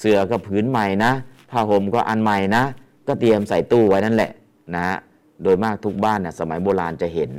[0.00, 1.12] เสื่อก็ผืนใหม่นะ
[1.50, 2.62] ผ้าห่มก็อันใหม่นะ
[3.06, 4.30] ก็เตรียมใส่ตู้ไว้นั่นแหละ
[4.74, 4.96] นะฮะ
[5.42, 7.30] โดยมากทุกบ้านน่ะสมัยโบราณจะเห็น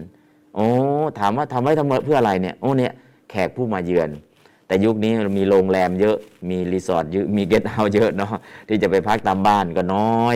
[0.55, 0.67] โอ้
[1.19, 2.93] ถามว่าทำไว้ทำไมเพื่ออะไรเนี่ยโอ้เนี่ย
[3.29, 4.09] แขกผู้มาเยือน
[4.67, 6.17] แต่ยุคนี้มีโรงแรมเยอะ
[6.49, 8.33] มีรีสอร์ทเยอะมีเกสต์เฮาส์เยอะเนาะ
[8.67, 10.35] ที่จะไปพักตามบ้านก็น้อย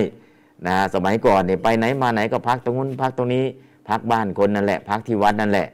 [0.67, 3.45] นะสมัยก่อนเนี่ยไปไหนมาไหนก็พักตรงนู้นพักตรงนี้
[3.89, 5.67] พักบ้านคนนั่นแหละ พักที่วัดนั่นแหละ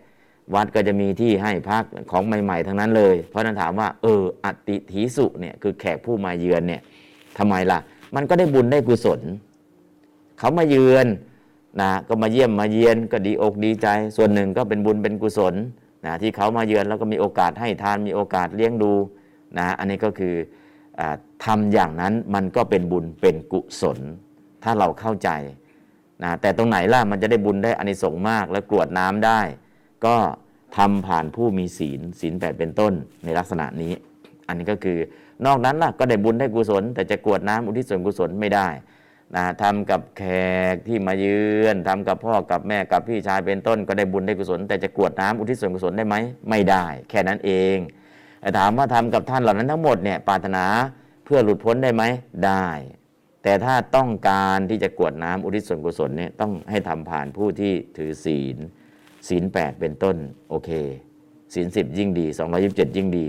[0.55, 6.82] วัดก็จะมีที่ให้พักของใหม่ ๆ ทั้งนั้นเลย เพราะฉะนั้นถามว่าเอออัติถีสุเนี่ยคือแขกผู้มาเยือนเนี่ย
[7.38, 7.80] ทำไมล่ะ
[8.15, 9.20] มันก็ได้บุญได้กุศล
[10.40, 11.08] เขามาเยือน
[11.82, 15.56] นะก็มาเยี่ยมมาเยียนก็ดีอกดีใจ ส่วนหนึ่งก็เป็นบุญเป็นกุศล
[16.06, 18.94] นะที่เขามาเยือนแล้วก็มีโอกาสให้ทานมีโอกาสเลี้ยงดู
[19.58, 20.36] นะอันนี้ก็คือ
[21.00, 21.16] อา
[21.46, 24.00] ทำอย่างนั้นมันก็เป็นบุญเป็นกุศล
[24.64, 25.30] ถ้าเราเข้าใจ
[26.24, 29.42] นะแต่ตรงไหนล่ะมันจะได้บุญได้อานิสงส์มาก และกรวดน้ำได้
[30.06, 30.16] ก็
[30.78, 33.94] ทำผ่านผู้มีศีลศีลแปดเป็นต้นในลักษณะนี้
[34.48, 34.98] อันนี้ก็คือ
[35.46, 38.68] นอกนั้นล่ะก็ได้บุญได้กุศล แต่จะกรวดน้ำอุทิศส่วนกุศลไม่ได้
[39.36, 40.23] นะทำกับแข
[40.73, 46.15] กที่มาเยือนทำกับพ่อกับแม่กับพี่ชายเป็นต้น ก็ได้บุญได้กุศล แต่จะกรวดน้ำอุทิศส่วนกุศลได้ไหม
[46.49, 47.78] ไม่ได้ แค่นั้นเอง
[48.57, 50.65] ถามว่าทำกับท่านเหล่านั้นทั้งหมดเนี่ยปรารถนา
[51.25, 52.03] เพื่อหลุดพ้นได้ไหม
[52.45, 52.67] ได้
[53.43, 58.57] แต่ถ้าต้องการที่จะกวดน้ำอุทิศส่วนกุศลเนี่ยต้องให้ทำผ่านผู้ที่ถือศีล
[59.28, 60.15] ศีลแปดเป็นต้น
[60.49, 60.69] โอเค
[61.53, 62.25] ศีลสิบยิ่งดี
[62.61, 63.28] 227 ยิ่งดี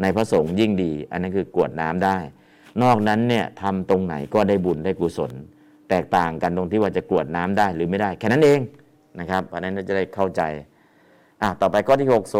[0.00, 2.16] ในพระสงฆ์ยิ่งดี อันนั้นคือกวดน้ำได้
[2.82, 5.32] นอกนั้นเนี่ยทำตรงไหนก็ได้บุญได้กุศล
[5.90, 8.60] แตกต่างกันตรงที่ว่าจะกรวดน้ำได้หรือไม่ได้ แค่นั้นเอง
[9.18, 10.42] นะครับเพราะฉะนั้นเราจะได้เข้าใจ
[11.42, 12.36] อะต่อไปข้อที่ 6 โส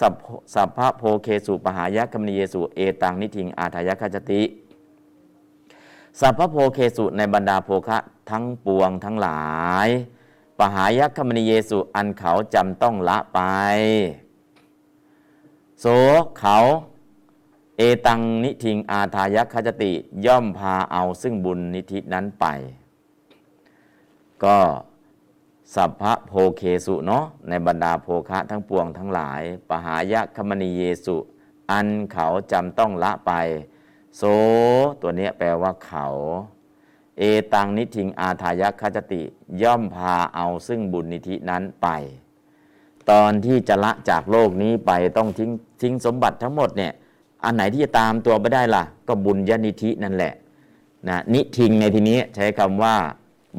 [0.00, 0.14] สัพ
[0.54, 4.42] สัพพะโพเคสุปหายะคมณีเยสุเอตังนิทิงอาทายะคจติ
[6.20, 7.98] สัพพะโพเคสุในบรรดาโภคะ
[8.30, 9.44] ทั้งปวงทั้งหลา
[9.86, 9.88] ย
[10.58, 13.40] ปหายะคมณีเยสุอันเขาจำต้องละไป
[15.80, 15.86] โส
[16.38, 16.56] เขา
[17.78, 19.92] เอตังนิทิงอาทายคจติ
[20.26, 22.46] ย่อมพาเอาซึ่งบุญนิธินั้นไป
[24.44, 24.58] ก็
[25.74, 31.16] สัพพะโพเคสุเนาะในบรรดาโภคะทั้งปวงทั้งหลาย ปหายคมณีเยสุ
[31.70, 33.32] อันเขาจำต้องละไป
[34.16, 34.22] โส
[35.00, 36.06] ตัวนี้แปลว่าเขา
[37.18, 37.22] เอ
[37.54, 39.22] ตังนิทิงอาทายคจติ
[39.62, 41.88] ย่อมพาเอาซึ่งบุญนิธินั้นไป
[43.10, 45.50] ตอนที่จะละจากโลกนี้ไปต้องทิ้ง
[45.82, 46.92] ทิ้งสมบัติทั้งหมดเนี่ย
[47.44, 50.32] อันไหนที่จะตามตัวไปได้ล่ะ ก็บุญญนิธินั่นแหละ
[51.08, 52.94] นะนิทิงในทีนี้ใช้คำว่า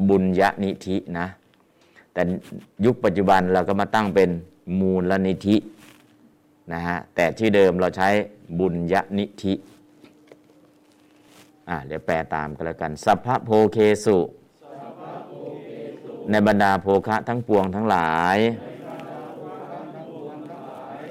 [0.08, 1.26] บุญญนิธินะ
[2.12, 2.22] แต่
[2.84, 4.30] ยุคปัจจุบันเราก็มาตั้งเป็น
[4.78, 5.56] มูลนิธิ
[6.72, 8.08] นะฮะแต่ที่เดิมเราใช้
[8.58, 9.54] บุญญนิธิ
[11.68, 14.18] อ่าเดี๋ยวแปลตามกันแล้วกันสัพพะโพเคสุ
[16.30, 18.38] ในบรรดาโภคะทั้งปวงทั้งหลาย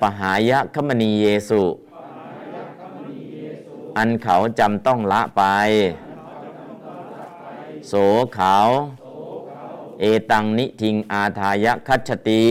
[0.02, 1.64] ปหายะคมณีเยสุ
[3.98, 5.44] อันเขาจำต้องละไป
[7.88, 7.94] โส
[8.36, 8.58] เขา
[10.00, 12.44] เอตังนิทิงอาทายคัจฉติ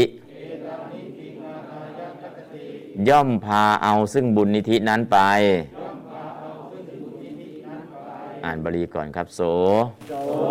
[3.08, 5.18] ย่อมพาเอาซึ่งบุญนิธินั้นไป
[8.44, 9.40] อ่านบาลีก่อนครับโส
[10.12, 10.50] อื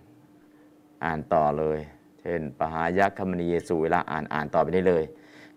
[1.05, 1.79] อ่านต่อเลย
[2.21, 5.03] เช่น ปหายะคมณีเยสุเวลาอ่านอ่านต่อไปได้เลย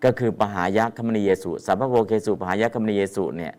[0.03, 3.53] ก็คือปหายะคมณีเยสุสัพพะโพเคสุปหายะคมณีเยสุเนี่ย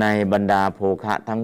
[0.00, 1.40] ในบรรดาโภคะทั้ง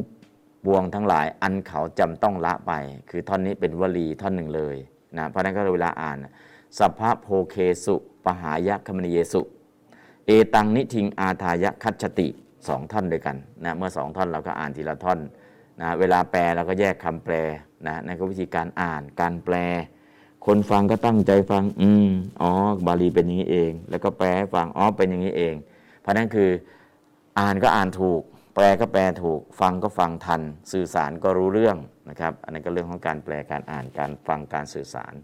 [0.67, 2.73] บวงทั้งหลายอันเขาจำต้องละไป
[3.11, 4.77] คือท่อนนี้เป็นวลีท่อนหนึ่งเลย
[5.19, 6.17] นะเพราะนั้นก็เวลาอ่าน
[6.79, 9.41] สัพพะโพเคสุปหายะคมณีเยสุ
[10.27, 12.29] เอตังนิทิงอาทายะคัจฉติ
[12.69, 15.19] สองท่อนด้วยกันนะเมื่อสองท่อนเราก็อ่านทีละท่อน
[15.81, 17.35] นะเวลาแปลเราก็แยกคำแปล
[17.87, 19.55] นะนั่นก็วิธีการอ่านการแปล
[20.47, 22.09] คนฟังก็ตั้งใจฟัง อืม
[22.41, 22.51] อ๋อ
[22.87, 25.55] บาลีเป็นอย่างนี้เอง แล้วก็แปลให้ฟังอ๋อเป็นอย่างนี้เอง
[26.01, 26.51] เพราะนั้นคือ
[27.39, 28.23] อ่านก็อ่านถูก
[28.55, 31.77] แปลก็แปลถูก ฟังก็ฟังทัน สื่อสารก็รู้เรื่อง
[32.11, 35.15] นะครับ อันนั้นก็เรื่องของการแปลการอ่านการฟังการสื่อสาร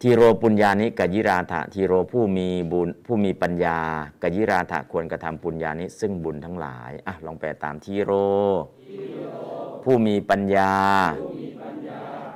[0.00, 3.78] ทีโรปุญญานิกยิราถะทีโรผู้มีบุญผู้มีปัญญา
[4.22, 8.12] กยิราถะควรกระทำปุญญานิซึ่งบุญทั้งหลายอะลองแปลตามทีโร
[9.84, 10.74] ผู้มีปัญญา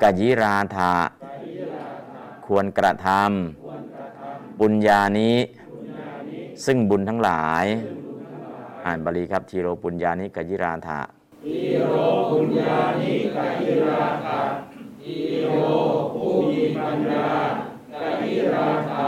[0.03, 0.95] กยิราถะ
[2.47, 5.33] ควรกระทำปุญญานิ
[6.65, 7.65] ซึ่งบุญทั้งหลาย
[8.87, 11.01] อ่านบาลีครับทีโรปุญญานิกยิราถะ
[11.45, 11.95] ทีโร
[12.31, 14.41] ปุญญานิกายิราถะ
[15.03, 15.49] ทีโร
[16.15, 17.27] ผู้มีปัญญา
[17.95, 19.05] กายิราถะ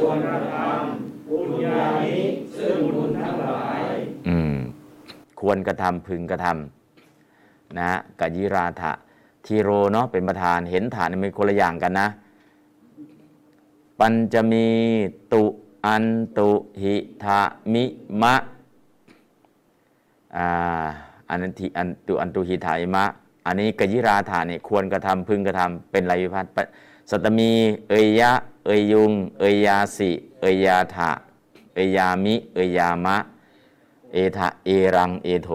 [0.00, 2.16] ควรกระทำปุญญานิ
[2.56, 3.82] ซึ่งบุญทั้งหลาย
[4.28, 4.54] อืม
[5.40, 6.79] ควรกระทำพึงกระทำ
[7.78, 7.90] นะ
[8.20, 8.92] กยิราถะ
[9.44, 12.08] ทีโรเนาะเป็นประธานเห็นฐานมันคนละอย่างกันนะ
[13.98, 14.66] ปัญจะมี
[15.32, 15.44] ตุ
[15.86, 16.04] อัน
[16.38, 16.50] ตุ
[16.82, 17.40] หิทะ
[17.72, 17.84] มิ
[18.22, 18.34] มะ
[20.36, 20.86] อ่า
[21.28, 23.04] อันนั้นทิอันตุอันตุหิทะมิมะ
[23.46, 26.52] อันนี้กยิราถาเนี่ยควรกระทำพึงกระทำเป็นไรวิพัฒน์
[27.10, 27.50] สัตตมี
[27.88, 28.32] เอยยะ
[28.66, 30.10] เอยยุง เอยยาสิ
[30.40, 31.10] เอยยาถะ
[31.74, 33.16] เอยยามิ เอยยามะ
[34.12, 35.50] เอทะเอรัง เอโถ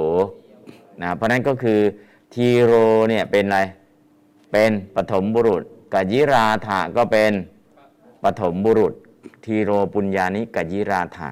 [1.02, 1.80] นะเพราะนั้นก็คือ
[2.34, 2.74] ทีโร
[3.10, 3.60] เนี่ยเป็นอะไร
[4.52, 7.32] เป็นปฐมบุรุษกยิราถะก็เป็น
[8.24, 8.93] ปฐมบุรุษ
[9.46, 11.30] ทีโรปุญญานิกยิราถะ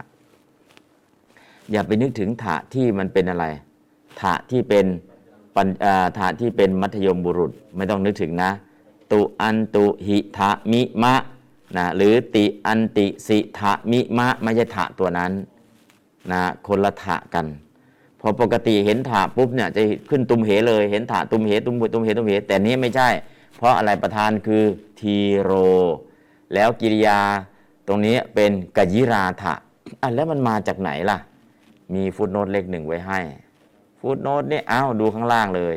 [1.72, 3.46] อย่าไปนึกถึงถะที่มันเป็นอะไร
[4.22, 4.86] ถะที่เป็น
[5.56, 5.68] ปัญ
[6.18, 8.52] ถะที่เป็นมัธยมบุรุษไม่ต้องนึกถึงนะ
[9.12, 11.16] ตุอันตุหิทะมิมะ
[11.78, 15.32] นะหรือติอันติสิทะมิมะไม่ใช่ถะตัวนั้น
[16.32, 17.46] นะคนละถะกัน
[18.26, 23.10] พอปกติเห็นถะปุ๊บเนี่ยจะขึ้นตุมเหเลย เห็นถะตุมเหตุมตุมเหตุมเหแต่นี้ไม่ใช่
[23.58, 24.64] เพราะอะไรประธานคือ
[25.00, 25.52] ทีโร
[26.54, 27.20] แล้วกิริยา
[27.88, 29.54] ตรงนี้เป็นกยิราถะ
[30.02, 31.18] อะแล้วมันมาจากไหนล่ะ
[31.94, 33.20] มีฟุตโนตเลขหนึ่งไว้ให้
[34.00, 35.76] ฟุตโนตเนี่ยอ้าวดูข้างล่างเลย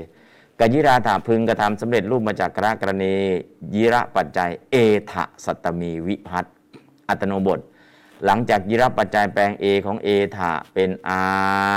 [0.61, 3.15] กยิราถะพึงกระทำสำเร็จรูปมาจากกระกรณี
[3.75, 4.77] ยิระปัจจัย เอ
[5.13, 6.45] ทะสัตตมีวิพัต
[7.09, 7.61] อัตโนบท
[8.25, 10.91] หลังจากยิรับปัจจัยแปลง A ของ A ถะเป็น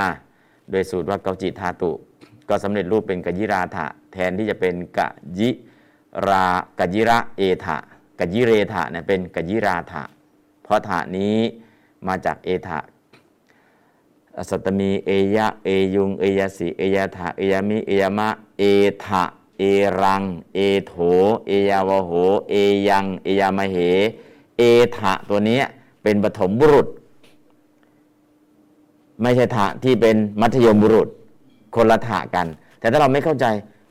[0.04, 0.08] R
[0.72, 1.92] โดยสูตรว่าเกาจิธาตุ
[2.50, 5.00] ก็สำเร็จรูปเป็นกยิราถะ แทนที่จะเป็นก
[5.38, 5.50] ยิ
[6.28, 6.46] รา
[6.80, 7.78] กยิระเอถะ
[8.20, 10.04] กยิเรถะเนี่ยเป็นกยิราถะ
[10.64, 11.38] เพราะถะนี้
[12.08, 12.80] มาจากเอถะ
[14.50, 18.64] สัตมีเอยะเอยุงเอยาสีเอยาถะเอยมิเอยมะเอ
[19.06, 19.24] ถะ
[19.60, 19.64] เอ
[20.02, 20.24] รัง
[20.56, 20.94] เอโถ
[21.48, 22.12] เอยาวโห
[22.50, 22.54] เอ
[22.88, 23.78] ยัง เอยามเห
[24.58, 24.62] เอ
[24.98, 25.62] ถะตัวนี้
[26.04, 26.88] เป็นปฐมบุรุษ
[29.24, 31.08] ไม่ใช่ถะที่เป็นมัธยมบุรุษ
[31.76, 32.48] คนละถะกัน
[32.80, 33.46] แต่ถ้าเราไม่เข้าใจ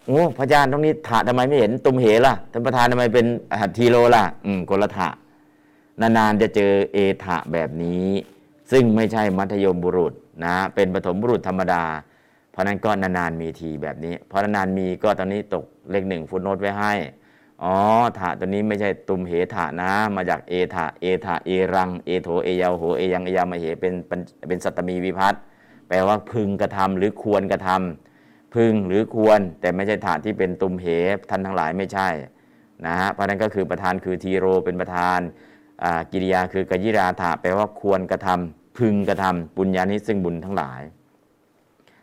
[0.07, 3.26] โอ้พระอาจารย์ตรงนี้ถะทำไมไม่เห็นตุมเหล่ะท่านประธานทำไมเป็น
[3.61, 5.09] หัตทีโลล่ะ อืมคนละถะ
[6.01, 8.07] นานๆจะเจอเอถะแบบนี้
[8.70, 10.12] ซึ่งไม่ใช่มัธยมบุรุษ
[10.44, 11.82] นะเป็นปฐมบุรุษธรรมดา
[12.51, 16.93] เพราะนั้นก็นานๆมีทีแบบนี้ เพราะนานๆมีก็ตอนนี้ตกเลขหนึ่งฟุตโนตไว้ให้
[17.62, 17.76] อ๋อ
[18.18, 25.35] ถะตัวนี้ไม่ใช่ตุมเหถะนะ มาจากเอถะเอถะเอรัง เอโถเอยาวโหเอยังเอยามาเหเป็นเป็นเป็นสัตตมีวิพัต
[25.89, 30.86] แปลว่าพึงกระทำหรือควรกระทำพึงหรือควร แต่ไม่ใช่ถะที่เป็นตุมเห
[31.30, 32.09] ท่านทั้งหลายไม่ใช่
[32.86, 35.18] นะฮะเพราะนั้นก็คือประธานคือทีโรเป็นประธาน
[36.12, 40.80] กิริยาคือกยิราถะแปลว่าควรกระทำพึงกระทำปุญญานิซึ่งบุญทั้งหลาย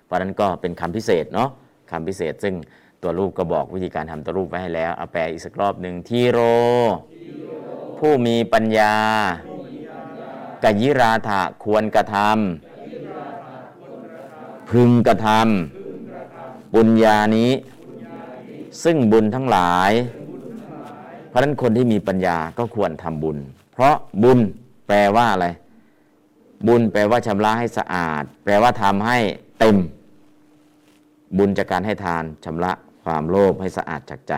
[0.05, 1.49] เพราะนั้นก็เป็นคำพิเศษเนาะ
[1.91, 2.53] คำพิเศษซึ่ง
[3.05, 6.39] ตัวรูปก็บอกวิธีการทำตัวรูปไว้ให้แล้วเอาแปลอีกสักรอบหนึ่งทีโร
[7.99, 8.93] ผู้มีปัญญา
[10.63, 17.51] กยิราถะควรกระทำพึงกระทำปุญญานี้
[18.83, 19.91] ซึ่งบุญทั้งหลาย
[21.29, 23.37] เพราะฉะนั้นคนที่มีปัญญาก็ควรทำบุญ
[23.73, 24.39] เพราะบุญ
[24.87, 25.47] แปลว่าอะไร
[26.67, 29.17] บุญแปลว่าชำระให้สะอาด แปลว่าทำให้
[29.59, 29.77] เต็ม
[31.37, 32.71] บุญจากการให้ทานชำระ
[33.05, 34.35] ความโลภให้สะอาดจากใจ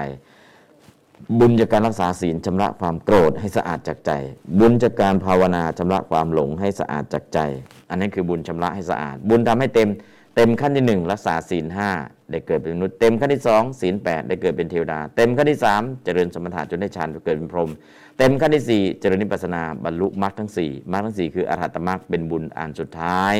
[1.39, 4.11] บุญจากการรักษาศีลชำระความโกรธให้สะอาดจากใจ
[4.59, 7.39] บุญจากการภาวนาชำระความหลงให้สะอาดจากใจ
[7.89, 9.89] อันนั้นคือบุญชำระให้สะอาด บุญทำให้เต็ม
[10.35, 11.89] เต็มขั้นที่หนึ่งรักษาศีลห้า
[12.31, 17.69] ได้เกิดเป็นมนุษย์เต็มขั้นที่สองศีลแปดได้เกิดเป็นเทวดา เต็มขั้นที่สามเจริญสมถะจนได้ฌานเกิดเป็นพรหม
[18.17, 23.33] เต็มขั้นที่สี่เจริญนิพพานาบรรลุมรรคทั้งสี่มรรคทั้งสี่คืออรหัตมรรคเป็นบุญอันสุดท้าย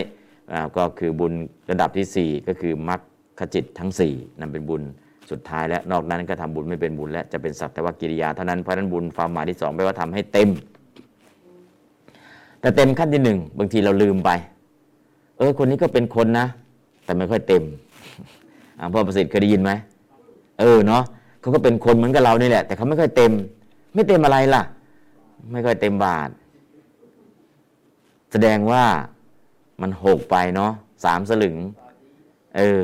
[0.77, 1.33] ก็คือบุญ
[1.71, 3.01] ระดับที่สี่ก็คือมรรค
[3.39, 4.83] ขจิตทั้งสี่นั่นเป็นบุญ
[5.31, 10.49] สุดท้ายแล้วนอกนั้นก็ทำบุญไม่เป็นบุญและจะเป็นสักแต่ว่ากิริยาเท่านั้นเพราะนั้นบุญความหมายที่สองแปลว่าทำให้เต็ม
[12.61, 14.29] แต่เต็มขั้นที่หนึ่งบางทีเราลืมไป
[15.37, 16.47] เออ คนนี้ก็เป็นคนนะ
[17.05, 17.63] แต่ไม่ค่อยเต็ม
[18.79, 19.71] อพ่อประสิทธิ์เคยได้ยินไหม
[20.59, 21.03] เออเนาะ
[21.39, 23.31] เขาก็เป็นคนเหมือนกับเรานี่แหละ แต่เขาไม่ค่อยเต็ม
[23.93, 24.63] ไม่เต็มอะไรล่ะ
[25.51, 26.29] ไม่ค่อยเต็มบาท
[28.31, 28.83] แสดงว่า
[29.81, 30.71] มันหกไปเนาะ
[31.05, 31.55] สามสลึง
[32.57, 32.81] เออ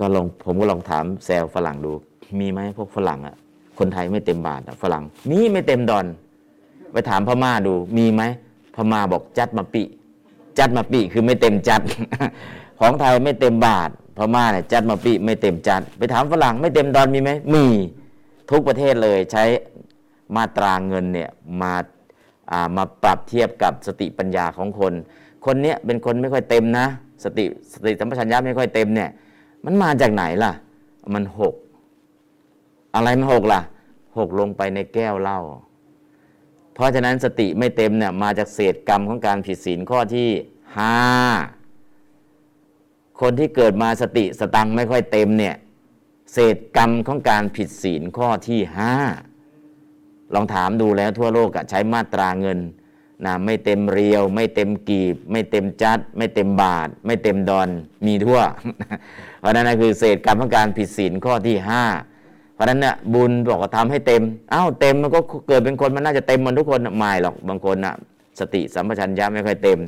[0.00, 1.92] ก็ลองผมก็ลองถามแซวฝรั่งดู
[2.40, 3.36] มีไหมพวกฝรั่งอะ
[3.78, 6.06] คนไทยไม่เต็มบาทฝรั่งมีไม่เต็มดอน
[6.92, 8.22] ไปถามพม่าดู มีไหม
[8.76, 9.82] พม่าบอกจัดมาปิ
[10.58, 11.80] จัดมาปิคือไม่เต็มจัด
[12.80, 17.64] ของไทยไม่เต็มบาทพม่าเนี่ยจัดมาปิไม่เต็มจัด ไปถามฝรั่งไม่เต็มดอนมีไหมมี
[18.50, 19.44] ทุกประเทศเลยใช้
[20.36, 21.30] มาตราเงินเนี่ย
[21.60, 24.92] มาามาปรับเทียบกับสติปัญญาของคน
[25.46, 26.86] คนเนี้ยเป็นคนไม่ค่อยเต็มนะ
[27.24, 29.10] สติสติสัมปชัญญะไม่ค่อยเต็มเนี่ย
[29.64, 30.52] มันมาจากไหนล่ะ
[31.14, 31.54] มันหก
[32.94, 33.60] อะไรมันหกล่ะ
[34.18, 35.40] หกลงไปในแก้วเหล้า
[36.74, 40.28] เพราะฉะนั้นสติไม่เต็มเนี่ยมาจากเศษกรรมของการผิดศีลข้อที่
[40.76, 40.96] ห้า
[43.20, 45.56] คนที่เกิดมาสติสตังไม่ค่อยเต็มเนี่ย
[46.32, 48.94] เศษกรรมของการผิดศีลข้อที่ห้า
[50.34, 52.58] ลองถามดูแล้วทั่วโลกอะใช้มาตราเงิน
[53.24, 57.68] นะไม่เต็มเรียว ไม่เต็มกีบ ไม่เต็มจัด ไม่เต็มบาท ไม่เต็มดอน
[58.06, 58.40] มีทั่ว
[59.40, 61.84] เพราะนั้นนะคือเศษกรรมของการผิดศีลข้อที่ห้า
[62.54, 64.22] เพราะนั้นเนี่ยบุญบอกว่าทำให้เต็ม
[64.52, 67.94] อ้าวเต็มมันก็เกิดเป็นคนมันน่าจะเต็มหมันทุกคนไม่หรอกบางคนน่ะ
[68.40, 69.78] สติสัมปชัญญะไม่ค่อยเต็ม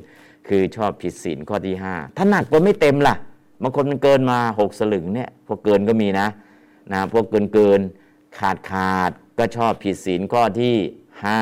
[0.49, 3.15] คือชอบผิดศีลข้อที่ห้าถ้าหนักกว่าไม่เต็มล่ะ
[3.63, 6.29] บางคนมันเกินมาหกสลึงเนี่ยพวกเกินก็มีนะ
[6.93, 7.81] นะพวกเกินเกิน
[8.39, 10.75] ขาดขาดก็ชอบผิดศีลข้อที่
[11.25, 11.41] ห้า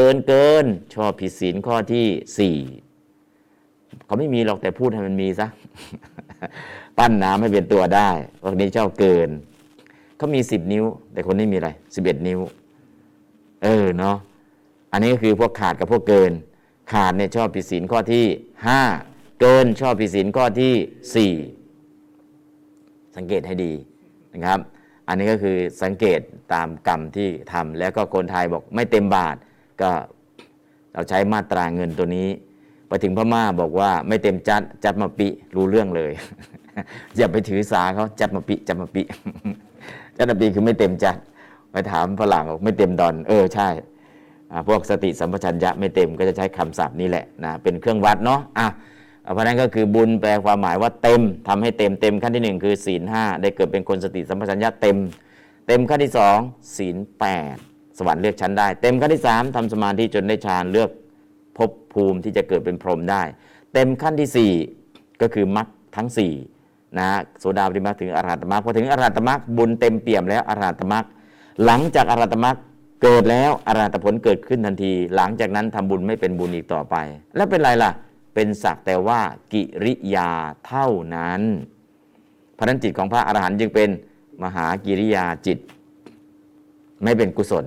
[0.00, 2.06] เกินเกินชอบผิดศีลข้อที่
[2.38, 2.56] สี่
[4.04, 5.46] เขาไม่มีหรอกแต่พูดให้มันมีซะ
[6.98, 8.10] ปั้นน้ำให้เป็นตัวได้
[8.42, 9.28] พวกนี้ชอบเกิน
[10.16, 12.40] เขามีสิบนิ้ว แต่คนนี้มีอะไรสิบเอ็ดนิ้ว
[13.64, 14.16] เออเนาะ
[14.92, 16.32] อันนี้ก็คือพวกขาดกับพวกเกิน
[16.92, 18.24] ขาดเนี่ยชอบผิดศีลข้อที่
[18.66, 18.82] ห้า
[19.40, 20.74] เกินชอบผิดศีลข้อที่
[21.14, 21.32] สี่
[23.16, 23.72] สังเกตให้ดี
[24.32, 24.58] นะครับ
[25.08, 26.20] อันนี้ก็คือสังเกต
[26.54, 29.36] ตามกรรมที่ทำแล้วก็คนไทยบอกไม่เต็มบาท
[29.82, 29.90] ก็
[30.92, 32.28] เราใช้มาตราเงินตัวนี้
[32.88, 36.12] ไปถึงพม่าบอกว่าไม่เต็มจัดจัดมาปิรู้เรื่องเลย
[37.16, 39.02] อย่าไปถือสาเขาจัดมาปิจัดมาปิ
[40.16, 41.16] จัดมาปิคือไม่เต็มจัด
[41.72, 43.68] ไปถามฝรั่งบอกไม่เต็มดอน เออใช่
[44.68, 48.66] พวกสติสัมปชัญญะไม่เต็มก็จะใช้คำศัพท์นี้แหละนะเป็นเครื่องวัดเนาะอะ
[49.32, 54.96] เพราะนั้นก็คือบุญแปลความหมายว่าเต็มทำให้เต็มเต็มขั้นที่หนึ่งคือศีลห้าได้เกิดเป็นคนสติสัมปชัญญะเต็ม
[55.66, 56.38] เต็มขั้นที่สอง
[56.76, 57.56] ศีลแปด
[57.98, 60.90] สวรรค์เลือกชั้นได้ เต็มขั้นที่สามทำสมาธิจนได้ฌานเลือก
[61.56, 63.22] ภพภูมิที่จะเกิดเป็นพรหมได้
[63.72, 64.52] เต็มขั้นที่สี่
[65.20, 66.32] ก็คือมรรคทั้งสี่
[66.98, 71.04] นะฮะโสดาปิมาถึงอรหัตมรรคพอถึงอรหัตมรรคบุญเต็มเปี่ยมแล้วอรหัตมรรค
[71.64, 72.56] หลังจากอรหัตมรรค
[73.02, 76.94] เกิดแล้วอรหัตผลเกิดขึ้นทันที หลังจากนั้นทำบุญไม่เป็นบุญอีกต่อไป
[77.36, 77.90] แล้วเป็นไรล่ะ
[78.34, 79.20] เป็นสักแต่ว่า
[79.52, 80.30] กิริยา
[80.66, 81.42] เท่านั้น
[82.56, 83.88] พระฉะนั้นจิตของพระอรหันต์จึงเป็น
[84.42, 85.58] มหากิริยาจิต
[87.02, 87.66] ไม่เป็นกุศล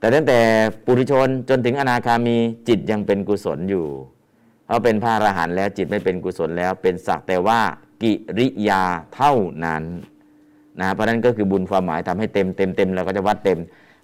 [0.00, 0.38] แต่ตั้งแต่
[0.84, 2.36] ปุถุชนจนถึงอนาคามี
[2.68, 3.86] จิตยังเป็นกุศลอยู่
[4.66, 7.60] เพราะเป็นพระอรหันต์แล้วจิตไม่เป็นกุศลแล้ว เป็นสักแต่ว่า
[8.02, 8.82] กิริยา
[9.14, 9.82] เท่านั้น
[10.80, 13.58] นะเพราะนั้นก็คือบุญความหมายทำให้เต็มเต็มเต็มเราก็จะวัดเต็ม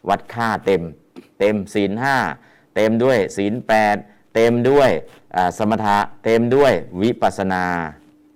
[0.09, 0.82] วัดค่าเต็ม
[1.39, 2.16] เต็มศีลห้า
[2.74, 3.97] เต็มด้วยศีลแปด
[4.35, 4.90] เต็มด้วย
[5.59, 7.64] สมถะเต็มด้วยวิปัสนา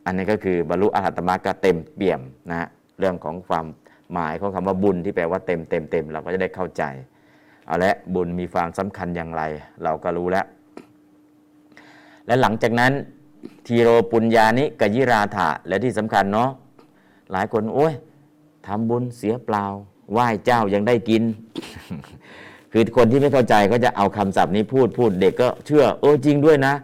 [0.05, 2.21] อันนี้ก็คือบรรลุอรหัตมรรคก็เต็มเปี่ยม
[2.51, 2.69] นะฮะ
[2.99, 3.67] เรื่องของความ
[4.13, 6.83] หมายของคำว่าบุญที่แปลว่าเต็มเต็มเต็มเราก็จะได้เข้าใจ
[7.71, 9.43] เอาละบุญมีความสำคัญอย่างไร
[9.83, 10.47] เราก็รู้แล้ว
[12.27, 12.93] และหลังจากนั้น
[13.67, 16.51] ทีโรปุญญานิกยิราถะและที่สำคัญเนาะ
[17.33, 17.93] หลายคนโอ้ย
[18.67, 19.65] ทำบุญเสียเปล่า
[20.13, 21.23] ไหว้เจ้ายังได้กิน
[22.73, 26.75] คือคนที่ไม่เข้าใจก็จะเอาคำศัพท์นี้พูดพูดเด็กก็เชื่อเออจริงด้วยนะ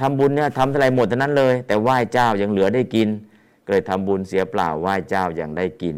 [0.00, 3.08] ทำบุญเนี่ยทำเท่าไรหมดเท่านั้นเลย แต่ไหว้เจ้ายังเหลือได้กิน
[3.64, 5.96] ก็เลยทำบุญเสียเปล่าไหว้เจ้ายังได้กิน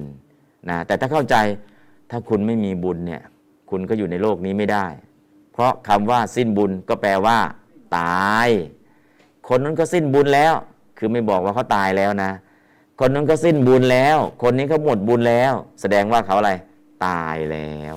[0.68, 1.36] นะแต่ถ้าเข้าใจ
[2.10, 3.22] ถ้าคุณไม่มีบุญเนี่ย
[3.70, 4.86] คุณก็อยู่ในโลกนี้ไม่ได้
[5.52, 7.38] เพราะคำว่าสิ้นบุญก็แปลว่า
[7.98, 8.48] ตาย
[9.48, 10.54] คนนั้นก็สิ้นบุญแล้ว
[10.98, 12.30] คือไม่บอกว่าเขาตายแล้วนะ
[13.00, 16.52] คนนั้นก็สิ้นบุญแล้ว คนนี้เขาหมดบุญแล้ว แสดงว่าเขาอะไร
[17.06, 17.94] ตายแล้ว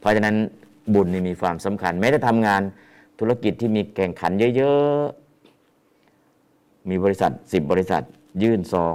[0.00, 0.36] เพราะฉะนั้น
[0.94, 2.62] บุญนี่มีความสำคัญแม้จะทำงาน
[3.18, 8.02] ธุรกิจที่มีแข่งขันเยอะๆ มีบริษัทสิบบริษัท
[8.42, 8.94] ยื่นซอง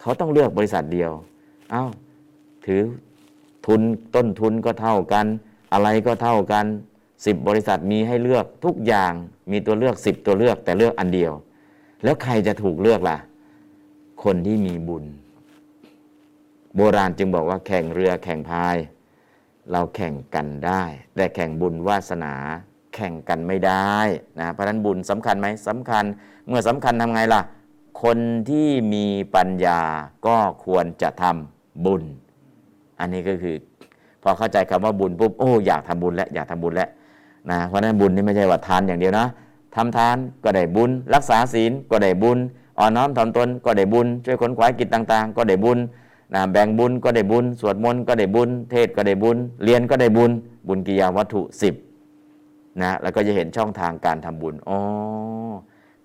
[0.00, 1.12] เขาต้องเลือกบริษัทเดียว
[1.70, 1.84] เอา้า
[2.66, 2.82] ถือ
[3.66, 3.80] ทุน
[4.14, 5.26] ต้นทุนก็เท่ากัน
[5.72, 6.64] อะไรก็เท่ากัน
[7.26, 9.12] สิบบริษัทมีให้เลือกทุกอย่าง
[9.50, 11.32] มีตัวเลือกสิบตัวเลือกแต่เลือกอันเดียว
[12.04, 13.18] แล้วใครจะถูกเลือกล่ะ
[14.24, 15.04] คนที่มีบุญ
[16.76, 18.76] โบราณจึงบอกว่าแข่งเรือแข่งพาย
[19.70, 20.82] เราแข่งกันได้
[21.16, 22.34] แต่แข่งบุญวาสนา
[22.94, 23.94] แข่งกันไม่ได้
[24.38, 26.04] นะเพราะฉะนั้นบุญสำคัญไหมสำคัญ
[26.46, 27.40] เมื่อสำคัญทำไงล่ะ
[28.02, 28.18] คน
[28.50, 29.80] ที่มีปัญญา
[30.26, 32.02] ก็ควรจะทำบุญ
[33.00, 33.56] อันนี้ก็คือ
[34.22, 36.88] พอเข้าใจคำว่าบุญปุ๊บโอ้อยากทำบุญแล้วอยากทำบุญแล้ว
[37.50, 39.26] นะเพราะฉะนั้นบุญนี่ไม่ใช่ว่าทานอย่างเดียวนะ
[39.74, 42.38] ทำทานก็ได้บุญ รักษาศีลก็ได้บุญ
[42.78, 45.78] อ่อนน้อมถ่อมตนก็ได้บุญ ช่วยขนขวายกิจต่าง ๆ ก็ได้บุญ
[46.34, 50.30] นะแบ่งบุญก็ได้บุญ สวดมนต์ก็ได้บุญ เทศก็ได้บุญ เรียนก็ได้บุญ
[50.68, 51.74] บุญกิยาวัตถุสิบ
[52.82, 54.78] นะแล้วก็จะเห็นช่องทางการทำบุญอ๋อ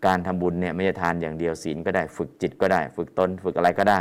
[0.06, 4.00] การทำบุญเนี่ยไม่ใช่ทานอย่างเดียวศีลก็ได้ ฝึกจิตก็ได้ ฝึกตนฝึกอะไรก็ได้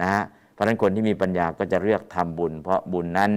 [0.00, 0.22] นะฮะ
[0.62, 3.30] ราะฉะนั้นคนที่มีปัญญาก็จะเลือกทำบุญ เพราะบุญนั้น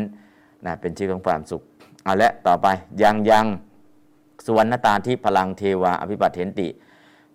[0.65, 1.61] นะเป็นชื่อของความสุข
[2.03, 2.67] เอาละต่อไป
[3.01, 3.45] ยังยัง
[4.45, 6.67] สุวรรณตาที่พลังเทวาอภิปัตเถนติ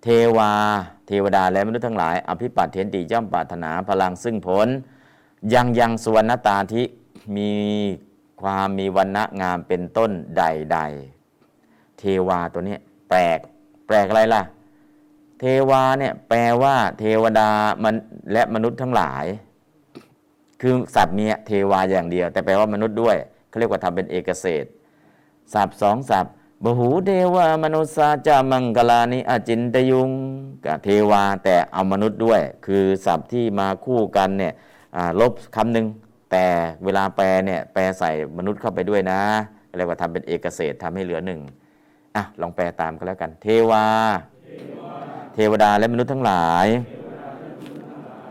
[0.02, 0.50] เทวา
[1.06, 4.68] เทวดาและมนุษย์ทั้งหลาย อภิปัตเถนติย่อมปรารถนาพลังซึ่งผล
[5.54, 6.84] ยังยังสุวรรณตาที่
[7.36, 7.52] มี
[8.42, 12.76] ความมีวันณะงามเป็นต้นใดๆเทวาตัวนี้
[13.08, 13.38] แปลก
[13.86, 14.42] แปลกอะไรล่ะ
[15.40, 17.50] เทวาเนี่ยแปลว่าเทวดา
[17.84, 17.94] มัน
[18.32, 19.24] และมนุษย์ทั้งหลาย
[20.61, 23.16] คือสัตว์เนี่ยเทวาอย่างเดียว แต่แปลว่ามนุษย์ด้วย
[23.49, 24.65] เขาเรียกว่าทำเป็นเอกเศษ
[25.53, 26.27] สับสองสับ
[26.65, 30.11] บหูเทวามนุษย์สาจามังกลานิอจินตยุง
[30.65, 34.55] กับเทวาแต่เอามนุษย์ด้วย คือศัพที่มาคู่กันเนี่ย
[35.20, 35.87] ลบคำหนึ่ง
[36.32, 36.47] แต่
[36.85, 39.20] เวลาแปลเนี่ยแปลใส่มนุษย์เข้าไปด้วยนะ
[39.77, 41.41] เรียกว่าทำเป็นเอกเศษทำให้เหลือหนึ่ง
[42.16, 43.85] อะลองแปลตามกันแล้วกัน เทวา
[45.35, 46.66] เทวดาและมนุษย์ทั้งหลาย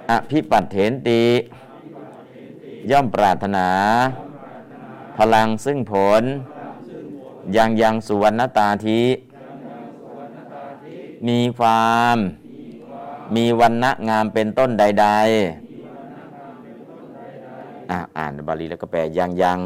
[0.09, 1.21] อภิปัตเถนติ
[2.91, 3.67] ย่อมปรารถนา
[5.17, 6.23] พลังซึ่งผล
[7.55, 9.01] ยังยังสุวรรณตาทิ
[11.27, 12.17] มีความ
[13.35, 15.11] มีวันณะงามเป็นต้นใด ๆ
[17.91, 19.59] อะอ่านบาลีแล้วก็แปลยังยัง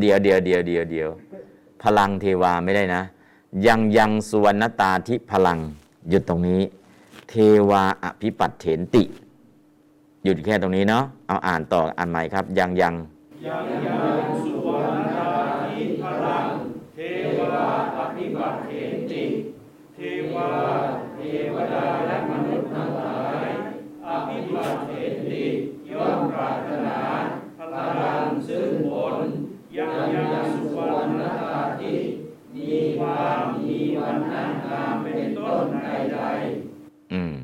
[0.00, 1.08] เดียวเดียวเดียวเดียวเดียว
[1.82, 3.02] พลังเทวาไม่ได้นะ
[3.66, 5.58] ยังยังสุวรรณตาทิพลัง
[6.08, 6.60] หยุดตรงนี้
[7.28, 7.34] เท
[7.70, 9.02] วาอภิปัตเถนติ
[10.24, 12.94] หยุดแค่ตรงนี้เนาะเอาอ่านต่ออ่านใหม่ครับ ยังยัง
[13.46, 15.28] ยังยังสุวรรณา
[15.68, 16.46] ทิพลัง
[16.94, 16.98] เท
[17.38, 17.66] วา
[17.96, 19.24] อภิปัตเถนติ
[19.94, 19.98] เท
[20.34, 20.48] วา
[21.16, 21.20] เท
[21.54, 23.46] วดาและมนุษย์ทั้งหลาย
[24.06, 25.44] อภิบัติเถนติ
[25.90, 27.00] ย่อมปรารถนา
[27.58, 29.16] พลังซึ่งผล
[29.76, 31.34] ยังยังสุวรรณา
[31.80, 31.94] ทิ
[32.54, 37.34] มีความมีวันณะงามเป็นต้น ใดๆอืม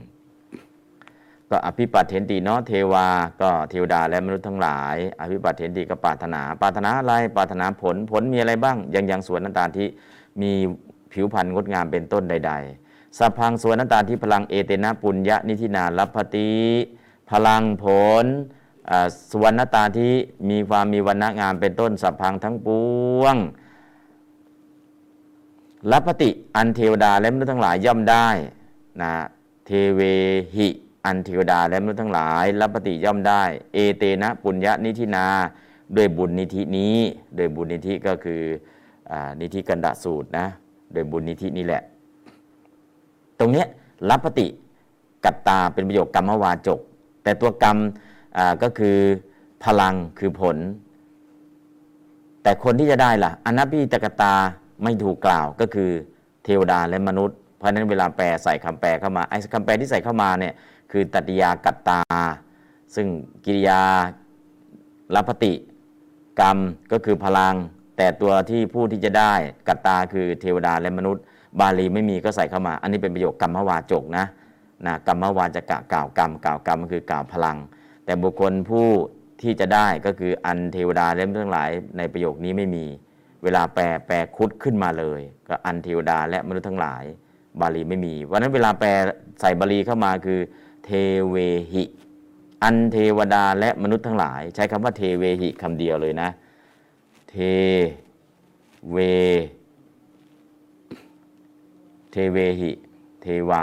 [1.50, 3.08] ก็อภิปัตเถนติเนาะเทวา
[3.40, 9.88] ก็เทวดาและมนุษย์ทั้งหลาย อภิปัตเถนติก็ปรารถนา ปรารถนาอะไรปรารถนาผลผลมีอะไรบ้าง ยังยังสวนนันตาที่
[10.42, 10.52] มี
[11.12, 12.52] ผิวพรรณงดงามเป็นต้นใด
[12.84, 16.52] ๆสัพพังสวนนันตาที่พลังเอเตนะปุญญนิธินาลัพพติ
[17.30, 17.84] พลังผ
[18.22, 18.24] ล
[19.32, 20.12] สวนนตาที่
[20.50, 22.68] มีความมีวันณะงามเป็นต้นสัพพังทั้งป
[23.20, 23.36] วง
[25.92, 28.28] ลัพพติอันเทวดาและมนุษย์ทั้งหลายย่อมได้
[29.02, 29.12] นะ
[29.66, 30.00] เทเว
[30.56, 30.68] หิ
[31.04, 33.42] อันเทวดาและมนุษย์ทั้งหลายลัพภติย่อมได้
[33.72, 35.26] เอเตนะปุญญนิธินา
[35.96, 36.96] ด้วยบุญนิธินี้
[37.36, 38.42] โดยบุญนิธิก็คือ
[39.10, 40.46] อนิธิกันดะสูตรนะ
[40.92, 41.82] โดยบุญนิธินี่แหละ
[43.38, 43.66] ตรงเนี้ย
[44.08, 44.46] ลัพภติ
[45.24, 46.80] กัตตาเป็นประโยคกรรมวาจก
[47.22, 47.76] แต่ตัวกรรม
[48.62, 48.96] ก็คือ
[49.64, 50.56] ผะลังคือผล
[52.42, 54.34] แต่คนที่จะได้ล่ะอนัปปิตกตา
[54.82, 55.90] ไม่ถูกกล่าวก็คือ
[56.44, 60.54] เทวดาและมนุษย์ เพราะฉะนั้นเวลาแปลใส่คำแปลเข้ามาไอ้คำแปลที่ใส่เข้ามาเนี่ย
[60.92, 62.00] คือตัตยากัตตา
[62.94, 63.06] ซึ่ง
[63.44, 63.80] กิริยา
[65.14, 65.52] ลัพพติ
[66.40, 66.58] กรรม
[66.92, 67.54] ก็คือพลัง
[67.96, 69.34] แต่ตัวที่ผู้ที่จะได้
[69.68, 71.22] กัตตาคือเทวดาและมนุษย์
[71.60, 74.24] บาลีไม่มีก็ใส่เข้ามา อันนี้เป็นประโยคกรรมวาจกนะ
[74.86, 77.56] นะกรรมวาจะกะกล่าวกรรมกล่าวกรรมก็คือกล่าวพลัง
[78.04, 78.86] แต่บุคคลผู้
[79.42, 82.84] ที่จะได้ก็คืออันเทวดาและมนุษย์ทั้งหลายในประโยคนี้ไม่มี
[83.46, 87.04] เวลาแปลแปลผุดขึ้นมาเลย ก็อันเทวดาและมนุษย์ทั้งหลาย
[87.60, 88.88] บาลีไม่มี ดังนั้นเวลาแปล
[89.40, 90.40] ใส่บาลีเข้ามาคือ
[90.84, 90.90] เท
[91.30, 91.36] เว
[91.72, 91.84] หิ
[92.62, 96.28] อันเทวดาและมนุษย์ทั้งหลาย ใช้คำว่าเทเวหิคำเดียวเลยนะ
[97.30, 97.36] เท
[98.92, 98.98] เว
[102.12, 102.70] เทเวหิ
[103.22, 103.62] เทวา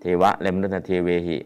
[0.00, 1.38] เทวะและมนุษย์เทเวหิ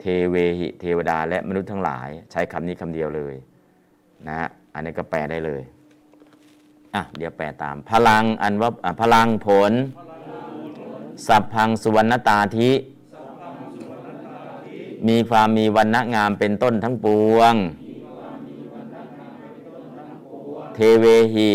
[0.00, 3.34] เทเวหิ เทวดาและมนุษย์ทั้งหลาย ใช้คำนี้คำเดียวเลย
[4.26, 5.62] นะฮะอันนี้ก็แปลได้เลย
[6.94, 9.72] อะเดี๋ยวแปลตาม พลังอันว่าพลังผล
[11.26, 12.70] สัพพังสุวรรณตาธิ
[15.08, 17.06] มีความมีวันณงามเป็นต้นทั้งป
[17.36, 17.54] วง
[20.74, 21.04] เทเว
[21.34, 21.50] หิ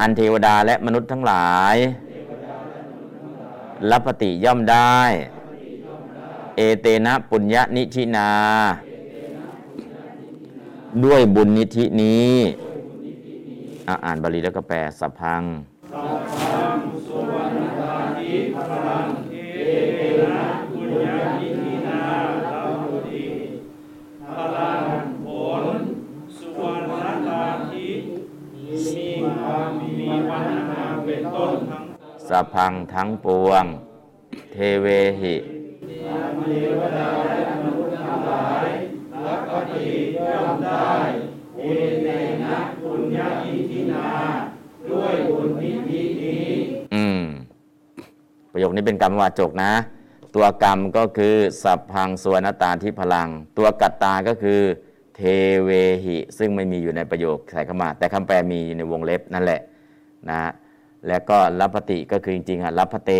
[0.00, 1.76] อันเทวดาและมนุษย์ทั้งหลาย
[3.90, 4.98] ลัพติย่อมได้
[6.56, 8.30] เอเตนะปุญญนิธินา
[11.04, 12.34] ด้วยบุญนิธินี้
[14.04, 15.42] อ่านบาลีแล้วก็แปลสัพพัง
[20.74, 22.02] บุญญาณิธินา
[22.46, 23.24] ลัพติ
[24.28, 24.82] พลัง
[25.24, 25.26] ผ
[25.62, 25.64] ล
[26.36, 27.88] สุวรรณตาธิ
[28.54, 29.08] มี
[29.40, 31.84] ความมีวันนาเป็นต้นทั้ง
[32.28, 33.64] สัพพังทั้งปวง
[34.52, 34.86] เทเว
[35.20, 35.34] หิ
[35.84, 35.94] อื
[41.36, 41.66] ม เอ
[42.02, 42.08] เต
[42.44, 42.56] นะ
[48.52, 49.72] ประโยคนี้เป็นกรรมวาจกนะ
[50.34, 53.28] ตัวกรรมก็คือสัพพังสวนตาที่พลัง
[53.58, 54.60] ตัวกัตตาก็คือ
[55.16, 55.20] เท
[55.64, 55.70] เว
[56.04, 59.60] หิ ซึ่งไม่มีอยู่ในประโยคใส่เข้ามา แต่คำแปลมีอยู่ในวงเล็บนั่นแหละ
[60.30, 60.50] นะ
[61.08, 63.12] แล้วก็ลัพติก็คือจริงๆอะลัพเต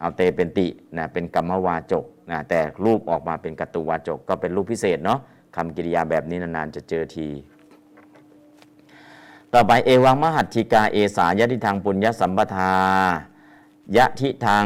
[0.00, 0.66] เอาเตเป็นติ
[0.98, 5.18] นะเป็นกรรมวาจกนะแต่รูปออกมาเป็นกัตตุวาจกก็เป็นรูปพิเศษเนาะ
[5.56, 7.26] คำกริยาแบบนี้นานๆจะเจอที
[9.56, 12.72] ต่อไปเอวังมหัตถิกาเอสายะทิทางปุญญสัมปทา
[13.96, 14.64] ยะทิทาง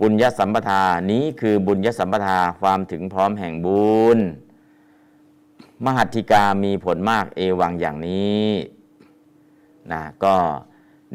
[0.00, 4.18] ปุญญสัมปทานี้คือบุญยสัมปทาความถึงพร้อมแห่งบุญ
[5.84, 8.48] มหัตถิกามีผลมากเอวังอย่างนี้
[9.92, 10.36] นะก็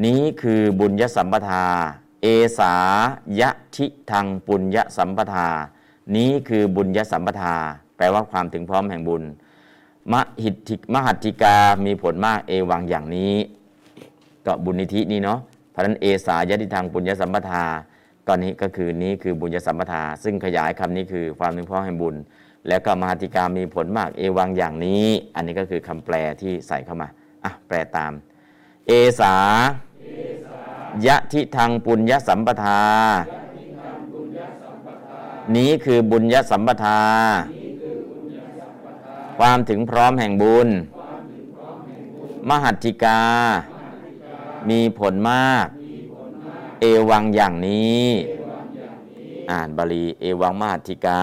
[0.06, 1.65] นี้คือบุญยสัมปทา
[2.22, 2.27] เอ
[2.60, 2.73] สา
[3.39, 5.47] ยะทิทางปุญญสัมปทา
[6.15, 7.56] นี้คือบุญยสัมปทา
[7.97, 9.23] แปลว่าความถึงพร้อมแห่งบุญ
[10.14, 13.34] มหิทธิมหัตถิกามีผลมากเอวังอย่างนี้
[14.45, 15.40] ก็บุญนิธินี่เนาะ
[15.72, 17.64] เพราะนั้นเอสายติทางปุญญสัมปทา
[18.27, 22.15] ก็นี้ก็คือนี้คือบุญญสัมปทา ซึ่งขยายคำนี้คือความถึงพร้อแห่งบุญ
[22.68, 25.06] แล้วก็มหัตถิกามีผลมากเอวังอย่างนี้
[25.36, 27.07] อันนี้ก็คือคำแปลที่ใส่เข้ามา
[27.44, 28.11] อะแปลตาม
[28.88, 29.36] เอสา
[31.06, 32.82] ยะทิทางปุญญสัมปทา
[35.56, 36.99] นี้คือบุญญสัมปทา
[39.38, 40.70] ความถึงพร้อมแห่งบุญ
[42.49, 43.22] มหัตถิกา
[44.70, 45.68] มีผลมาก
[46.82, 48.06] เอวังอย่างนี้
[49.52, 51.22] อ่านบาลี เอวังมหัตถิกา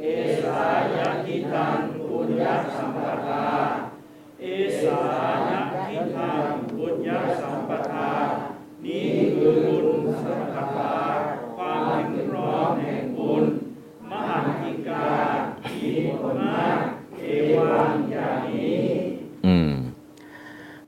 [0.00, 0.06] เอ
[0.42, 0.58] สา
[0.94, 1.78] ยะทิทาง
[2.10, 8.10] บุญญาสัมปทา
[8.84, 10.94] นี้คือบุญสัมปทา
[11.56, 11.80] ความ
[12.14, 13.44] ถึงพร้อมแห่งบุญ
[14.10, 15.06] มหันติกา
[15.72, 15.88] มี
[16.20, 16.78] ผลมาก
[17.18, 17.24] เอ
[17.56, 18.82] วังอย่างนี้
[19.46, 19.70] อืม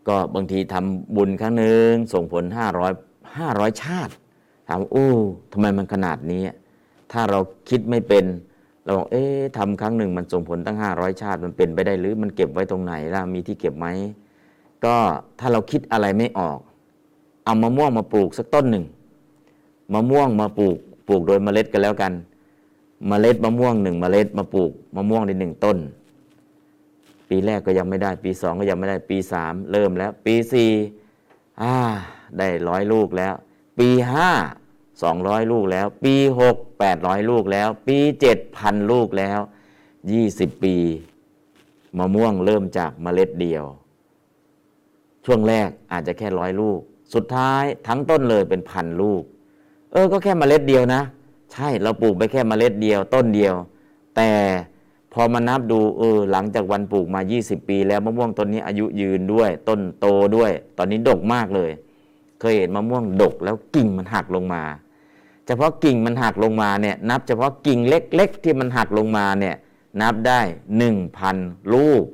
[0.09, 2.93] ก็บางทีทำบุญครั้งหนึ่งส่งผลห้าร้อย
[3.39, 4.13] ห้าร้อยชาติ
[4.69, 5.09] ถามโอ้
[5.53, 6.43] ทำไมมันขนาดนี้
[7.13, 8.25] ถ้าเราคิดไม่เป็น
[8.85, 13.87] เราบอกเอ๊ะทำครั้งหนึ่งมันส่งผลตั้งห้าร้อยชาติมันเป็นไปได้หรือมันเก็บไว้ตรงไหนล่ะมีที่เก็บไหม
[14.85, 14.95] ก็
[15.39, 16.59] ถ้าเราคิดอะไรไม่ออก
[17.45, 18.85] เอามะม่วงมาปลูกสักต้นหนึ่ง
[19.95, 20.79] มะม่วงมาปลูก
[21.09, 22.13] ปลูกโดยเมล็ดกันแล้วกัน
[23.09, 25.77] เมล็ดมะม่วงหนึ่งเมล็ดมาปลูกมะม่วงในหนึ่งต้น
[27.29, 30.73] ปีแรกก็ยังไม่ได้ ปีสองก็ยังไม่ได้ปีสามเริ่มแล้ว ปีสี่
[31.63, 31.77] อ่า
[32.39, 33.35] ได้ร้อยลูกแล้ว
[33.79, 34.31] ปีห้า
[35.03, 39.39] สองร้อยลูกแล้ว ปีหกแปดร้อยลูกแล้ว ปีเจ็ดพันลูกแล้ว
[40.13, 40.77] ยี่สิบปี
[41.99, 43.65] มะม่วงเริ่มจากเมล็ดเดียว
[45.25, 46.79] ช่วงแรกอาจจะแค่ร้อยลูก
[47.15, 49.23] สุดท้ายทั้งต้นเลยเป็นพันลูก
[49.93, 51.03] เออก็แค่เมล็ดเดียวนะ
[51.53, 53.55] ใช่เราปลูกไปแค่เมล็ดเดียวต้นเดียว
[54.17, 54.31] แต่
[55.13, 60.07] พอมานับดูเออหลังจากวันปลูกมา 20 ปี แล้วมะม่วงต้นนี้อายุยืนด้วย ต้นโต
[60.37, 61.71] ด้วย ตอนนี้ดกมากเลย
[62.41, 64.63] เคยเห็นมะม่วงดกแล้วกิ่งมันหักลงมา
[65.47, 69.57] เฉพาะกิ่งมันหักลงมาเนี่ยนับเฉพาะกิ่งเล็ก ๆ ที่มันหักลงมาเนี่ย
[70.01, 70.41] นับได้
[70.77, 71.37] หนึ่งพัน
[71.75, 72.05] ลูก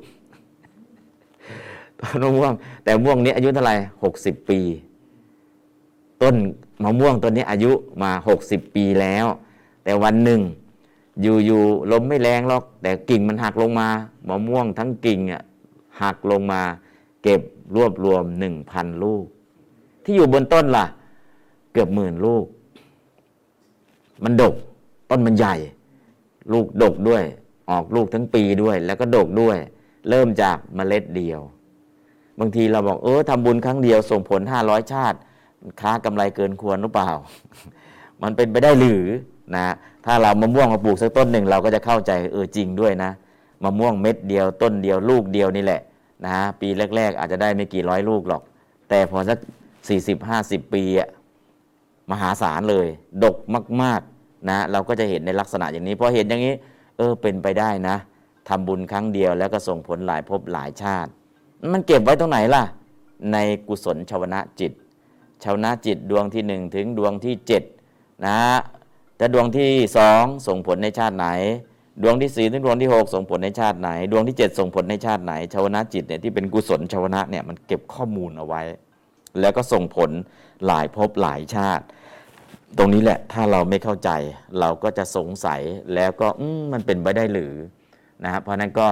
[2.00, 2.52] ต้นมะม่วง
[2.84, 4.60] แต่ม่วงนี้อายุเท่าไหร่หกสิบปี
[6.22, 6.34] ต้น
[6.82, 7.72] มะม่วงต้นนี้อายุ
[8.02, 9.26] มาหกสิบปีแล้ว
[9.84, 10.40] แต่วันหนึ่ง
[11.22, 13.88] อยู่ๆลมไม่แรงหรอก แต่กิ่งมันหักลงมา
[14.28, 15.42] มะม่วงทั้งกิ่งอะ
[16.02, 16.62] หักลงมา
[17.22, 17.40] เก็บ
[17.74, 19.24] รวบรวมหนึ่งพันลูก
[20.04, 20.86] ที่อยู่บนต้นล่ะ
[21.72, 22.44] เกือบหมื่นลูก
[24.24, 24.54] มันดก
[25.10, 25.54] ต้นมันใหญ่
[26.52, 27.22] ลูกดกด้วย
[27.70, 29.56] ออกลูกทั้งปีด้วย แล้วก็ดกด้วย
[30.08, 31.40] เริ่มจากเมล็ดเดียว
[32.38, 35.18] บางทีเราบอกเออทำบุญครั้งเดียวส่งผลห้าร้อยชาติ
[35.80, 37.10] ค้ากำไรเกินควรหรือเปล่า
[38.22, 39.04] มันเป็นไปได้หรือ
[39.54, 39.74] นะ
[40.04, 43.10] ถ้าเรามะม่วงมาปลูกสักต้นหนึ่งเราก็จะเข้าใจเออจริงด้วยนะ
[43.64, 45.80] มะม่วงเม็ดเดียวต้นเดียวลูกเดียวนี่แหละ
[46.24, 48.42] นะฮะปีแรก ๆ อาจจะได้ไม่กี่ร้อยลูกหรอก
[48.88, 49.38] แต่พอสัก
[49.88, 51.08] สี่สิบห้าสิบปีอะ
[52.10, 52.86] มหาศาลเลย
[53.24, 53.36] ดก
[53.82, 56.54] มากๆนะเราก็จะเห็นในลักษณะอย่างนี้พอเห็นอย่างนี้
[56.96, 57.96] เออเป็นไปได้นะ
[58.48, 61.10] ทำบุญครั้งเดียวแล้วก็ส่งผลหลายภพหลายชาติ
[61.72, 62.62] มันเก็บไว้ตรงไหนล่ะ
[63.32, 63.36] ใน
[63.68, 64.72] กุศลชาวนะจิต
[65.44, 67.62] ชาวนะจิตดวงที่หนึ่งถึงดวงที่เจ็ด
[68.26, 68.36] นะ
[69.24, 71.26] แต่ดวงที่สองส่งผลในชาติไหน
[72.02, 78.62] ดวงที่สี่ถึงดวงที่หกส่งผลในชาติไหน ดวงที่เจ็ดส่งผลในชาติไหนชาวนะจิตเนี่ยที่เป็นกุศลชาวนะเนี่ยมันเก็บข้อมูลเอาไว้
[79.40, 80.10] แล้วก็ส่งผล
[80.66, 81.84] หลายภพหลายชาติ
[82.78, 84.10] ตรงนี้แหละถ้าเราไม่เข้าใจ
[84.60, 85.60] เราก็จะสงสัย
[85.94, 87.54] แล้วก็อมมันเป็นไปได้หรือ
[88.24, 88.88] นะครับเพราะนั้นก็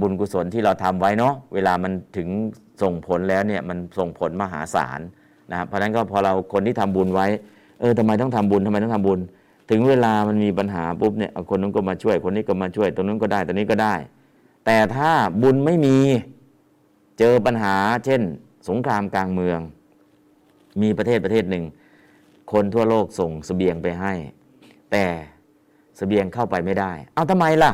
[0.00, 2.28] บุญกุศลที่เราทำไว้เนาะเวลามันถึง
[2.82, 5.00] ส่งผลแล้วเนี่ยมันส่งผลมหาศาล
[5.50, 7.28] นะครับเพราะนั้นก็พอเราคนที่ทำบุญไว้
[7.80, 9.20] เออทำไมต้องทำบุญทำไมต้องทำบุญ
[9.70, 13.94] ถึงเวลามันมีปัญหาปุ๊บเนี่ยเอาคนนู้นก็มาช่วยคนนี้ก็มาช่วยตรงนู้นก็ได้ตรงนี้ก็ได้
[14.66, 15.10] แต่ถ้า
[15.42, 15.98] บุญไม่มี
[17.18, 18.22] เจอปัญหา เช่น
[18.68, 19.60] สงครามกลางเมือง
[20.82, 21.64] มีประเทศประเทศหนึ่ง
[22.52, 24.12] คนทั่วโลกส่งเสบียงไปให้
[24.90, 25.04] แต่
[25.96, 27.72] เสบียงเข้าไปไม่ได้ เอาทำไมล่ะ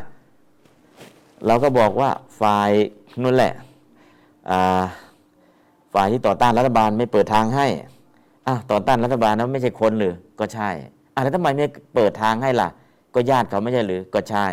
[1.46, 2.10] เราก็บอกว่า
[2.40, 2.70] ฝ่าย
[3.22, 3.54] นั่นแหละ
[4.50, 4.82] อ่า
[5.94, 7.66] ฝ่ายที่ต่อต้านรัฐบาลไม่เปิดทางให้
[8.46, 10.70] อะต่อต้านรัฐบาลนั้นไม่ใช่คนหรือก็ใช่
[11.16, 12.68] อะแล้วทำไมไม่เปิดทางให้ล่ะ
[13.14, 14.46] ก็ญาติเขาไม่ใช่หรือก็ใช่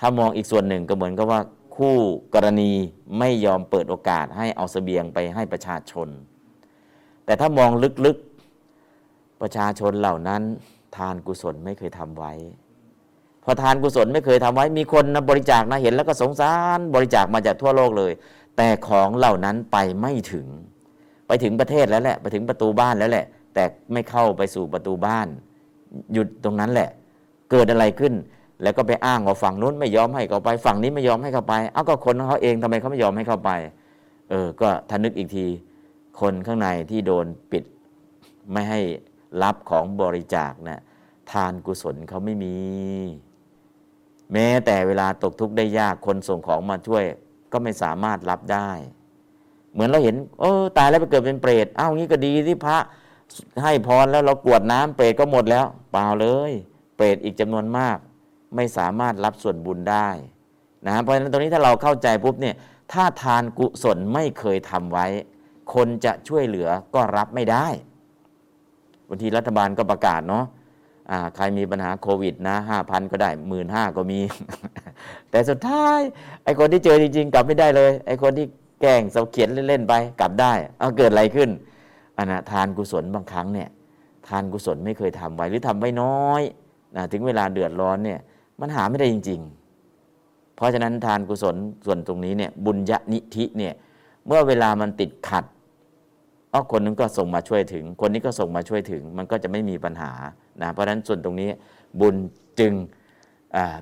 [0.00, 1.40] ถ้ามองอีกส่วนหนึ่งก็เหมือนกับว่า
[1.76, 1.96] คู่
[2.34, 2.70] กรณี
[3.18, 6.08] ไม่ยอมเปิดโอกาสให้เอาเสบียงไปให้ประชาชน
[7.24, 7.70] แต่ถ้ามอง
[8.06, 10.42] ลึกๆประชาชนเหล่านั้น
[10.96, 12.32] ทานกุศลไม่เคยทำไว้
[13.44, 18.12] พอทานกุศลไม่เคยทำไว้ มีคนนะบริจาคนะเห็นแล้วก็สงสารบริจาคมาจากทั่วโลกเลย
[18.56, 20.46] แต่ของเหล่านั้นไปไม่ถึง
[21.26, 25.28] ไปถึงประเทศแล้วแหละ ไปถึงประตูบ้านแล้วแหละ แต่ไม่เข้าไปสู่ประตูบ้าน
[26.12, 26.88] หยุดตรงนั้นแหละ
[27.50, 28.12] เกิดอะไรขึ้น
[28.62, 33.50] แล้วก็ไปอ้างว่าฝั่งนู้นไม่ยอมให้เข้าไป ฝั่งนี้ไม่ยอมให้เข้าไป เอาก็คนของเขาเองทำไมเขาไม่ยอมให้เข้าไป
[34.30, 35.46] เออ ก็ทานึกอีกที
[36.20, 37.64] คนข้างในที่โดนปิด
[38.52, 38.80] ไม่ให้
[39.42, 40.82] รับของบริจาคนะ
[41.32, 42.56] ทานกุศลเขาไม่มี
[44.32, 47.04] แม้แต่เวลาตกทุกข์ได้ยากคนส่งของมาช่วย
[47.52, 48.70] ก็ไม่สามารถรับได้
[49.72, 52.78] เหมือนเราเห็นเออตายแล้วไปเกิดเป็นเปรตอ้าวงี้ก็ดีที่พระ
[53.62, 56.52] ให้พรแล้วเรากรวดน้ำเปรตก็หมดแล้ว เปล่าเลย
[56.96, 57.98] เปรตอีกจำนวนมาก
[58.56, 60.08] ไม่สามารถรับส่วนบุญได้
[60.86, 62.54] นะเพราะฉะนั้นตรงนี้ถ้าเราเข้าใจปุ๊บเนี่ย
[62.92, 65.06] ถ้าทานกุศลไม่เคยทำไว้
[65.74, 67.66] คนจะช่วยเหลือก็รับไม่ได้
[69.08, 70.44] บางทีรัฐบาลก็ประกาศเนาะ
[71.36, 74.20] ใครมีปัญหาโควิดนะห้าพันก็ได้หมื่นห้าก็มี
[75.30, 75.98] แต่สุดท้าย
[76.44, 78.46] ไอ้คนที่เจอจริงๆ กลับไม่ได้เลย ไอ้คนที่
[78.80, 81.50] แกล้งเสาเขียนเล่นๆไป กลับได้ เอาเกิดอะไรขึ้น
[82.16, 86.42] อันนะทานกุศลบางครั้งเนี่ยานกุศลไม่เคยทำไว้หรือทำไว้น้อย
[86.96, 88.20] นะถึงเวลาเดือดร้อนเนี่ย
[88.60, 89.40] มันหาไม่ได้จริง
[89.98, 91.56] ๆ เพราะฉะนั้นทานกุศล
[91.86, 93.74] ส่วนตรงนี้เนี่ยบุญญนิธิเนี่ย
[94.26, 95.44] เมื่อเวลามันติดขัด
[96.52, 100.12] อ๋อคนนึงก็ส่งมาช่วยถึง คนนี้ก็ส่งมาช่วยถึง มันก็จะไม่มีปัญหา
[100.62, 101.50] นะเพราะฉะนั้นส่วนตรงนี้
[102.00, 102.14] บุญ
[102.60, 102.72] จึง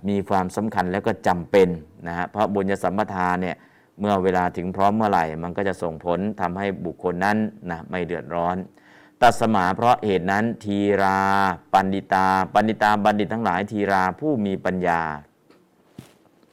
[0.08, 1.68] มีความสำคัญแล้วก็จำเป็น
[2.08, 3.56] นะฮะเพราะบุญญสัมปทานเนี่ย
[4.00, 7.36] เมื่อเวลาถึงพร้อมเมื่อไหร่ มันก็จะส่งผลทำให้บุคคลนั้น
[7.70, 8.56] นะไม่เดือดร้อน
[9.22, 11.18] ตัสมาเพราะเหตุนั้นทีรา
[11.72, 15.00] ปันดิตา ปันดิตาบัณฑิตทั้งหลายทีราผู้มีปัญญา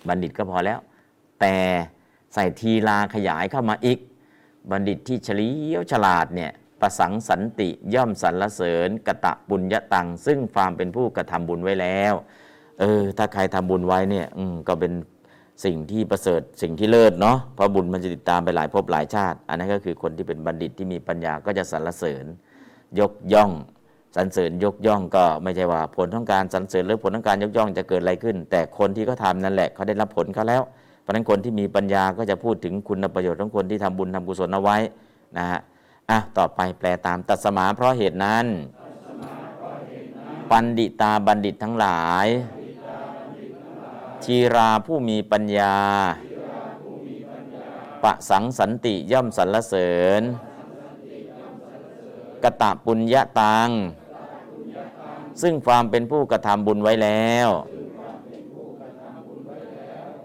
[0.07, 0.79] บัณฑิตก็พอแล้ว
[1.39, 1.55] แต่
[2.33, 3.99] ใส่ทีราขยายเข้ามาอีก
[4.71, 12.13] บัณฑิตที่เฉลียวฉลาดเนี่ยประสังสันติย่อมสรรเสริญกะตะบุญยะตัง ซึ่งความเป็นผู้กระทำบุญไว้แล้ว
[12.79, 14.93] เออ ถ้าใครทำบุญไว้เนี่ยอืมก็เป็น
[15.65, 22.25] สิ่งที่ประเสริฐสิ่งที่เลิศเนาะเพราะบุญมันจะติดตามไปหลายภพหลายชาติ อันนั้นก็คือคนที่เป็นบัณฑิตที่มีปัญญาก็จะสรรเสริญ
[22.99, 23.51] ยกย่อง
[24.15, 30.61] สรรเสริญยกย่องก็ไม่ใช่ว่าผลของการสรรเสริญหรือผลของการยกย่องจะเกิดอะไรขึ้น แต่คนที่เขาทำนั่นแหละเขาได้รับผลเขาแล้ว
[31.01, 34.77] เพราะนั้นคนที่มีปัญญาก็จะพูดถึงคุณประโยชน์ของคนที่ทำบุญทำกุศลเอาไว้
[35.37, 35.59] นะฮะ
[36.09, 38.45] อะต่อไปแปลตามตัดสมาเพราะเหตุนั้น
[40.49, 42.27] ปันดิตาบัณฑิตทั้งหลาย
[44.23, 45.75] ทีราผู้มีปัญญา
[48.03, 50.21] ปะสังสันติย่อมสรรเสริญ
[52.43, 53.69] กตะปุญญาตัง
[55.41, 57.49] ซึ่งความเป็นผู้กระทำบุญไว้แล้ว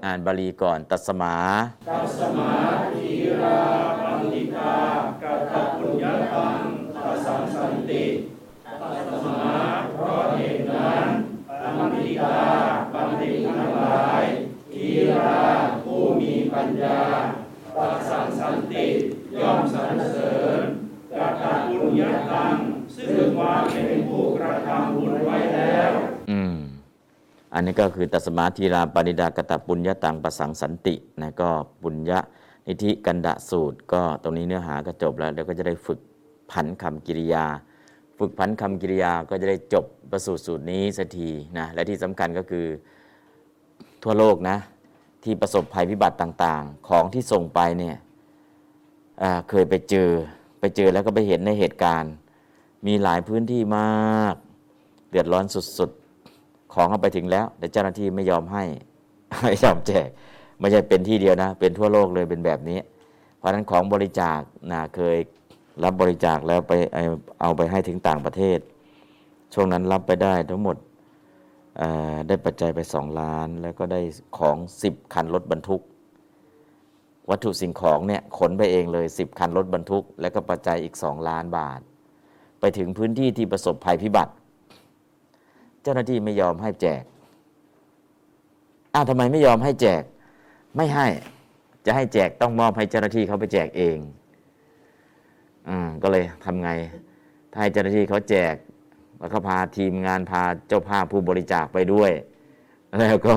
[0.05, 1.37] อ่านบาลีก่อน ตัสมา
[1.89, 2.53] ตัสมา
[2.95, 3.11] ที
[3.43, 3.61] รา
[4.01, 4.75] ปันติกา
[5.23, 6.61] กาตปุญญาตัง
[7.03, 8.05] ตัสังสันติ
[8.81, 8.89] ตั
[9.25, 9.55] สมา
[9.95, 11.07] เพราะเหตุนั้น
[11.77, 12.39] ปันติกา
[12.93, 14.23] ปันติทั้งหลาย
[14.73, 15.37] ทีรา
[15.85, 17.01] ผู้มีปัญญา
[17.77, 18.87] ตัสังสันติ
[19.41, 20.63] ย่อมสรรเสริญ
[21.23, 21.45] กาต
[21.81, 22.55] ปุญญาตัง
[22.97, 25.93] ซึ่งความเป็นผู้กระทำบุญไว้แล้ว
[26.31, 26.57] อืม
[27.55, 31.51] อันนี้ก็คือตัสมาทีราปณิดากตปุญญาตังประสังสันตินะก็
[31.83, 32.19] ปุญญา
[32.67, 35.99] นิธิกันดะสูตร ก็ตรงนี้เนื้อหาก็จบแล้วเดี๋ยวก็จะได้ฝึก
[36.51, 37.45] ผันคำกิริยา
[38.19, 42.67] ฝึกผันคำกิริยาก็จะได้จบประสูตรสูตรนี้สักทีนะและที่สำคัญก็คือ
[44.03, 44.57] ทั่วโลกนะ
[45.25, 47.97] ที่ประสบภัยพิบัติต่างๆ ของที่ส่งไปเนี่ย
[49.49, 50.11] เคยไปเจอ
[50.63, 52.13] ไปเจอแล้วก็ไปเห็นในเหตุการณ์
[52.87, 54.35] มีหลายพื้นที่มาก
[55.11, 55.45] เดือดร้อน
[55.79, 58.65] สุดๆ ของเอาไปถึงแล้ว แต่เจ้าหน้าที่ไม่ยอมให้
[59.43, 60.09] ไม่ยอมแจก
[60.61, 62.79] ไม่ใช่เป็นที่เดียวนะ เป็นทั่วโลกเลยเป็นแบบนี้
[63.37, 64.41] เพราะฉะนั้นของบริจาค
[64.73, 65.17] นะเคย
[65.85, 66.73] รับบริจาคแล้วไป
[67.41, 68.59] เอาไปให้ถึงต่างประเทศ
[69.55, 70.77] ช่วงนั้นรับไปได้ทั้งหมด
[72.29, 74.01] ได้ปัจจัยไปสองล้าน แล้วก็ได้
[74.39, 75.83] ของสิบคันรถบรรทุก
[77.31, 81.81] วัตถุสิ่งของเนี่ยขนไปเองเลยสิบคันรถบรรทุก แล้วก็ปัจจัยอีกสองล้านบาท
[82.61, 84.33] ไปถึงพื้นที่ที่ประสบภัยพิบัติ
[85.83, 87.03] เจ้าหน้าที่ไม่ยอมให้แจก
[88.95, 90.03] อ้าวทำไมไม่ยอมให้แจก
[90.77, 91.07] ไม่ให้
[91.87, 93.99] จะให้แจกต้องมอบให้เจ้าหน้าที่เขาไปแจกเอง
[95.69, 96.71] อ่าก็เลยทำไง
[97.53, 98.55] ถ้าให้เจ้าหน้าที่เขาแจก
[99.19, 102.11] แล้วก็พาทีมงานพาเจ้าภาพผู้บริจาคไปด้วย
[102.99, 103.35] แล้วก็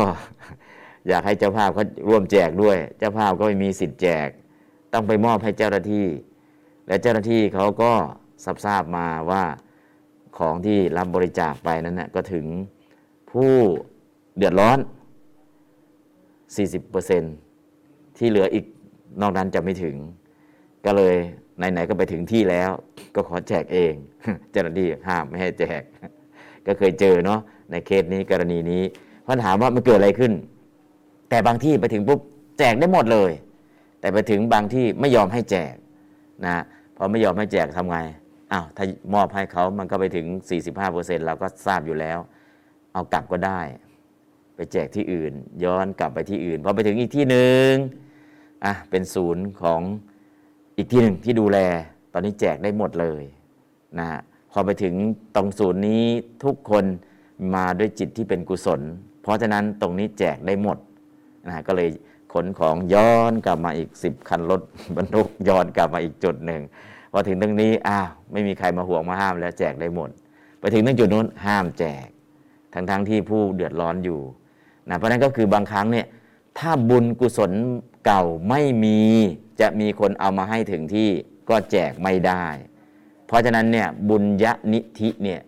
[1.07, 4.27] อยากให้เจ้าภาพเขาร่วมแจกด้วย เจ้าภาพก็ไม่มีสิทธิ์แจก
[4.94, 6.07] ต้องไปมอบให้เจ้าหน้าที่
[6.88, 7.91] และเจ้าหน้าที่เขาก็
[8.44, 9.44] ทราบทราบมาว่า
[10.38, 12.45] ของที่รับบริจาคไปนั้นนะก็ถึง
[13.32, 13.53] ผู้
[14.38, 14.80] เดือดร้อน
[16.44, 18.65] 40%ที่เหลืออีก
[19.22, 19.95] นอกนั้นจะไม่ถึง
[20.86, 21.15] ก็เลย
[21.57, 22.72] ไหนๆก็ไปถึงที่แล้ว
[23.15, 23.94] ก็ขอแจกเอง
[24.52, 25.82] เจ้าหน้าที่ห้ามไม่ให้แจก
[26.65, 27.40] ก็เคยเจอเนาะ
[27.72, 28.84] ในเคสนี้กรณีนี้
[29.26, 30.32] พราถามว่ามันเกิดอะไรขึ้น
[31.36, 32.20] แต่บางที่ไปถึงปุ๊บ
[32.60, 33.32] แจกได้หมดเลย
[33.99, 35.76] แต่ไปถึงบางที่ไม่ยอมให้แจก
[36.45, 36.64] นะ
[36.98, 37.98] พอไม่ยอมให้แจกทำไง
[38.52, 40.26] อ้าวถ้ามอบให้เขามันก็ไปถึง
[40.76, 42.20] 45%เราก็ทราบอยู่แล้ว
[42.94, 43.62] เอากลับก็ได้
[44.56, 45.34] ไปแจกที่อื่น
[45.64, 47.70] ย้อนกลับไปที่อื่นพอไปถึงอีกที่หนึ่ง
[48.66, 49.82] อะเป็นศูนย์ของ
[50.78, 51.57] อีกที่หนึ่งที่ดูแล
[52.14, 53.24] ตอนนี้แจกได้หมดเลย
[53.99, 54.22] นะฮะ
[54.52, 54.94] พอไปถึง
[55.36, 56.03] ตรงศูนย์นี้
[56.44, 56.86] ทุกคน
[57.56, 58.82] มาด้วยจิตที่เป็นกุศล
[59.22, 60.80] เพราะฉะนั้นตรงนี้แจกได้หมด
[61.47, 61.89] นะก็เลย
[62.34, 64.61] ขนของย้อนกลับมาอีกสิบคันรถ
[64.97, 66.61] บรรทุกย้อนกลับมาอีกจุดหนึ่ง
[67.11, 70.09] พอถึงตรงนี้อ้าวไม่มีใครมาห่วงมาห้ามแล้วแจกได้หมด
[70.59, 72.05] ไปถึงตรงจุดนู้นห้ามแจก
[72.73, 74.19] ทั้งๆทที่ผู้เดือดร้อนอยู่
[74.89, 76.05] นะเพราะนั้นก็คือบางครั้งเนี่ย
[76.59, 77.51] ถ้าบุญกุศล
[78.05, 78.99] เก่าไม่มี
[79.61, 81.09] จะมีคนเอามาให้ถึงที่
[81.49, 82.45] ก็แจกไม่ได้
[83.27, 85.41] เพราะฉะนั้นเนี่ยบุญยะนิธิเนี่ย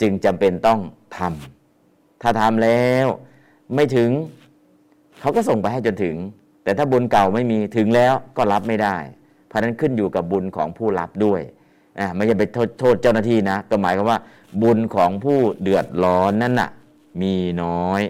[0.00, 0.80] จึงจำเป็นต้อง
[1.16, 3.06] ทำถ้าทำแล้ว
[3.74, 4.10] ไม่ถึง
[5.20, 6.16] เขาก็ส่งไปให้จนถึง
[6.64, 8.96] แต่ถ้าบุญเก่าไม่มีถึงแล้วก็รับไม่ได้
[9.48, 11.40] เพราะนั้นขึ้นอยู่กับบุญของผู้รับด้วย
[12.14, 12.44] ไม่ใช่ไป
[12.80, 14.18] โทษเจ้าหน้าที่นะ ก็หมายความว่า
[14.62, 16.70] บุญของผู้เดือดร้อนนั่นน่ะ
[17.22, 18.02] มีน้อย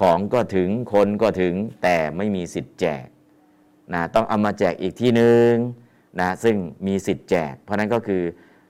[0.00, 3.06] ของก็ถึงคนก็ถึงแต่ไม่มีสิทธิ์แจก
[3.94, 5.50] นะต้องเอามาแจกอีกที่หนึ่ง
[6.20, 8.22] นะซึ่งมีสิทธิ์แจก เพราะนั้นก็คือ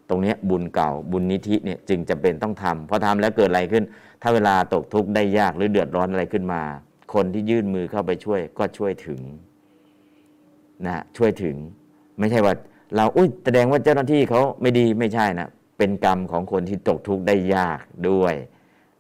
[0.09, 3.85] ตรงนี้บุญเก่าบุญนิธิเนี่ยจึงจะเป็นต้องทำพอทำแล้วเกิดอะไรขึ้น
[4.23, 6.63] ถ้าเวลาตกทุกข์ได้ยากหรือเดือดร้อนอะไรขึ้นมา
[7.15, 9.21] คนที่ยื่นมือเข้าไปช่วย ก็ช่วยถึง
[10.87, 11.57] นะช่วยถึง
[12.19, 12.55] ไม่ใช่ว่า
[12.97, 15.49] เราอุ้ยแสดงว่าเจ้าหน้าที่เขาไม่ดีไม่ใช่นะ
[15.79, 18.35] เป็นกรรมของคนที่ตกทุกข์ได้ยากด้วย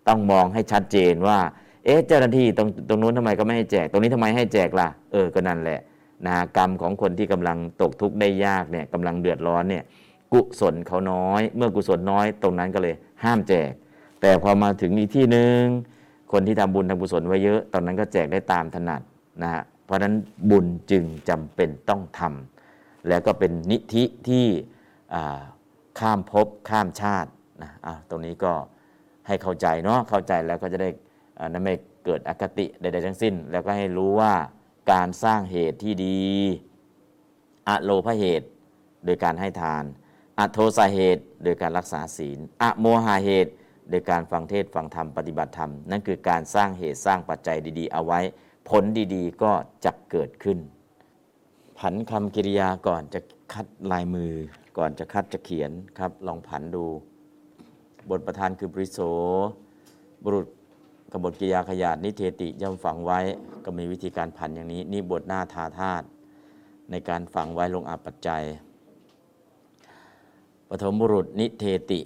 [0.09, 1.39] ต้องมองให้ชัดเจนว่า
[1.85, 5.81] เอ๊ะเจ้าหน้าที่ตรงตรงนู้นทำไมก็ไม่ให้แจก ตรงนี้ทำไมให้แจกล่ะเออก็นั่นแหละ
[6.27, 9.85] นะกรรมของคนที่กำลังตกทุกข์ได้ยากเนี่ยกำลังเดือดร้อนเนี่ย
[10.33, 12.95] กุศลเขาน้อย เมื่อกุศลน้อย ตรงนั้นก็เลย
[13.25, 13.73] ห้ามแจก
[14.21, 15.63] แต่พอมาถึงอีกที่หนึ่ง
[16.37, 19.03] คนที่ทำบุญทำกุศลไว้เยอะ ตอนนั้นก็แจกได้ตามถนัด
[19.43, 20.15] นะฮะเพราะฉะนั้น
[20.51, 24.47] บุญจึงจำเป็นต้องทำแล้วก็เป็นนิธิที่
[25.99, 27.31] ข้ามภพข้ามชาติ
[27.63, 28.53] นะะตรงนี้ก็
[29.27, 30.89] ให้เข้าใจเนาะเข้าใจแล้วก็จะได้
[31.49, 31.75] นั่นไม่
[32.05, 34.33] เกิดอคติใดๆทั้งสิ้น แล้วก็ให้รู้ว่า
[34.93, 36.21] การสร้างเหตุที่ดี
[37.69, 38.49] อะโลภเหตุ
[39.05, 39.85] โดยการให้ทาน
[40.39, 43.53] อะโทสาเหตุโดยการรักษาศีลอะโมหาเหตุ
[43.91, 48.21] โดยการฟังเทศฟังธรรมปฏิบัติธรรม นั่นคือการสร้างเหตุสร้างปัจจัยดีๆ เอาไว้
[48.69, 48.85] ผล
[49.15, 49.53] ดีๆ ก็
[49.85, 50.59] จะเกิดขึ้น
[51.79, 53.21] ผันคำกิริยาก่อนจะ
[53.53, 54.33] คัดลายมือ
[54.79, 56.85] ก่อนจะคัดจะเขียนครับ ลองผันดู
[58.11, 59.01] บทประธานคือปริโส
[60.23, 60.47] บุรุษ
[61.13, 63.21] กบฏกิยาขยาดนิเทติย่อมฝังไว้
[63.65, 66.07] ก็มีวิธีการผันอย่างนี้ นี่บทหน้าทาธาตุ
[66.91, 68.43] ในการฝังไว้ลงอาปัจจัย
[70.69, 72.01] ปฐมบุรุษนิเทติ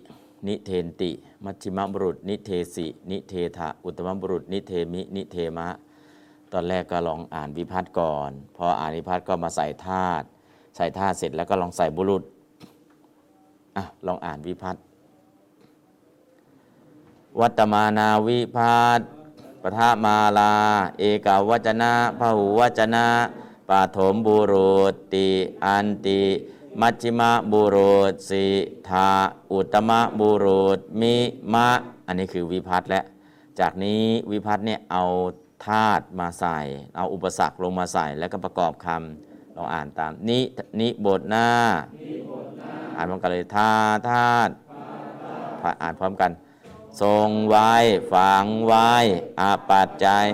[0.47, 1.10] นิเทนติ
[1.44, 5.69] มัชชิมบุรุษ นิเทสิ นิเทถะอุตมบุรุษ นิเทมิ นิเทมะ
[6.52, 10.27] ตอนแรกก็ลองอ่านวิพัฒน์ก่อน พออ่านวิพัฒน์ก็มาใส่ธาตุ
[10.77, 12.23] ใส่ธาตุเสร็จแล้วก็ลองใส่บุรุษ
[13.77, 14.82] อะลองอ่านวิพัฒน์
[17.40, 19.01] วัตมานาวิพัต
[19.62, 20.52] ปทามาลา
[20.98, 23.06] เอกาวจนะพหูวจนะ
[23.69, 24.77] ปาถมบุรุ
[25.15, 25.28] ติ
[25.65, 26.23] อันติ
[26.80, 27.22] มัชฌิม
[27.52, 28.44] บุรุษสิ
[28.88, 29.10] ทา
[29.52, 31.14] อุตมะบุรุษมิ
[31.55, 31.68] มะ
[32.06, 33.00] อันนี้คือวิพัตและ
[33.60, 35.05] จากนี้วิพัตเนี่ยเอา
[35.66, 36.59] ธาตุมาใส่
[36.96, 40.40] เอาอุปสรรคลงมาใส่แล้วก็ประกอบคำลองอ่านตาม นิ
[40.80, 41.48] นิบทหน้า
[42.96, 43.72] อ่านพร้อมกันเลยทา
[44.09, 44.52] ธาตุ
[45.82, 46.30] อ่านพร้อมกัน
[47.02, 47.72] ทรงไว้
[48.12, 48.90] ฝังไว้
[49.40, 50.24] อาปัจจัย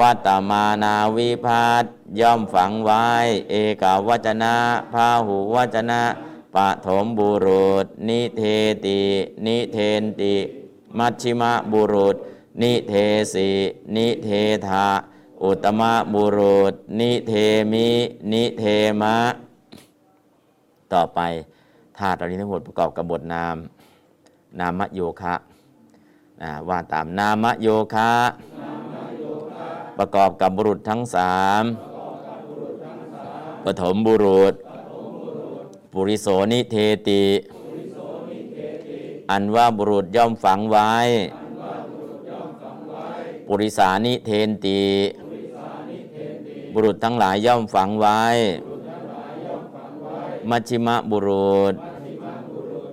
[0.00, 1.84] วัตมานาวิพัต
[2.20, 3.06] ย่อมฝังไว้
[3.50, 4.54] เอกาวจนะ
[4.92, 6.02] พาหูวจนะ
[6.54, 6.56] ป
[6.86, 8.42] ฐมบุรุษ นิเท
[8.86, 9.00] ติ
[9.46, 10.34] นิเทนติ
[10.98, 12.16] มัชชิมะบุรุษ
[12.62, 12.94] นิเท
[13.34, 13.50] สิ
[13.96, 14.28] นิเท
[14.68, 14.86] ธา
[15.42, 17.32] อุตมะบุรุษ นิเท
[17.72, 17.88] มิ
[18.32, 18.64] นิเท
[19.02, 19.16] มะ
[20.92, 21.20] ต่อไป
[21.98, 23.56] ธาตุเหล่านี้ทั้งหมดประกอบกับบทนาม
[24.58, 25.34] นามโยคะ
[26.42, 28.12] นะว่าตามนามโยคะ
[29.98, 31.64] ประกอบกับบุรุษทั้งสาม
[33.64, 34.54] ปฐมบุรุษ
[35.92, 36.76] ปุริโสนิเท
[37.08, 37.24] ติ
[39.30, 40.92] อันว่าบุรุษย่อมฝังไว้
[43.46, 44.82] ปุริสานิเทนติ
[46.74, 48.22] บุรุษทั้งหลายย่อมฝังไว้
[50.50, 51.74] มัชิมะบุรุษ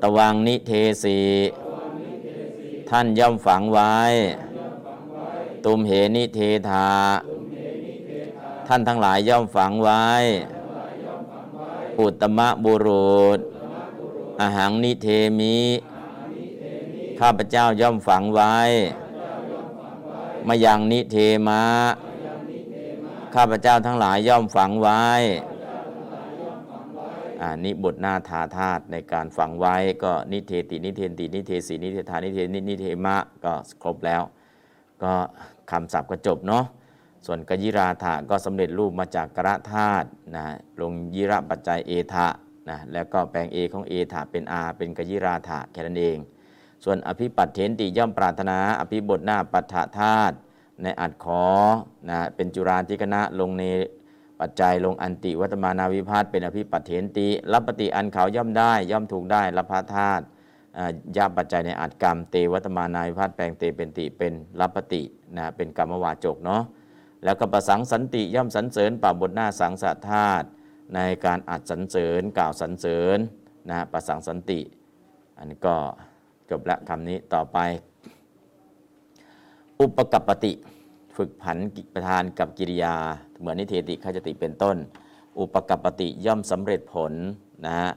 [0.02, 0.72] ตวังนิเท
[1.04, 1.20] สี
[2.90, 3.96] ท่านย่อมฝังไว้
[5.66, 6.90] ตุมเหนิเธถะ
[8.68, 10.06] ท่านทั้งหลายย่อมฝังไว้
[12.00, 13.40] อุตมบุรุษ
[14.40, 15.08] อะหังนิเธ
[15.40, 15.58] มิ
[17.20, 18.56] ข้าพเจ้าย่อมฝังไว้
[20.48, 21.18] มะยังนิเธ
[21.48, 21.64] มะ
[23.36, 25.04] ข้าพเจ้าทั้งหลายย่อมฝังไว้
[27.42, 33.54] อ่านิบทหน้า ธาธาตุในการฝังไว้ก็นิเธตินิเธนตินิเธสินิเธถะ นิเธมิ นิเธมะก็
[33.84, 34.22] ครบแล้ว
[35.04, 35.14] ก็
[35.72, 36.64] คำศัพท์ก็จบเนาะ
[37.26, 40.46] ส่วนกยิราธะก็สำเร็จรูปมาจากกระธาตุนะ
[40.82, 42.28] ลงยิระปัจจัยเอทะ
[42.70, 46.18] นะแล้วก็แปลงเอของเอทะเป็นอาเป็นกยิราธะแค่นั้นเอง
[46.84, 50.36] ส่วนอภิปัตเถนติย่อมปรารถนา อภิบทหน้าปัฏฐธาตุ
[50.84, 51.46] ในอัดขอ
[52.10, 53.64] นะเป็นจุราธิกณะลงใน
[54.40, 60.24] ปัจจัยลงอันติวัตมานาวิพาทเป็นอภิปัตเถนติรับปฏิอันเขาย่อมได้ย่อมถูกได้รับพาธาตุ
[61.18, 65.02] ยาปัจจัยในอัดกรรม เตวัตมานาวิพาทแปลงเตเป็นติเป็นรับปฏิ
[65.38, 66.62] นะเป็นกรรมวาจกเนาะ
[67.24, 70.48] แล้วก็ประสังสันติย่อมสรรเสริญป่าบทหน้าสังสะธาตุ
[70.96, 73.18] ในการอัดสรรเสริญกล่าวสรรเสริญ
[73.70, 74.60] นะประสังสันติ
[75.38, 75.76] อันนี้ก็
[76.50, 77.58] จบละคำนี้ต่อไป
[79.80, 80.54] อุปกัปปติ
[81.18, 81.58] ฝึกผัน
[81.94, 82.96] ประธานกับกิริยา
[83.40, 84.78] เหมือนนิเทติขจติเป็นต้น
[85.40, 87.14] อุปกัปปติย่อมสำเร็จผล
[87.66, 87.90] นะฮะ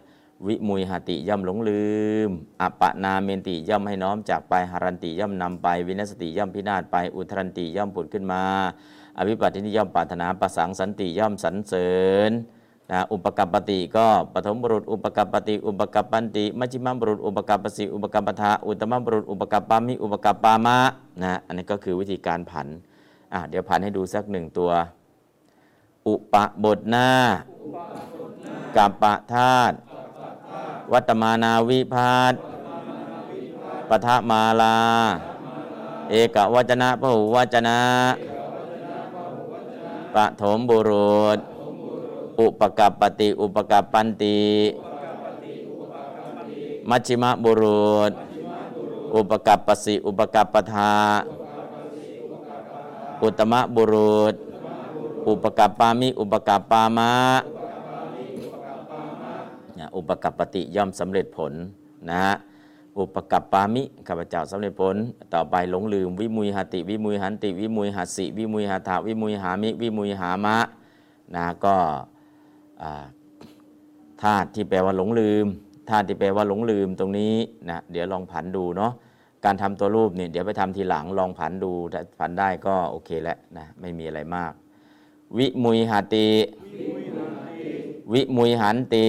[0.47, 1.85] วิมุยหติย่อมหลงลื
[2.29, 2.31] ม
[2.61, 8.43] อปปนาเมนติย่อมให้น้อมจากไปหารันติย่อมนำไป วินัสติย่อมพินาศไป อุทรันติย่อมผุดขึ้นมา
[9.19, 11.93] อภิปัตินิย่อมปรารถนาประสังสันติย่อมสรรเสริ
[12.31, 12.33] ญ
[12.91, 20.79] นะอุปกัปปติก็ปฐมบุรุษอุปกัปปติ อุปกัปปันติมัชฌิมบุรุษอุปกัปปสิอุปกัปปทาอุตมบุรุษอุปกัปปามิอุปกัปปามะ
[21.23, 22.69] นะอันนี้ก็คือวิธีการผัน
[23.33, 24.71] อะเดี๋ยวผันให้ดูสักหนึ่งตัว
[26.09, 26.35] อุป
[26.65, 27.11] บทหน้า
[28.77, 29.77] กัปปะธาตุ
[30.93, 32.35] วัตมานาวิพาท
[33.91, 34.77] ปทมาลา
[36.11, 37.79] เอกวจนะพหูวจนะ
[40.15, 41.39] ปะถมบุรุษ
[42.41, 44.43] อุปกัปปติ อุปกัปปันติ
[46.89, 48.13] มัชชิมบุรุษ
[49.15, 50.93] อุปกัปปสิ อุปกัปปทา
[53.23, 54.35] อุตมะบุรุษ
[55.29, 57.13] อุปกัปปามิ อุปกัปปามะ
[59.97, 61.53] อุปกัปปติย่อมสำเร็จผล
[62.09, 62.35] นะฮะ
[62.99, 64.97] อุปกัปปามิข้าพเจ้าสำเร็จผล
[65.35, 70.59] ต่อไปหลงลืม วิมุยหติ วิมุยหันติ วิมุยหัสิวิมุยหาถาวิมุยหามิ วิมุยหามะ
[71.35, 71.77] นะก็
[74.23, 75.47] ธาตุที่แปลว่าหลงลืม
[75.89, 77.35] ธาตุที่แปลว่าหลงลืมตรงนี้
[77.71, 78.93] นะเดี๋ยวลองผันดูเนาะ
[79.45, 84.53] การทำตัวรูปเนี่ยเดี๋ยวไปทำทีหลังลองผันดูถ้าผันได้ก็โอเคแล้วนะไม่มีอะไรมาก
[85.39, 86.29] วิมุยหติ
[88.13, 89.07] วิมุยหันติ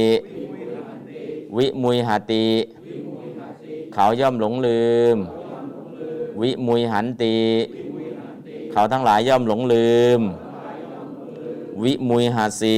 [1.57, 2.43] วิมุยหติ
[3.93, 5.17] เขาย่อมหลงลืม
[6.41, 7.37] วิมุยหันติ
[8.71, 10.19] เขาทั้งหลายย่อมหลงลืม
[11.83, 12.77] วิมุยหัสิ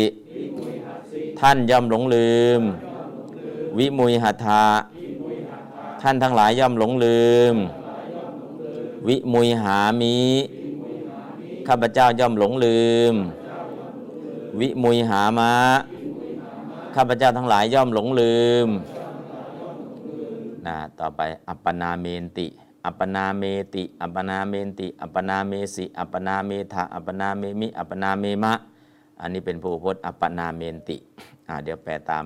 [1.39, 2.61] ท่านย่อมหลงลืม
[3.77, 4.63] วิมุยหะถะ
[6.01, 7.55] ท่านทั้งหลายย่อมหลงลืม
[9.07, 10.17] วิมุยหามิ
[11.67, 13.13] ข้าพเจ้าย่อมหลงลืม
[14.59, 15.53] วิมุยหามะ
[16.95, 18.67] ข้าพเจ้าทั้งหลายย่อมหลงลืม
[20.67, 22.47] นะต่อไปอะปะนาเมนติ
[22.85, 23.43] อะปะนาเม
[23.73, 28.53] ติ อะปะนาเมนติ อะปะนาเมสิ อะปะนาเมถะ อะปะนาเมมิ อะปะนาเมมะ
[29.19, 30.97] อันนี้เป็นผู้พจน์อัปปนาเมนติ
[31.47, 32.25] อ่าเดี๋ยวแปลตาม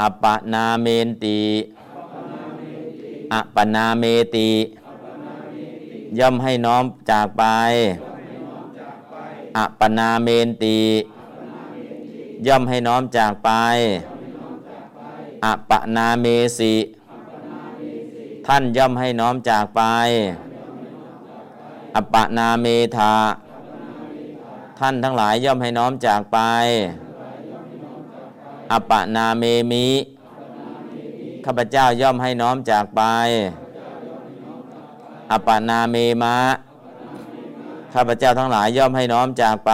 [0.00, 1.38] อัปปนาเมนติ
[3.32, 4.04] อัปปนาเม
[4.36, 4.48] ติ
[6.18, 7.44] ย่อมให้น้อมจากไป
[9.58, 10.78] อัปปนาเมนติ
[12.46, 13.50] ย่อมให้น้อมจากไป
[15.44, 16.26] อปปนาเม
[16.58, 16.74] สิ
[18.46, 19.82] ท่านย่อมให้น้อมจากไป
[21.96, 22.66] อปนาเม
[22.96, 23.14] ธา
[24.78, 26.38] ท่านทั้งหลายย่อมให้น้อมจากไป
[28.72, 29.86] อปนาเมมิ
[31.44, 33.02] ข้าพเจ้าย่อมให้น้อมจากไป
[35.32, 36.38] อปนาเมมะ
[37.94, 39.72] ข้าพเจ้าทั้งหลายย่อมให้น้อมจากไป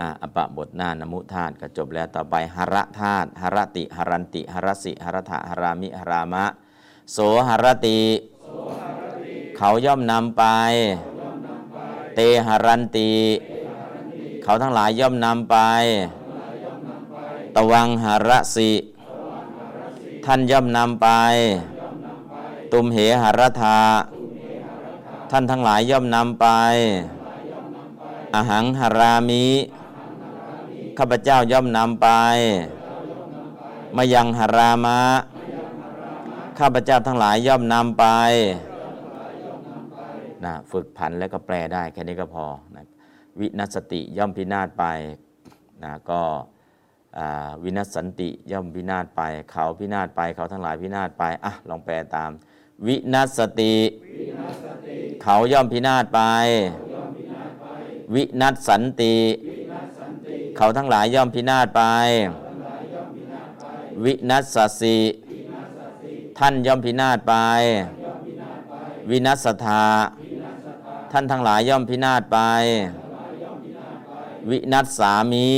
[0.00, 6.44] อะปะบทหน้านมุธาตก็จบแล้วต่อไปหระธาตุหรติหรันติหรสิหรถะหรามิหรามะ
[7.12, 8.00] โสหรติ
[9.56, 10.44] เขาย่อมนำไป
[12.14, 13.12] เตหรันติ
[14.42, 15.56] เขาทั้งหลายย่อมนำไป
[17.56, 18.70] ตวังหรสิ
[20.24, 21.08] ท่านย่อมนำไป
[22.72, 23.78] ตุมเหหรธา
[25.30, 26.46] ท่านทั้งหลายย่อมนำไป
[28.34, 29.44] อหังหรามิ
[30.98, 32.08] ข้าพเจ้าย่อมนำไป
[33.96, 35.00] มายังหรามะ
[36.58, 38.04] ข้าพเจ้าทั้งหลายย่อมนำไป
[40.44, 42.84] นะฝึกผันแล้วก็แปลได้แค่นี้ก็พอนะ
[43.40, 44.84] วินัสติย่อมพินาศไป
[45.84, 46.20] นะก็
[47.64, 52.30] วินัสสันติย่อมพินาศไป เขาพินาศไป เขาทั้งหลายพินาศไปอะลองแปลตาม
[52.86, 53.74] วินัสติ
[55.22, 56.20] เขาย่อมพินาศไป
[58.14, 59.14] วินัสสันติ
[60.56, 61.82] เขาทั้งหลายย่อมพินาศไป
[64.04, 64.98] วินัสสสิ
[66.38, 67.34] ท่านย่อมพินาศไป
[69.10, 69.84] วินัสธา
[71.12, 72.38] ท่านทั้งหลายย่อมพินาศไป
[74.50, 75.48] วินัสสามิ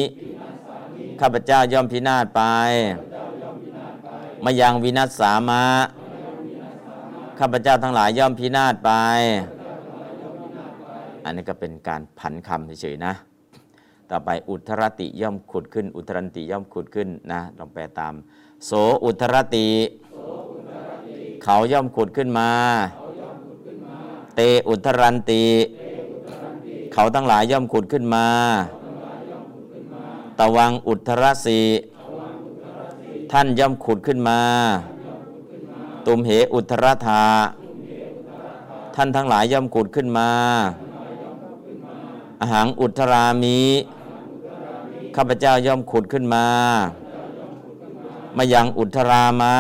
[1.21, 2.43] ข้าพเจ้าย่อมพินาศไป
[4.45, 5.65] มายังวินัสสามะ
[7.39, 8.91] ข้าพเจ้าทั้งหลายย่อมพินาศไป
[11.25, 13.15] อันนี้ก็เป็นการผันคำเฉยๆนะ
[14.11, 18.15] ต่อไปอุทรติย่อมขุดขึ้น อุทรันติย่อมขุดขึ้นนะลองแปลตาม
[18.67, 18.71] โส
[19.05, 19.69] อุทรติ
[21.43, 22.51] เขาย่อมขุดขึ้นมา
[24.35, 25.45] เตอุทรันติ
[26.93, 28.27] เขาทั้งหลายย่อมขุดขึ้นมา
[30.39, 31.61] ตะวังอุทรสี
[33.33, 34.41] ท่านย่อมขุดขึ้นมา
[36.07, 37.25] ตุมเหอุทรธา
[38.95, 40.29] ท่านทั้งหลายย่อมขุดขึ้นมา
[42.41, 43.59] อาหังอุทรามิ
[45.17, 46.47] ข้าพเจ้าย่อมขุดขึ้นมา
[48.37, 49.57] มายังอุทรามะ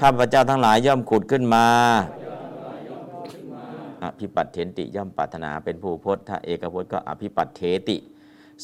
[0.00, 1.66] ข้าพเจ้าทั้งหลายย่อมขุดขึ้นมา
[4.02, 7.96] อภิปัตเถนติย่อมปรารถนาเป็นผู้พจน์ถ้าเอกพจน์ก็อภิปัตเถติ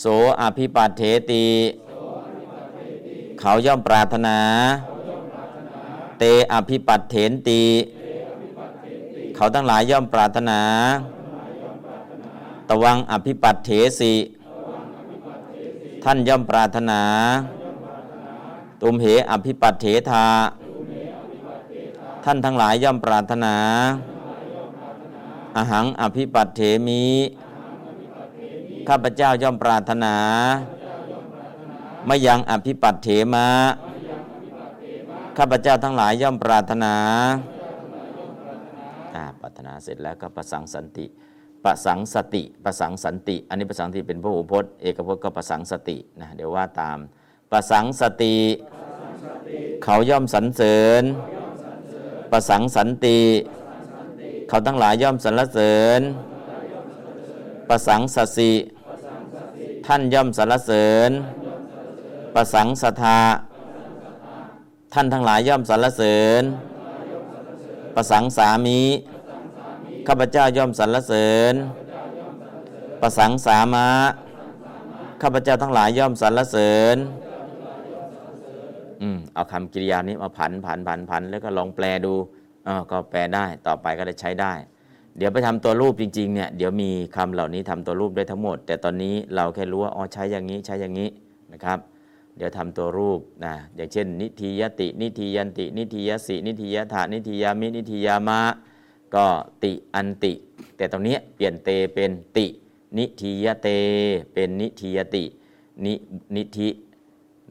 [0.01, 0.05] โส
[0.43, 1.45] อภิปัตเถติ
[3.41, 4.39] เขาย่อมปรารถนา
[6.19, 7.63] เตอภิปัตเถนติ
[9.35, 10.61] เขาทั้งหลายย่อมปรารถนา
[12.69, 13.71] ตวังอภิปัตเถ
[14.01, 14.13] สิ
[16.05, 17.01] ท่านย่อมปรารถนา
[18.83, 20.27] ตุมเหอภิปัตเถธา
[22.25, 23.55] ท่านทั้งหลายย่อมปรารถนา
[25.57, 27.05] อหังอภิปัตเถมิ
[28.89, 30.15] ข้าพเจ้าย่อมปรารถนา
[32.09, 33.49] มายังอภิปัตเถมะ
[35.39, 36.95] ข้าพเจ้าทั้งหลายย่อมปรารถนา
[39.15, 41.07] อ่าปรารถนาเสร็จแล้วก็ประสังสันติ
[41.65, 46.99] ประสังสติประสังสันติ อันนี้ประสังสติเป็นพระหูพจน์เอกพจน์ก็ประสังสตินะเดี๋ยวว่าตาม
[47.51, 48.37] ประสังสติ
[49.85, 51.03] เขาย่อมสรรเสริญ
[52.33, 53.21] ประสังสันติ
[54.49, 56.01] เขาทั้งหลายย่อมสรรเสริญ
[57.69, 58.53] ประสังสสิ
[59.87, 61.11] ท่านย่อมสรรเสริญ
[62.35, 63.21] ประสังสทา
[64.95, 66.43] ท่านทั้งหลายย่อมสรรเสริญ
[67.95, 68.81] ประสังสามี
[70.09, 71.55] ข้าพเจ้าย่อมสรรเสริญ
[73.01, 73.89] ประสังสามะ
[75.23, 76.97] ข้าพเจ้าทั้งหลายย่อมสรรเสริญ
[79.03, 82.15] อืม เอาคำกริยานี้มาผันผันผันผันแล้วก็ลองแปลดู
[82.67, 84.53] อ่าก็แปลได้ ต่อไปก็ได้ใช้ได้
[85.19, 91.09] เดี๋ยวไปทำตัวรูปจริงๆ เนี่ย เดี๋ยวมีคำเหล่านี้ทำตัวรูปได้ทั้งหมด แต่ตอนนี้เราแค่รู้ว่า อ๋อ ใช้อย่างนี้ ใช้อย่างนี้
[91.53, 91.79] นะครับ
[92.37, 98.41] เดี๋ยวทำตัวรูปนะ อย่างเช่น นิธียติ นิธียันติ นิธียสิ นิธียถะ นิธียามิ นิธียามะ
[99.15, 99.27] ก็
[99.65, 100.33] ติอันติ
[100.77, 102.47] แต่ตรงนี้เปลี่ยนเตเป็นติ
[102.99, 103.69] นิทียเต
[104.33, 105.25] เป็นนิทียติ
[105.85, 105.95] นิ
[106.37, 106.69] นิธิ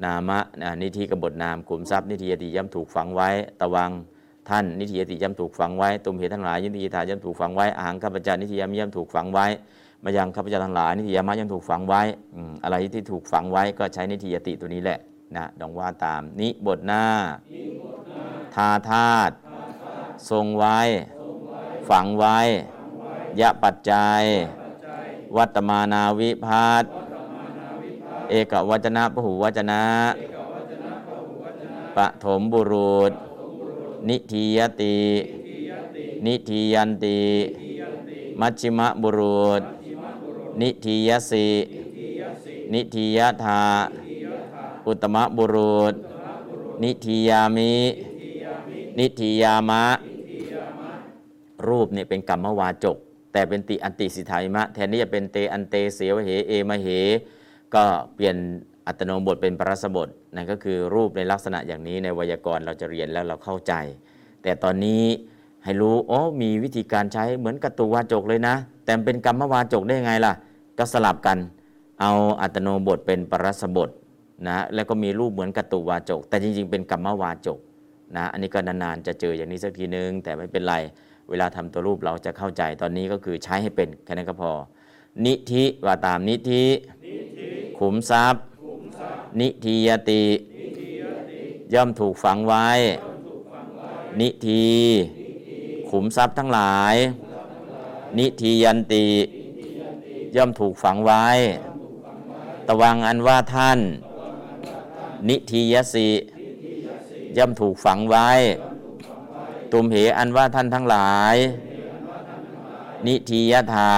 [0.04, 3.30] นามะนะนิธิกบฏนามกลุ่มทรัพย์นิทียติย่ำถูกฝังไว้
[3.62, 3.92] ตะวัง
[4.50, 9.46] ท่านนิทียติย่ำถูกฝังไว้ตุมเหตุทั้งหลายยินดีทาย่ำถูกฝังไว้อาหังข้าพเจ้านิทียมย่ำถูกฝังไว้
[10.04, 12.02] มายังข้าพเจ้าทั้งหลายนิทียามะย่ำถูกฝังไว้
[12.36, 15.00] อืมอะไรที่ถูกฝังไว้ก็ใช้นิทียติตัวนี้แหละ
[15.36, 17.04] นะดองว่าตามนิบทหน้า
[18.56, 19.34] ทาธาตุ
[20.30, 20.80] ทรงไว้
[21.90, 22.40] ฝังไว้
[23.40, 24.24] ยะปัจจัย
[25.36, 26.86] วัตมานาวิพัต
[28.30, 29.84] เอกวัจนะพหูวัจนะ
[31.96, 33.12] ปฐมบุรุษ
[34.10, 35.00] นิทียติ
[36.26, 37.22] นิทียันติ
[38.40, 39.62] มัชชิมะบุรุษ
[40.62, 41.50] นิทียสิ
[42.74, 43.64] นิทียธา
[44.88, 45.94] อุตมะบุรุษ
[46.84, 47.74] นิทียามิ
[48.98, 49.86] นิทียามะ
[51.70, 52.98] รูปเนี่ยเป็นกรรมวาจก
[53.34, 56.88] แต่เป็นติอันติสิทธายมะ แทนที่จะเป็นเตอันเตเสวเหเอมเห
[57.76, 57.84] ก็
[58.16, 58.36] เปลี่ยน
[58.88, 63.74] อัตโนบทเป็นปรัสบทนั่นก็คือรูปในลักษณะอย่างนี้ในไวยากรณ์เราจะเรียนแล้วเราเข้าใจ
[64.44, 65.04] แต่ตอนนี้
[65.64, 70.34] ให้รู้อ๋อมีวิธีการใช้เหมือนกตุวาจกเลยนะ แต่เป็นกรรมวาจกได้ไงล่ะ
[70.78, 71.38] ก็สลับกัน
[72.02, 72.12] เอา
[72.42, 73.90] อัตโนบทเป็นปรัสบท
[74.48, 77.60] นะแล้วก็มีรูปเหมือนกตุวาจก แต่จริงๆ เป็นกรรมวาจก
[78.18, 80.76] นะอันนี้ก็นานๆจะเจออย่างนี้สักทีนึง แต่ไม่เป็นไร
[81.30, 84.52] เวลาทำตัวรูปเราจะเข้าใจตอนนี้ก็คือใช้ให้เป็นแค่นั้นก็พอ
[85.26, 86.64] นิธิว่าตามนิธิ
[87.80, 88.44] ขุมทรัพย์
[89.40, 90.24] นิทียติ
[91.74, 92.68] ย่อมถูกฝังไว้
[94.20, 94.66] นิที
[95.90, 96.96] ขุมทรัพย์ทั้งหลาย
[98.18, 99.08] นิทียันติ
[100.36, 101.26] ย่อมถูกฝังไว้
[102.68, 103.80] ตวังอันว่าท่าน
[105.30, 106.10] นิทียสิ
[107.38, 108.30] ย่อมถูกฝังไว้
[109.74, 111.36] ตุมเหอันว่าท่านทั้งหลาย
[113.08, 113.92] นิทียธา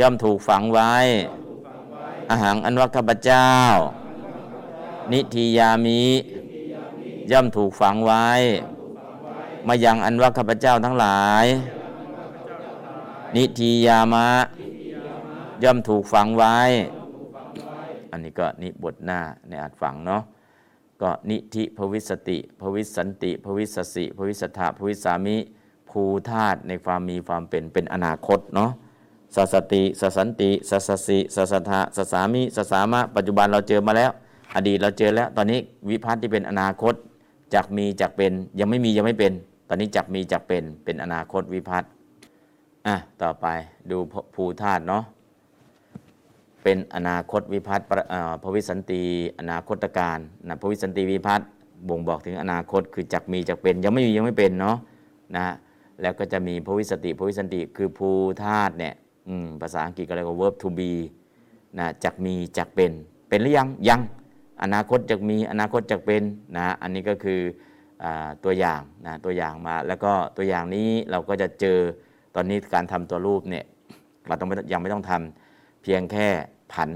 [0.00, 0.94] ย่อมถูกฝังไว้
[2.30, 3.50] อาหารอันว่าข้าพเจ้า
[5.12, 6.02] นิทียามิ
[7.30, 8.28] ย่อมถูกฝังไว้
[9.66, 11.44] มายังอันว่าข้าพเจ้าทั้งหลาย
[13.36, 14.28] นิทียามะ
[15.64, 16.58] ย่อมถูกฝังไว้
[18.10, 20.22] อันนี้ก็นิบทหน้าในอาจฝังเนาะ
[21.02, 25.36] ก็นิธิภวิสติภวิสันติภวิสสิภวิสถาภวิสามิ
[25.90, 28.70] ภูธาตุในความมีความเป็นเป็นอนาคตเนาะ
[29.34, 34.10] สสติสสันติสสสิสสทะสสามิสสามะปัจจุบันเราเจอมาแล้ว
[34.54, 36.94] อดีตเราเจอแล้ว ตอนนี้วิพัฒน์ที่เป็นอนาคต
[37.54, 39.32] จากมีจากเป็นยังไม่มียังไม่เป็น
[39.68, 41.90] ตอนนี้จากมีจากเป็นเป็นอนาคตวิพัฒน์
[42.86, 43.46] อะต่อไป
[43.90, 43.98] ดู
[44.34, 45.02] ภูธาตุเนาะ
[46.62, 47.86] เป็นอนาคตวิพัฒน์
[48.42, 49.02] ประวิสันติ
[49.40, 50.18] อนาคตการ
[50.48, 51.48] นะภวิสันติวิพัฒน์
[51.88, 54.76] บ่งบอกถึงอนาคตคือจากมีจากเป็นยังไม่มียังไม่เป็นเนาะ
[55.36, 55.54] นะ
[56.02, 58.08] แล้วก็จะมีภวิสติภวิสันติคือภู
[58.42, 58.94] ธาตุเนี่ย
[59.60, 60.92] ภาษาอังกฤษก็เรียกว่า verb to be
[61.78, 62.92] นะจากมีจากเป็น
[63.28, 64.00] เป็นหรือยังยัง
[64.62, 66.22] อนาคตจากมีอนาคตจากเป็น
[66.56, 67.40] นะอันนี้ก็คือ
[68.04, 68.06] อ
[68.44, 71.78] ตัวอย่างนะตัวอย่างมา แล้วก็ตัวอย่างนี้เราก็จะเจอ
[72.34, 73.64] ตอนนี้การทำตัวรูปเนี่ย
[74.26, 76.28] เราต้องยังไม่ต้องทำเพียงแค่
[76.72, 76.90] ผัน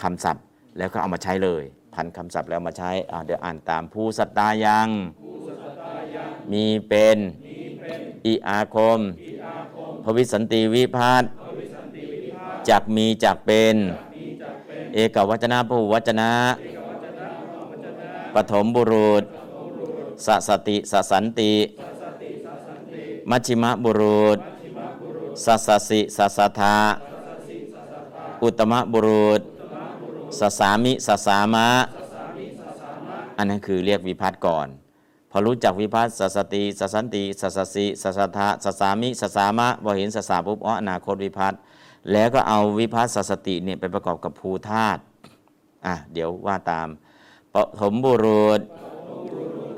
[0.00, 0.44] คำศัพท์
[0.78, 1.62] แล้วก็เอามาใช้เลย
[1.94, 4.88] ผันคำศัพท์แล้วมาใช้อ่าเดี๋ยวอ่านตามผู้สัตตายัง
[6.52, 7.18] มีเป็น
[8.26, 9.00] อีอาคม
[10.04, 11.30] ภวิสันติวิพัฒน์
[12.68, 13.76] จากมีจากเป็น
[14.94, 16.32] เอกวจนะพหูวจนะ
[18.34, 19.24] ปฐมบุรุษ
[20.26, 21.54] สสติสสันติ
[23.30, 24.38] มัชชิมบุรุษ
[25.44, 26.76] สสสิสสถะ
[28.42, 29.42] อุตมบุรุษ
[30.40, 31.68] สสามิสสามะ
[33.36, 34.68] อันนั้นคือเรียกวิภัตติก่อน
[35.30, 41.58] พอรู้จักวิภัตติ สสติสสันติสสสิสสถะ สสามิสสามะพอเห็นสสะ ปุ๊บอ๋ออนาคตวิภัตติ
[42.12, 45.00] แล้วก็เอาวิภัตติ สสติเนี่ยไปประกอบกับภูธาตุ
[45.86, 46.88] อะเดี๋ยวว่าตาม
[47.54, 48.60] ปฐมบุรุษ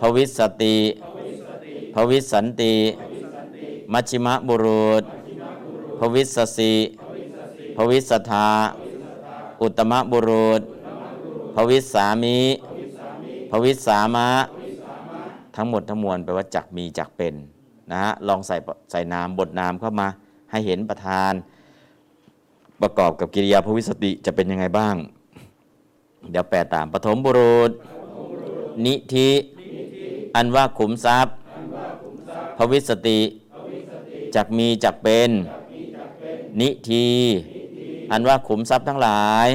[0.00, 0.76] ภวิสสติ
[1.94, 2.74] ภวิสันติ
[3.92, 5.04] มัชชิมะบุรุษ
[5.98, 6.74] ภวิสสิ
[7.76, 8.48] ภวิสทา
[9.62, 10.62] อุตมะบุรุษ
[11.54, 12.40] ภวิสามิ
[13.50, 14.28] ภวิสามะ
[15.56, 17.34] ทั้งหมดทั้งมวลแปลว่าจักมีจักเป็น
[17.90, 18.56] นะฮะลองใส่
[18.90, 20.08] ใส่นามบทนามเข้ามา
[20.50, 21.32] ให้เห็นประธาน
[22.80, 24.94] ประกอบกับกิริยาภวิสติจะเป็นยังไงบ้าง
[26.30, 27.70] เดี๋ยวแปลตามปฐมบุรุษ
[28.84, 29.30] นิธิ
[30.34, 31.34] อันว่าขุมทรัพย์
[32.56, 33.20] ภวิสติ
[34.34, 35.30] จักมีจักเป็น
[36.60, 37.06] นิที
[38.10, 39.48] อันว่าขุมทรัพย์ทั้งหลาย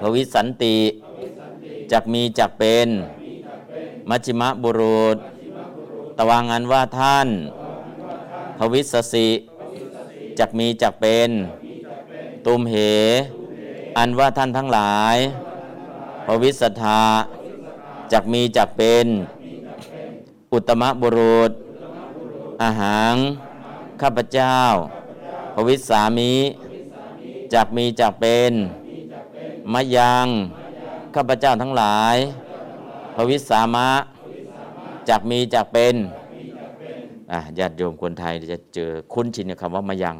[0.00, 0.78] ภวิสันติ
[1.92, 2.88] จักมีจักเป็น
[4.08, 5.16] มัชิมบุรุษ
[6.18, 7.28] ตวังอันว่าท่าน
[8.58, 9.28] ภวิสสิ
[10.38, 11.30] จักมีจักเป็น
[12.46, 12.74] ตุมเห
[13.98, 15.16] อันว่าท่านทั้งหลาย
[16.26, 17.02] ภวิสทา
[18.12, 19.06] จักมีจักเป็น
[20.52, 21.52] อุตมะบุรุษ
[22.62, 23.14] อาหาร
[24.00, 24.58] ข้าพเจ้า
[25.54, 26.34] ภวิสามิ
[27.54, 28.52] จักมีจักเป็น
[29.72, 30.28] มะยัง
[31.14, 32.16] ข้าพเจ้าทั้งหลาย
[33.14, 33.88] ภวิสามะ
[35.08, 35.96] จักมีจักเป็น
[37.58, 40.16] ญาติโยมคนไทยจะเจอคุ้นชินกับคำว่ามะยัง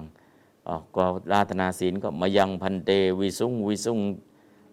[0.97, 2.91] ก็ราธนาศีลก็มายังพันเต
[3.21, 3.99] วิสุงวิสุง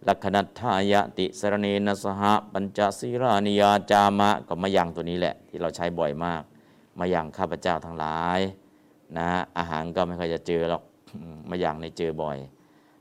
[0.07, 2.21] ลักขณัทายติสรเนนสห
[2.51, 6.41] ปัญจศีรานิยาจามะก็มายังตัวนี้แหละ ที่เราใช้บ่อยมาก
[6.99, 8.39] มายังข้าพเจ้าทั้งหลาย
[9.17, 10.83] นะอาหารก็ไม่ค่อยจะเจอหรอก
[11.49, 12.37] มายังในเจอบ่อย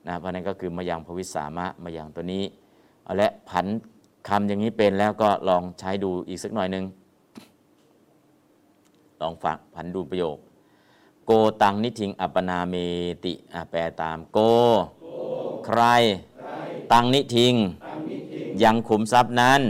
[0.06, 2.44] นะเพราะนั้นก็คือมายังพวิสามะมายังตัวนี้
[3.05, 3.66] เอาละผัน
[4.28, 6.85] คำอย่างนี้เป็นแล้วก็ลองใช้ดูอีกสักหน่อยหนึ่ง
[9.20, 10.36] ลองฟังผันดูประโยค
[11.26, 11.32] โก
[11.62, 12.74] ตังนิทิงอัปนาเม
[13.24, 13.32] ติ
[13.70, 14.39] แปลตาม โก
[15.66, 15.82] ใคร
[16.93, 17.55] ตังนิทิง
[18.62, 19.60] ยังขุมทรัพย์นั้น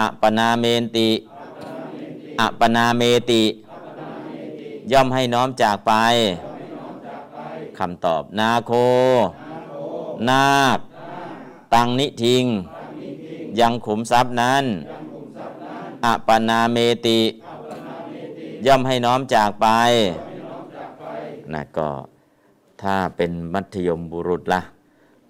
[0.00, 0.64] อัปนาเม
[0.96, 1.08] ติ
[2.40, 3.42] อัปนาเมติ
[4.92, 5.92] ย่อมให้น้อมจากไป
[7.78, 8.72] คำตอบ นาโค
[10.28, 10.78] นาค
[11.74, 12.44] ตังนิทิง
[13.60, 14.64] ยังขุมทรัพย์นั้น
[16.04, 16.76] อปนาเม
[17.06, 17.20] ติ
[18.66, 19.66] ย่อมให้น้อมจากไป
[21.52, 21.90] นะก็
[22.82, 24.62] ถ้าเป็นมัธยมบุรุษละ่ะ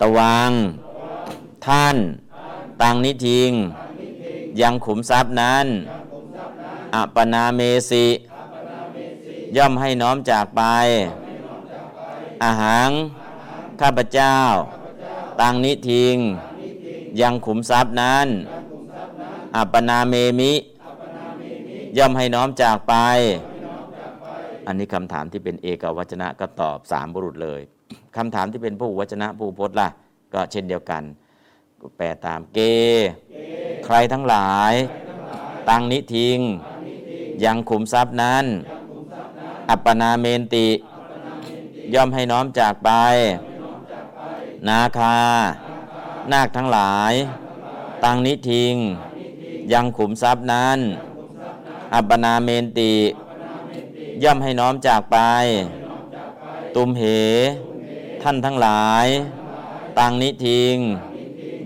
[0.00, 0.50] ตวัง
[1.66, 1.96] ท่าน
[2.82, 3.50] ตังนิทิง
[4.60, 5.66] ยังขุมทรัพย์นั้น
[6.94, 7.60] อปปนาเม
[7.90, 8.06] สิ
[9.56, 10.62] ย่อมให้น้อมจากไป
[12.44, 12.90] อาหาร
[13.80, 14.36] ข้าพเจ้า
[15.40, 16.16] ตังนิทิง
[17.20, 18.26] ยังขุมทรัพย์นั้น
[19.56, 20.52] อัปปนาเมมิ
[21.98, 22.94] ย่อมให้น้อมจากไป
[24.66, 27.60] อันนี้คำถามที่เป็นเอกวจนะก็ตอบสามบุรุษเลย
[28.16, 29.88] คำถามที่เป็นผู้วจนะผู้พจน์ล่ะ
[30.34, 31.02] ก็เช่นเดียวกัน
[31.96, 32.58] แปลตามเก
[33.84, 34.72] ใครทั้งหลาย
[35.68, 36.38] ตังนิทิง
[37.44, 38.44] ยังขุมทรัพย์นั้น
[39.70, 40.68] อัปปนาเมนติ
[41.94, 42.90] ย่อมให้น้อมจากไป
[44.68, 45.18] นาคา
[46.32, 47.12] นาคทั้งหลาย
[48.04, 48.74] ตังนิทิง
[49.72, 50.78] ยังขุมทรัพย์นั้น
[51.94, 52.94] อัปปนาเมนติ
[54.22, 55.18] ย่อมให้น้อมจากไป
[56.76, 57.02] ตุมเห
[58.22, 59.06] ท่านทั้งหลาย
[59.98, 60.76] ตังนิทิง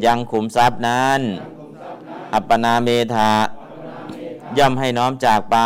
[0.04, 1.20] ยังขุมทรัพย์นั้น
[2.34, 3.32] อัปปนาเมถะ
[4.58, 5.58] ย่อมให้น้อมจากไป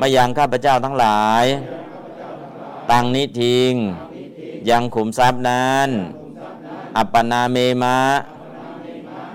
[0.00, 1.44] มะยังข้าพเจ้าทั้งหลาย
[2.90, 3.72] ตังนิธิง
[4.70, 5.88] ยังขุมทรัพย์นั้น
[6.96, 7.98] อะปะนาเมมะ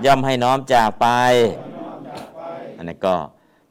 [0.04, 1.06] ย่อมให้น้อมจากไป
[2.76, 3.14] อันนี้ก็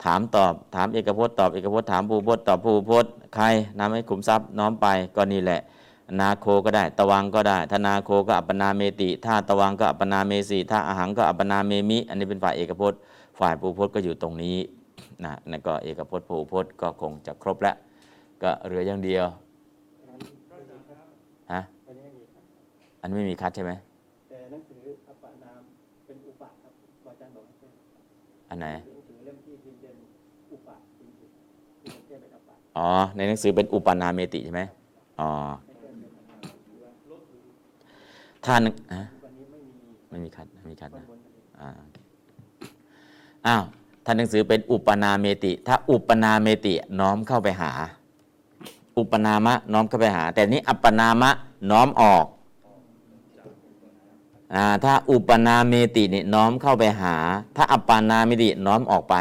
[0.03, 3.45] ถามตอบถามเอกพจน์ตอบเอกพจน์ถามพหูพจน์ตอบพหูพจน์ใคร
[3.79, 5.61] นำให้ขุมทรัพย์น้อมไปก็นี่แหละ
[6.19, 12.99] นาโคก็ได้ตะวังก็ได้ถ้านาโคก็อะปะนาเมติถ้าตะวังก็อะปะนาเมสิ ถ้าอะหังก็อะปะนาเมมิ อันนี้เป็นฝ่ายเอกพจน์
[13.39, 14.57] ฝ่ายภูพจน์ก็อยู่ตรงนี้
[15.23, 17.75] นะนั่นก็เอกพจน์ภูพจน์ก็คงจะครบแล้ว
[18.43, 19.25] ก็เหลืออย่างเดียว
[21.53, 21.61] ฮะ
[23.01, 23.71] อันไม่มีคัดใช่ไหม
[24.29, 25.61] แต่หนังสืออัปปนาม
[26.05, 26.73] เป็นอุปะครับ
[27.05, 27.67] อาจารย์บอกให้แก้
[28.49, 29.95] อันไหนหนังสือเล่มที่พิมพ์เป็น
[30.51, 34.61] อุปะจริงๆที่แก้เป็นอัปปะอ๋อในหนังสือเป็นอุปนาเมติใช่ไหม
[35.19, 35.29] อ๋อ
[35.65, 36.35] ให้แก้เป็นอัปปะ
[36.67, 37.41] หรือว่าลบหรือ
[38.45, 38.61] ท่าน
[38.93, 39.73] ฮะวันนี้ไม่มี
[40.09, 41.69] ไม่มีคัดไม่มีคัดวันนะบนทะเลอ่า
[43.47, 43.63] อ้าว
[44.05, 47.71] ท่านหนังสือเป็นอุปนาเมติ ถ้าอุปนาเมติน้อมเข้าไปหา
[48.97, 51.31] อุปนามะน้อมเข้าไปหา แต่นี้อัปปนามะ
[51.71, 52.40] น้อมออกอ่า
[54.83, 57.15] ถ้าอุปนาเมตินี่น้อมเข้าไปหา
[57.55, 59.15] ถ้าอัปปนาเมติน้อมออกไป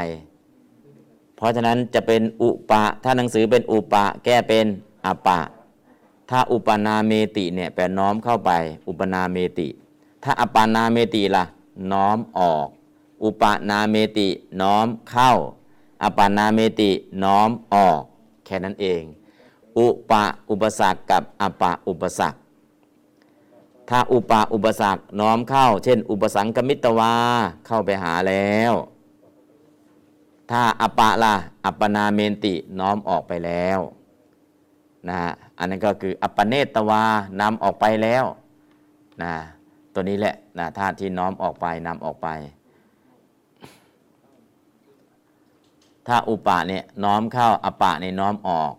[1.36, 4.66] เพราะฉะนั้นจะเป็นอุปะ ถ้าหนังสือเป็นอุปะ แก้เป็น
[5.06, 5.38] อัปปะ
[6.30, 8.50] ถ้าอุปนาเมติเนี่ยแปลน้อมเข้าไป
[8.88, 9.68] อุปนาเมติ
[10.22, 11.44] ถ้าอัปปนาเมติล่ะ
[11.92, 12.66] น้อมออก
[13.22, 14.28] อุปนาเมติ
[14.60, 15.32] น้อมเข้า
[16.02, 16.90] อัปปนาเมติ
[17.24, 18.00] น้อมออก
[18.44, 19.02] แค่นั้นเอง
[19.78, 22.39] อุปะอุปสรรคกับอัปปะอุปสรรค
[23.90, 27.14] ถ้าอุปะอุปสรรคน้อมเข้า เช่น อุปสังกมิตวา
[27.66, 28.72] เข้าไปหาแล้ว
[30.50, 31.34] ถ้าอัปะละ
[31.64, 33.78] อัปปนาเมนติน้อมออกไปแล้ว
[35.08, 37.02] นะฮะอันนั้นก็คืออัปปเนตวา
[37.40, 38.24] นำออกไปแล้ว
[39.22, 39.32] นะ
[39.94, 42.28] ตัวนี้แหละนะธาตุที่น้อมออกไปนำออกไป
[46.06, 48.72] ถ้าอุปะเนี่ยน้อมเข้าอัปปะเนี่ยน้อมออก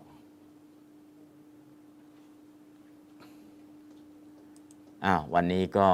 [5.04, 5.88] อ้าววันนี้ก็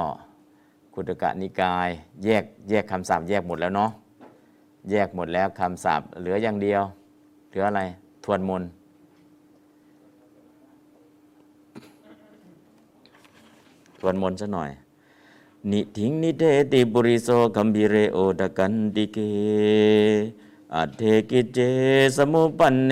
[0.93, 1.89] ขุททกนิกาย
[2.25, 3.89] แยกแยกคำศัพท์แยกหมดแล้วเนาะ
[4.91, 6.81] แยกหมดแล้วคำศัพท์เหลืออย่างเดียว
[7.49, 7.81] เหลืออะไร
[8.23, 8.63] ทวนมน
[13.99, 14.69] ทวนมนซะหน่อย
[15.71, 19.17] นิธิงนิเธติ ปุริโสคัมภีเรโอทกันติเก
[20.73, 21.59] อัตเถ กิจเจ
[22.15, 22.91] สมุปปันเน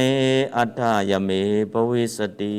[0.55, 1.29] อัตถายะ เม
[1.71, 2.57] ภวิสสติ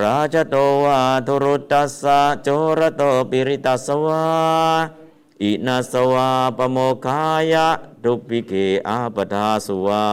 [0.00, 2.48] ราชโตวาทุรุตตัสสะโจ
[2.78, 4.24] รโตปีฬิตัสสะ วา
[5.42, 7.68] อิณัสสะ วาปโมกขายะ
[8.04, 8.52] ทุพภิกเข
[8.88, 10.04] อาปทาสุ วา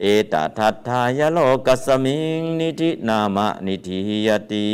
[0.00, 4.72] เอตทัตถายะ โลกัสมิงนิธินามะนิธียติ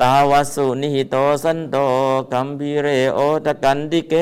[0.00, 1.76] ตาวะ สุนิหิโตสันโต
[2.32, 4.14] คัมภีเรโอทกันติเก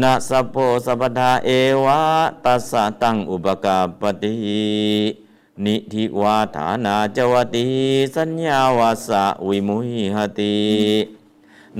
[0.00, 1.50] นะ สัพโพสัพพทาเอ
[1.84, 2.00] วะ
[2.44, 5.25] ตัสสะตังอุปกาปติ
[5.64, 7.66] นิธิวาฐานาจวติ
[8.14, 10.56] สัญญาวาสะวิมุหิหติ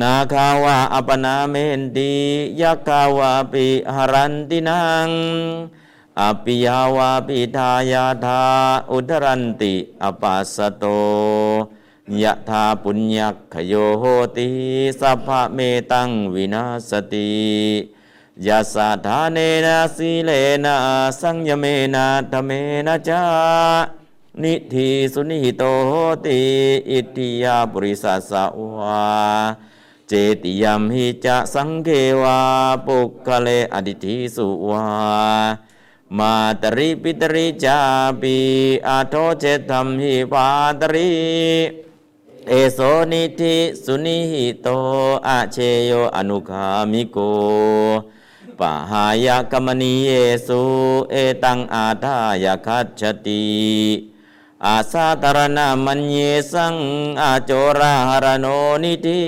[0.00, 2.12] นาคาวาอัปนาเมนติ
[2.60, 5.10] ยักขาวาปิหรันตินัง
[6.20, 8.42] อปิยาวาปิทายาธา
[8.90, 10.84] อุทรันติอปัสสโต
[12.22, 13.18] ยะธาปุญญ
[13.52, 14.02] คโยโห
[14.36, 14.48] ติ
[15.00, 15.58] สัพพะเม
[15.92, 17.30] ตังวินาสติ
[18.44, 20.30] ยัสสะทาเนนะสีเล
[20.64, 20.76] นะ
[21.20, 21.64] สังยเม
[21.94, 22.50] นะธเม
[22.86, 23.22] นะจา
[24.42, 25.64] นิธิสุนิหิโต
[26.24, 26.40] ติ
[26.90, 28.44] อิทิยาปุริสัสสะ
[28.74, 29.04] วา
[30.08, 31.88] เจติยมหิจะสังเก
[32.22, 32.38] วา
[32.86, 34.84] ปุกคะเลอดิธิสุวา
[36.18, 37.78] มาตริปิตริจา
[38.20, 38.36] ปิ
[38.88, 40.46] อาโทเจตัมหิปา
[40.80, 41.10] ตริ
[42.48, 42.78] เอโส
[43.12, 44.68] นิธิสุนิหิโต
[45.26, 45.56] อาเช
[45.86, 47.18] โยอนุคามิโก
[48.58, 50.10] ปะหายกมณีเย
[50.46, 50.62] สุ
[51.10, 53.46] เอตังอาทายคัจฉติ
[54.66, 56.18] อาสาตรณมัญเย
[56.52, 56.76] สัง
[57.22, 58.46] อาโจราหรโน
[58.84, 59.22] นิธิ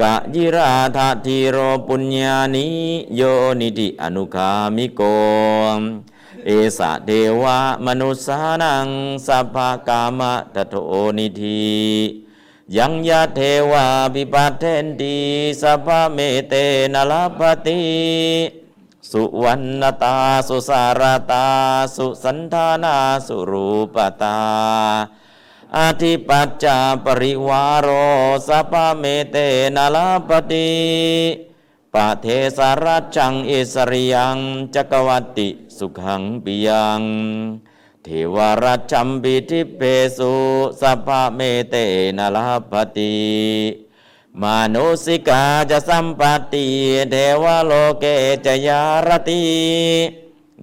[0.00, 1.56] กะยิราธาธิโร
[1.86, 2.66] ปุญญานิ
[3.16, 3.22] โย
[3.60, 5.00] นิธิอนุคามิโก
[6.46, 7.10] เอสะเท
[7.42, 8.88] วะมนุสสานัง
[9.26, 9.56] สัพพ
[9.88, 10.74] กามะทะโท
[11.18, 11.72] นิธิ
[12.76, 13.40] ยังยะเท
[13.70, 15.16] วาภิปัตเถนติ
[15.60, 16.18] สัพพเม
[16.48, 16.54] เต
[16.94, 17.82] นะลัพภติ
[19.10, 20.18] สุวัณณตา
[20.48, 21.46] สุสรตา
[21.96, 22.96] สุสัณฐานา
[23.26, 24.40] สุรูปตา
[25.76, 27.88] อาธิปัจจาปริวาโร
[28.48, 29.36] สัพพเมเต
[29.76, 30.72] นะลัพภติ
[31.94, 32.26] ปะเท
[32.56, 34.38] สะรัชชังอิสสริยัง
[34.74, 37.02] จักกวัตติสุขังปิยัง
[38.04, 39.80] เทวรัชชัมปิทิพเพ
[40.18, 40.34] สุ
[40.80, 41.74] สัพพเมเต
[42.16, 43.14] นะลัพภติ
[44.42, 44.44] มา
[44.74, 46.20] นุสสิกาจะสัมปัต
[46.52, 46.66] ติ
[47.10, 48.04] เทวโลเก
[48.46, 49.44] จะยารติ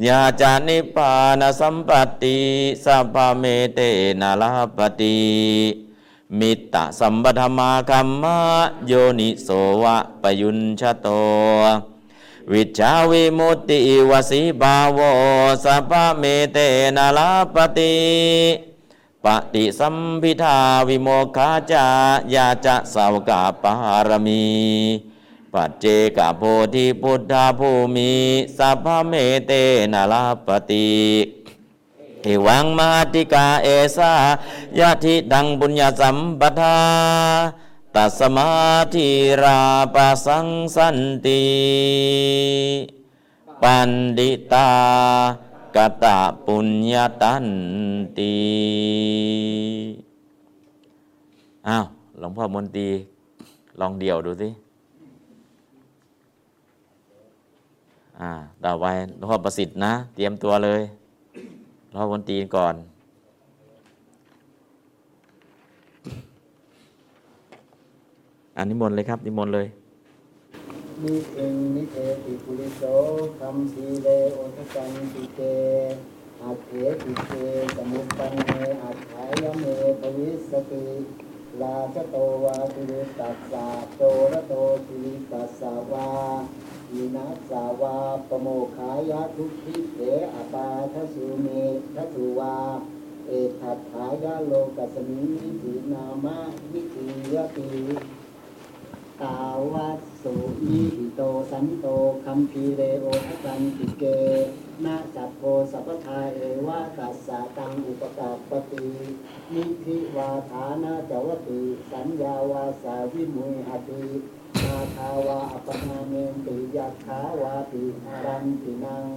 [0.06, 1.90] ยาจะนิพพานสัมปัต
[2.24, 2.38] ติ
[2.86, 3.44] สัพพเม
[3.76, 3.80] เต
[4.22, 5.18] นะลัพภติ
[6.40, 8.40] มิตตะสัมปทมาคัมมะ
[8.88, 9.50] โยนิโส
[9.84, 11.08] วะปยุญชโต
[12.54, 15.00] วิชาวิมุตติวสีบาว
[15.64, 16.24] สัพเม
[16.54, 16.58] เต
[16.96, 17.96] นะลาปติ
[19.24, 20.58] ปฏิสัมพิทา
[20.88, 21.88] วิโมกขาจา
[22.34, 23.74] ยาจะสาวกาปา
[24.08, 24.46] รมี
[25.54, 25.86] ปัจเจ
[26.18, 26.44] กโพ
[26.74, 28.14] ธิพุทธาภูมิ
[28.58, 29.14] สัพเม
[29.48, 29.52] เต
[29.94, 30.90] นะลาปติ
[32.22, 33.68] เอวังมาติกาเอ
[33.98, 34.14] สา
[34.80, 36.78] ยะทิดังบุญญาสัมปทา
[37.96, 38.52] ตัสมา
[38.94, 39.08] ธิ
[39.44, 39.60] รา
[39.94, 41.44] ปะสังสันติ
[43.62, 44.70] ปันดิตา
[45.76, 47.46] กตะปุญญาตัน
[48.18, 48.36] ติ
[51.68, 51.86] อ้าว
[52.20, 52.90] หลวงพ่อมนตรี
[53.80, 54.50] ลองเดี่ยวดูสิ
[58.20, 58.32] อ่า
[58.64, 58.86] ต่อไป
[59.18, 60.82] หลวงพ่อประสิทธิ์นะ เตรียมตัวเลย
[61.94, 62.76] รอมนตรีก่อน
[68.60, 69.68] อันนิมนต์เลยครับ นิมนต์เลย
[71.04, 72.84] นิเองนิเทติปุริโส
[73.40, 75.42] คำสีเลโอทกันติเต
[76.42, 76.70] อาเถ
[77.04, 77.32] ติเต
[77.76, 79.64] สมุปันเนอาถายเม
[80.02, 80.86] ปวิสติ
[81.62, 83.68] ลาชโตวาติริตัสสะ
[83.98, 84.54] โตระโต
[84.88, 86.10] ติริตัสสะวา
[86.92, 87.98] อินัสสาวา
[88.30, 90.00] ปโมขายะทุกขิเต
[90.34, 91.48] อปาทสุเม
[91.96, 92.56] ทัสุวา
[93.28, 96.38] เอทัตถายะโลกัสมิงนิธินามะ
[96.72, 97.70] วิธิยติ
[99.24, 99.38] ตา
[99.74, 100.36] วะสุ
[100.70, 101.22] นิหิโต
[101.52, 101.88] สันโต
[102.26, 104.04] คัมภีเรโอทกันติเก
[104.86, 105.42] นะสัพโพ
[105.72, 108.88] สัพพทาเอวะตัสสะตังอุปกัปปติ
[109.54, 114.04] นิธิวาฐานาจวติสัญญาวาสาวิมุยหติ
[114.64, 119.08] นาคาวาอัปนาเมนติยักขาวาติอารันตินัง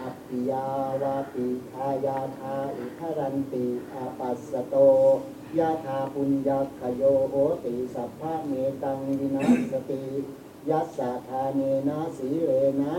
[0.00, 0.66] อัปปิยา
[1.02, 4.76] วาติทายาทาอุทรันติอาปัสสโต
[5.58, 7.34] ยะธาปุญญาคโยโห
[7.64, 8.52] ติสัพพะเม
[8.82, 10.02] ตังวินาสติ
[10.68, 12.50] ยัสสะทาเนนะสีเร
[12.82, 12.94] นะ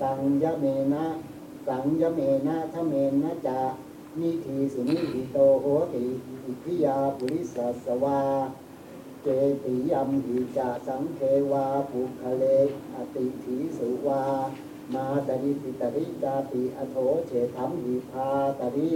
[0.00, 1.04] สังยเมนะ
[1.66, 3.60] สังยเมนะทะเมนะจะ
[4.20, 6.06] นิทีสุนิหิโตโหติ
[6.44, 8.22] อิทิยาปุริสัสสวา
[9.22, 9.28] เจ
[9.64, 11.20] ติยัมหิจาสังเท
[11.52, 12.44] วาปุคะเล
[12.94, 14.24] อติถีสุวา
[14.94, 18.28] มาตริปิตริจาปิอโถเฉถัมหิพา
[18.60, 18.90] ตริ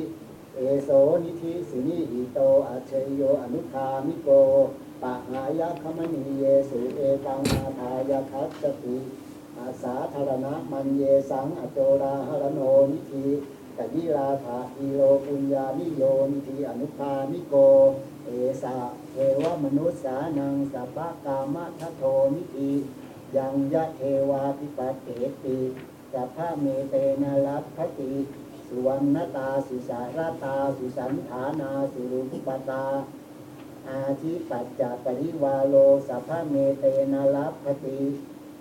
[0.56, 0.90] เอโส
[1.24, 2.38] นิธิสุนิหิโต
[2.68, 4.28] อัจเชยโยอนุคามิโก
[5.02, 8.98] ปะหายะคมณีเยสุเอตังมาทายาคัสสติ
[9.56, 12.60] อาสาธารณะมัญเญสังอโจราหรโณ
[12.92, 13.26] นิธิ
[13.76, 16.02] กยิราถะธีโรปุญญานิโย
[16.32, 17.54] นิธิอนุคามิโก
[18.26, 18.30] เอ
[18.62, 18.76] สะ
[19.12, 22.02] เทวมนุสสานังสัพพะกามะทะโท
[22.34, 22.72] นิธิ
[23.36, 25.08] ยังยะเทวาภิปัตเถน
[25.44, 25.58] ติ
[26.12, 28.12] สัพพะเมเตนะลัพภติ
[28.74, 32.84] สุวัณณตาสุสรตา สุสัณฐานาสุรูปตา
[33.88, 35.74] อาธิปัจจปริวาโร
[36.08, 38.00] สัพพเมเตนะลัพภติ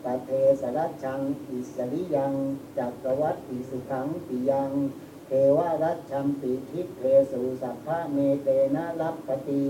[0.03, 0.29] ปะเท
[0.61, 2.33] สรัชชังอิสสริยัง
[2.77, 4.71] จักกวัตติสุขังปิยัง
[5.27, 6.99] เทวรัชชัมปิทิพเพ
[7.31, 9.63] สุสัพพเมเตนะลัพภติ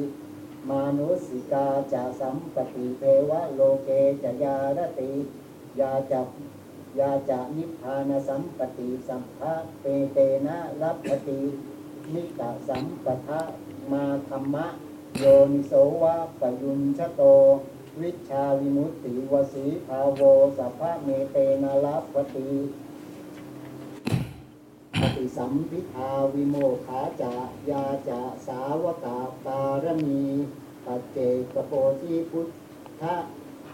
[0.70, 3.90] มานุสสิกาจะสัมปัตติเทวโลเก
[4.24, 5.12] จะยารติ
[5.80, 6.28] ยาจะ
[7.00, 11.42] ยาจะนิพพานสัมปัตติสัพพะเมเตนะลัพภติ
[12.14, 13.42] มิตตะสัมปทะ
[13.92, 14.68] มาคัมมะ
[15.18, 17.22] โยนิโสวะปยุญชะโต
[18.02, 20.22] วิชชาวิมุตติวสีภาโว
[20.58, 22.50] สัพพะเมเตนะลัพภติ
[25.00, 26.56] ปฏิสัมภิทาวิโมก
[26.86, 27.34] ขาจะ
[27.70, 30.24] ยาจะสาวกะปารมี
[30.86, 31.18] ปัจเจ
[31.54, 32.48] กโพธิพุท
[33.02, 33.04] ธ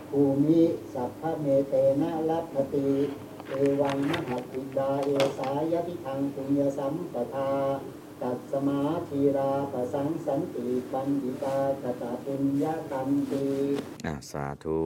[0.09, 0.61] ภูมิ
[0.93, 2.89] สัพพเมเตนะลัพภติ
[3.49, 7.51] เอวังมหัตถิกาเอสายพิทังปุญญสัมปทา
[8.21, 13.45] ตัดสมาธีราปสังสันติปันติตาตตาปุญญาตันติ
[14.05, 14.79] อ่าสาธุ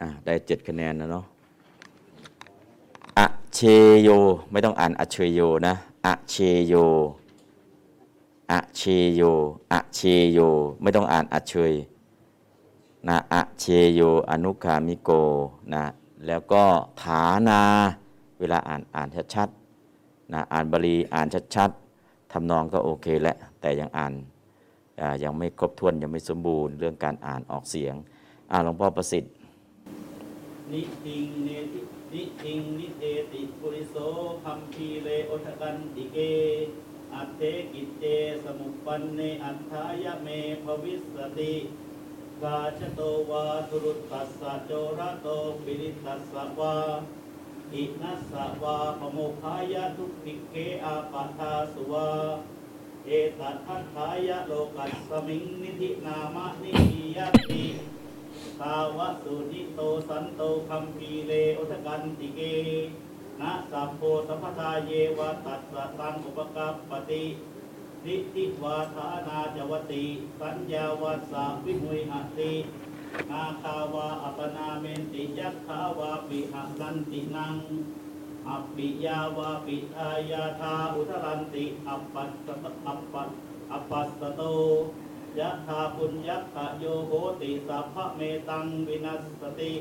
[0.00, 1.24] อ่าได้เจ็ดคะแนนนะเนาะ
[3.18, 3.58] อะเช
[4.02, 4.08] โย
[4.50, 5.74] ไม่ต้องอ่านอะเชโยนะ
[6.06, 6.34] อะเช
[6.68, 6.74] โย
[8.50, 8.80] อะเช
[9.14, 9.22] โย
[9.72, 10.00] อะเช
[10.32, 10.38] โย
[10.82, 11.72] ไม่ต้องอ่านอะเชย
[13.08, 13.64] นะอะเช
[13.94, 14.00] โย
[14.30, 15.10] อนุคามิโก
[15.74, 15.84] นะ
[16.26, 16.64] แล้วก็
[17.02, 17.60] ฐานา
[18.38, 21.26] เวลาอ่านอ่านชัดๆนะอ่านบาลีอ่าน
[21.56, 24.12] ชัดๆทำนองก็โอเคแล้วแต่ยังอ่าน
[25.00, 27.94] อ่ายังไม่ครบถ้วนยังไม่สมบูรณ์ เรื่องการอ่านออกเสียง
[28.50, 29.32] อ่าหลวงพ่อประสิทธิ์
[30.72, 31.80] นิธิงเนติ
[32.12, 33.02] นิธิงนิเธ
[33.32, 33.96] ติปุริโส
[34.44, 36.18] คัมภีเรโอทกันติเก
[37.14, 37.42] อัตเถ
[37.72, 38.04] กิจเจ
[38.44, 40.28] สมุปปันเนอัตถายเม
[40.64, 41.54] ภวิสสติ
[42.44, 43.00] ราชโต
[43.30, 45.28] วาทุรุตตัสสะโจระโต
[45.64, 46.76] ปีฬิตัสสะวา
[47.74, 50.54] อิณัสสะวาปโมกขายะทุพภิกเข
[50.84, 52.10] อาปะทาสุวา
[53.06, 57.18] เอตะทัตถายะโลกัสสมิงนิธินามะนิธิยย
[57.48, 57.64] ติ
[58.60, 62.40] ตาวะสุนิหิโตสันโตคัมภีเรอุทกันติเก
[63.40, 67.24] นะสัพโพสัพพทาเยวะตัสสะตังอุปกัปปติ
[68.06, 70.04] นิติวาทานาจวติ
[70.40, 72.52] สัญญาวัสสะวิมุยหติ
[73.30, 77.56] นาคาวาอัปนาเมนติยักขาวาปิหสันตินัง
[78.48, 82.54] อัปปิยาวาปิทายาทาอุทรันติอัปปัสสะ
[82.86, 83.28] อัปปัส
[83.72, 84.42] อัปปัสสโต
[85.38, 89.72] ยะธาปุญญขะโยโหติสัพพะเมตังวินัสสติ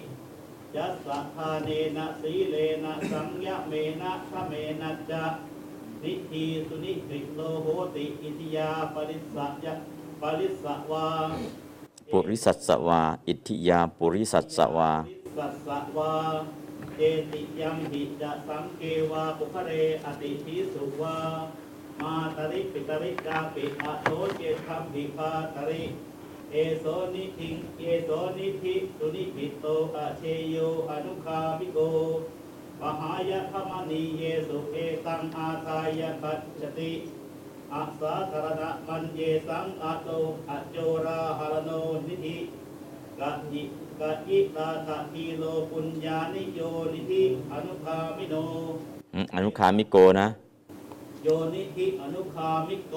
[0.75, 5.23] ยัสสะทาเนนะสีเลนะสังยะเมนะทะเมนะจะ
[6.03, 9.73] นิทีสุนิกริโลโหติอิทิยาปริสสะยะ
[10.21, 11.07] ปริสสะวา
[12.11, 14.91] ปุริสัสสวา อิทธิยาปุริสัสสวา
[15.37, 16.13] สัสสะวา
[16.95, 17.01] เจ
[17.31, 18.81] ติยัมหิจะสังเก
[19.11, 19.71] วาปุคะเร
[20.05, 21.17] อติทิสุวา
[22.01, 24.07] มาตริปิตริกาปิอะโส
[24.37, 25.83] เจคัมหิปาตริ
[26.51, 29.65] เอโสนิทิงเอโสนิธิสุนิปิโต
[29.95, 30.55] อะเชโย
[30.89, 31.79] อนุคามิโก
[32.81, 36.91] ปหายะธรรมนีเยสุเอตังอาทายะปัจจติ
[37.73, 40.09] อาสาธารณะมันเยสังอาโต
[40.49, 41.71] อะโจราหารโน
[42.07, 42.37] นิธิ
[43.19, 43.63] กะยิ
[43.99, 46.59] กะยิตาตะทีโลปุญญานิโย
[46.93, 48.35] นิธิอนุภามิโน
[49.13, 50.27] อืมอนุคามิโกนะ
[51.23, 52.95] โยนิธิอนุคามิโก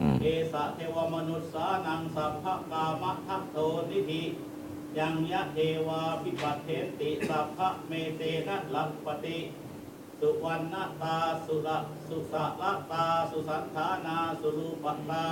[0.00, 3.56] อืมเอสะเทวมนุษสานังสัพพะกามะทัพโท
[3.90, 4.22] นิธิ
[4.96, 5.58] ยังยะเท
[5.88, 9.38] วาภิปัตเถนติสัพพะเมเตนะลัพภติ
[10.20, 11.16] สุวัณณตา
[11.46, 11.78] สุระ
[12.08, 15.26] สุสะระตาสุสัณฐานาสุรูปตา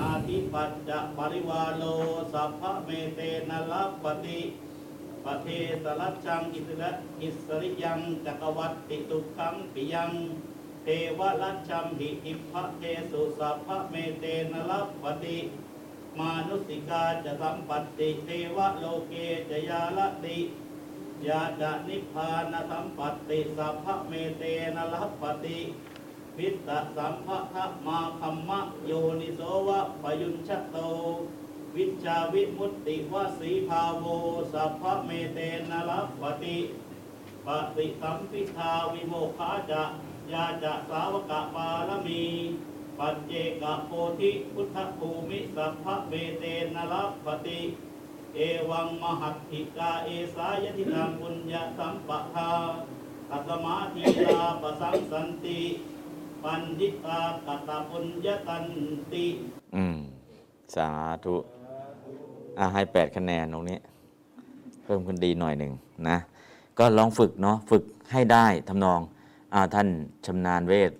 [0.00, 1.84] อาธิปัจจะปริวาโร
[2.32, 3.20] สัพพะเมเต
[3.50, 4.40] นะลัพภติ
[5.24, 5.48] ปเท
[5.82, 6.90] สรัชชังอิสระ
[7.22, 10.10] อิสสริยังจักกวัตติสุขังปิยัง
[10.84, 10.88] เท
[11.18, 15.38] วรัชชัมปิทิพเพสุสัพพะเมเตนะลัพภติ
[16.18, 19.14] มานุสสิกาจะสัมปัตติเทวโลเก
[19.50, 20.38] จะยาระติ
[21.26, 24.42] ยาจะนิพพานสัมปัตติสัพพเมเต
[24.76, 25.58] นะลัพภติ
[26.38, 30.76] มิตตสัมปะทะมาคัมมะโยนิโสวะปยุญชะโต
[31.76, 34.04] วิชชาวิมุตติวสีภาโว
[34.52, 35.38] สัพพเมเต
[35.70, 36.58] นะลัพภติ
[37.46, 39.82] ปฏิสัมภิทาวิโมกขาจะ
[40.32, 42.24] ยาจะสาวกะปารมี
[42.98, 43.32] ปัจเจ
[43.62, 43.90] กโพ
[44.20, 46.44] ธิพุทธภูมิสัพพเมเต
[46.74, 47.60] นะลัพปติ
[48.34, 48.38] เอ
[48.70, 52.50] วังมหัตถิกาเอสายทินังปุญญาสัมปทา
[53.30, 54.02] ตัตมาที
[54.36, 55.60] ลาปสังสันติ
[56.42, 58.64] ปันดิตากัตตปุญญตัน
[59.12, 59.26] ติ
[59.76, 59.96] อืม
[60.74, 60.88] สา
[61.24, 61.34] ธุ
[62.58, 63.78] อ่าให้แปดคะแนนตรงนี้
[64.84, 65.72] เพิ่มขึ้นดีหน่อยหนึ่ง
[66.08, 66.16] นะ
[66.78, 67.82] ก็ลองฝึกเนาะ ฝึก
[68.12, 69.00] ให้ได้ทำนอง
[69.54, 69.88] อ่าท่าน
[70.26, 70.92] ชำนาญเวท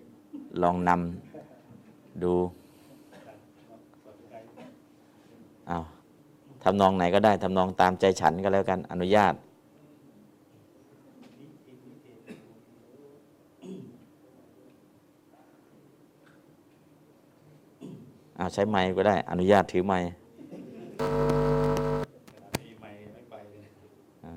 [0.62, 1.25] ลองนำ
[2.22, 2.34] ดู
[5.68, 5.78] เอา
[6.62, 9.34] ทำนองไหนก็ได้ทำนองตามใจฉันก็แล้วกันอนุญาต
[18.36, 19.98] เอาใช้ไม้ก็ได้ อนุญาตถือไม่
[22.80, 22.90] ไม่
[23.30, 23.68] ไปเลย
[24.24, 24.32] อ่า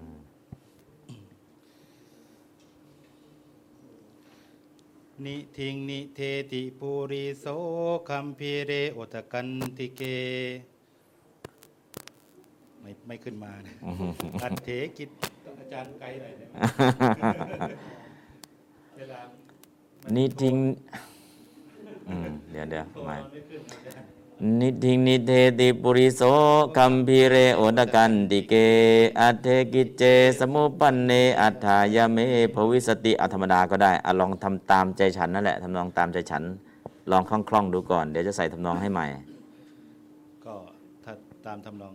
[5.26, 6.20] นิทิงนิ เท
[6.52, 7.46] ติปุริโส
[8.10, 10.02] คัมพีเรโอตกันติเก
[12.82, 13.74] ไม่ไม่ขึ้นมานะ
[14.44, 15.10] อัตเถกิจ
[15.46, 16.48] ต้องอาจารย์ไกลหน่อยนะ
[18.98, 19.20] เวลา
[20.16, 20.56] นิทิง
[22.10, 24.19] อืมเดี๋ยวเดี๋ยวโทรไม่มันไม่ขึ้นอาจารย์
[24.60, 26.22] นิธิงนิเธติปุริโส
[26.78, 28.54] คัมภีเรโอทะกันติเก
[29.20, 30.04] อัตเถ กิจเจ
[30.40, 31.12] สมุปปันเน
[31.42, 32.18] อัตถายะ เม
[32.54, 36.44] ภวิสสติอะ ธรรมดาก็ได้อะลองทำตามใจฉันนั่นแหละทำนองตามใจฉัน
[37.12, 39.06] ลองคล่องๆดูก่อน เดี๋ยวจะใส่ทำนองให้ใหม่
[40.46, 40.56] ก็
[41.04, 41.14] ถ้า
[41.46, 41.94] ตามทำนอง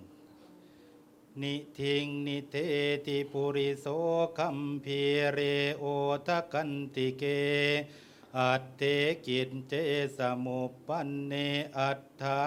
[1.42, 2.56] นิธิงนิเธ
[3.06, 3.86] ติปุริโส
[4.38, 5.00] คัมภี
[5.32, 5.38] เร
[5.78, 5.84] โอ
[6.26, 7.24] ทะกันติเก
[8.38, 8.82] อัตเต
[9.26, 9.72] กิจเจ
[10.16, 11.32] สมุปปันเน
[11.78, 12.40] อัตถา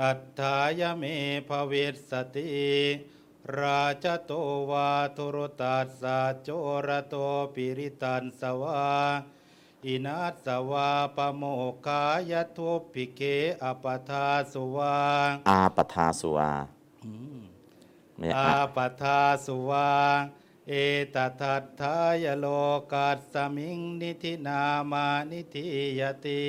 [0.00, 1.04] อัตถายเม
[1.48, 1.72] ภเว
[2.10, 2.72] สติ
[3.58, 4.32] ราชโต
[4.70, 6.48] วาทุรตัสสะโจ
[6.86, 7.14] ระโต
[7.54, 8.90] ปิริตันสวา
[9.86, 11.42] อินาสสวาปโม
[11.86, 13.20] กายทุปปิเก
[13.62, 14.96] อปทาสุวา
[15.48, 16.52] อาปทาสุวา
[18.18, 19.88] ไม่ใช่อาอาปทาสุวา
[20.68, 20.72] เอ
[21.14, 22.46] ตทัตถายะ โล
[22.92, 24.60] กัสมิงนิธินา
[24.90, 25.64] มะ นิธิย
[25.98, 26.44] ยติ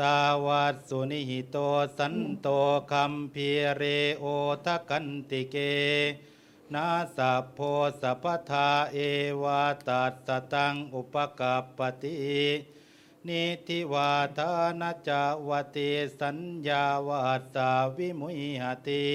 [0.00, 1.56] ตาวะ สุนิหิโต
[1.98, 2.48] สันโต
[2.90, 3.82] คัมภีเร
[4.18, 4.24] โอ
[4.64, 5.56] ทะกันติเก
[6.74, 6.86] นะ
[7.16, 7.58] สัพโพ
[8.00, 8.98] สัพพทาเอ
[9.42, 12.14] วะ ตัสสะ ตังอุปกัปปติ
[13.26, 15.90] นิธิวา ฐานา จวติ
[16.20, 16.38] สัญ
[16.68, 17.20] ญาวา
[17.54, 19.06] สาวิมุยหติ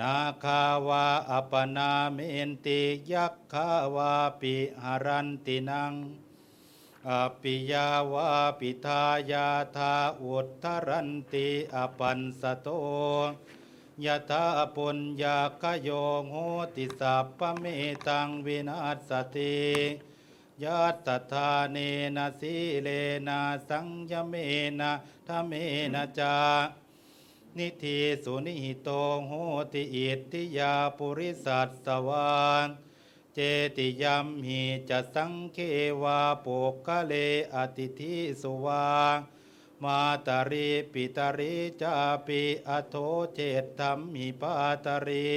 [0.00, 2.80] นาคาวาอปนาเมนติ
[3.12, 5.92] ยักขาวาปิหารันตินัง
[7.08, 7.10] อ
[7.40, 8.28] ปิยาวา
[8.58, 9.46] ปิทายา
[9.76, 12.68] ธาอุทธรันติอปันสโต
[14.04, 14.44] ยะธา
[14.74, 15.88] ปุญญาคโย
[16.28, 16.34] โห
[16.74, 17.64] ติสัพพเม
[18.06, 18.76] ตังวินา
[19.08, 19.56] ศติ
[20.62, 21.76] ยัตถาเน
[22.16, 22.88] นะสีเล
[23.28, 24.34] นะสังยเม
[24.80, 24.92] นะ
[25.26, 25.52] ทเม
[25.94, 26.36] นะจา
[27.58, 28.88] นิธิสุนิหิโต
[29.26, 29.32] โห
[29.72, 32.68] ติอิทธิยาปุริสัตสวาน
[33.34, 33.38] เจ
[33.76, 35.58] ติยมหิจะสังเค
[36.02, 37.12] วาปุกะเล
[37.54, 38.86] อติทิสุวา
[39.82, 41.94] มาตริปิตริจา
[42.26, 42.94] ปิอโท
[43.34, 44.52] เจตธรรมิปา
[44.84, 45.30] ตริ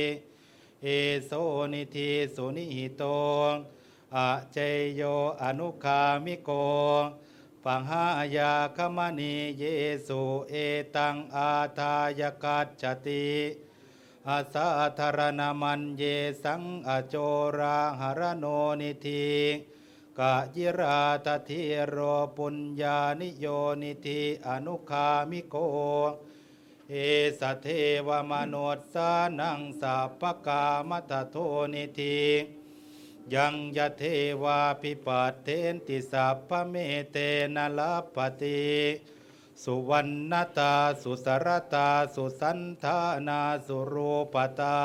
[0.83, 0.87] เอ
[1.25, 1.31] โซ
[1.73, 3.03] นิธิสุนิหิโต
[4.15, 4.17] อ
[4.53, 4.57] เจ
[4.95, 5.01] โย
[5.41, 6.49] อนุคามิโก
[7.65, 8.05] ปังหา
[8.37, 9.63] ยาคมณีเย
[10.07, 10.53] สุเอ
[10.95, 13.27] ตังอาทายกัจจติ
[14.27, 14.67] อาสา
[14.99, 16.03] ธารณมันเย
[16.43, 17.15] สังอโจ
[17.57, 18.45] ราหรโน
[18.81, 19.29] นิธิ
[20.19, 21.97] กะยิราตทิโร
[22.37, 23.45] ปุญญานิโย
[23.83, 25.55] นิธิอนุคามิโก
[26.89, 26.93] เอ
[27.39, 27.67] สเท
[28.07, 31.35] วมนุษสานังสัพพกามทโท
[31.73, 32.19] นิธิ
[33.33, 34.03] ยังยะเท
[34.43, 36.75] วาภิปัตเถนติสัพพเม
[37.11, 37.17] เต
[37.55, 38.63] นะลัพภติ
[39.63, 44.79] สุวัณณตาสุสรตาสุสัณฐานาสุรูปตา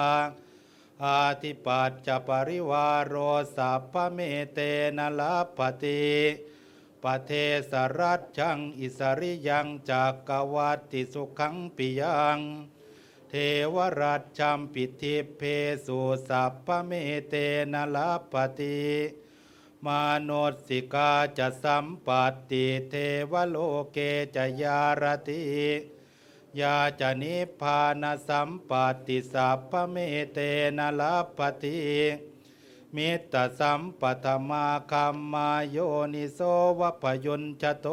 [1.05, 3.15] อาธิปัจจปริวาโร
[3.57, 4.19] สัพพเม
[4.53, 4.59] เต
[4.97, 6.05] นะลัพภติ
[7.03, 7.31] ปเท
[7.71, 12.39] สรัชชังอิสสริยังจักกวัตติสุขังปิยัง
[13.33, 13.37] เท
[13.75, 15.43] วรัชชัมปิทิพเพ
[15.87, 15.99] สุ
[16.29, 16.93] สัพพเม
[17.29, 17.35] เต
[17.73, 18.81] นะลัพภติ
[19.85, 20.31] มานุส
[20.67, 22.95] สิกาจะสัมปัตติเท
[23.33, 23.57] วโล
[23.93, 23.99] เก
[24.35, 25.43] จะยารติ
[26.61, 29.97] ยาจะนิพพานสัมปัตติสัพพเม
[30.33, 30.39] เต
[30.79, 31.79] นะลัพภติ
[32.95, 35.77] มิตตสัมปทมาคัมมะ โย
[36.15, 37.87] นิโส เวปยุญชโต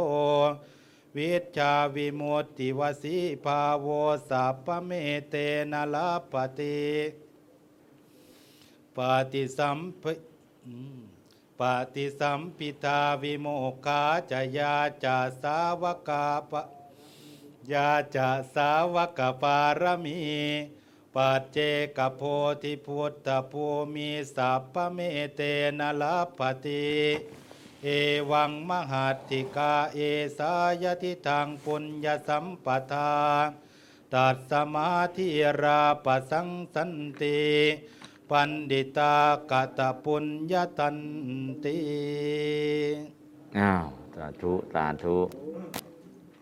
[1.17, 3.87] วิชชาวิมุตติวสีภาโว
[4.29, 4.91] สัพพเม
[5.29, 5.35] เต
[5.71, 6.81] นะลัพภติ
[8.95, 8.97] ป
[9.31, 10.03] ฏิสัมภ
[10.65, 10.99] อืม
[11.59, 11.61] ป
[11.93, 14.73] ฏิสัมภิทาวิโมกขา จะ ยา
[15.03, 16.61] จะ สาวกปะ
[17.71, 20.19] ยาจะสาวกปารมี
[21.15, 21.57] ปัจเจ
[21.97, 22.21] กโพ
[22.61, 24.99] ธิพุทธภูมิสัพพเม
[25.35, 25.41] เต
[25.79, 26.87] นะลัพภติ
[27.83, 27.87] เอ
[28.31, 29.99] วังมหัติกาเอ
[30.37, 33.11] สายทิทางปุญญสัมปทา
[34.13, 35.27] ตัดสมาธิ
[35.63, 36.91] ราปสังสัน
[37.21, 37.39] ติ
[38.29, 39.13] ปันดิตา
[39.51, 40.97] กตะปุญญตัน
[41.63, 41.77] ติ
[43.59, 43.85] อ้าว
[44.15, 45.17] สาธุสาธุ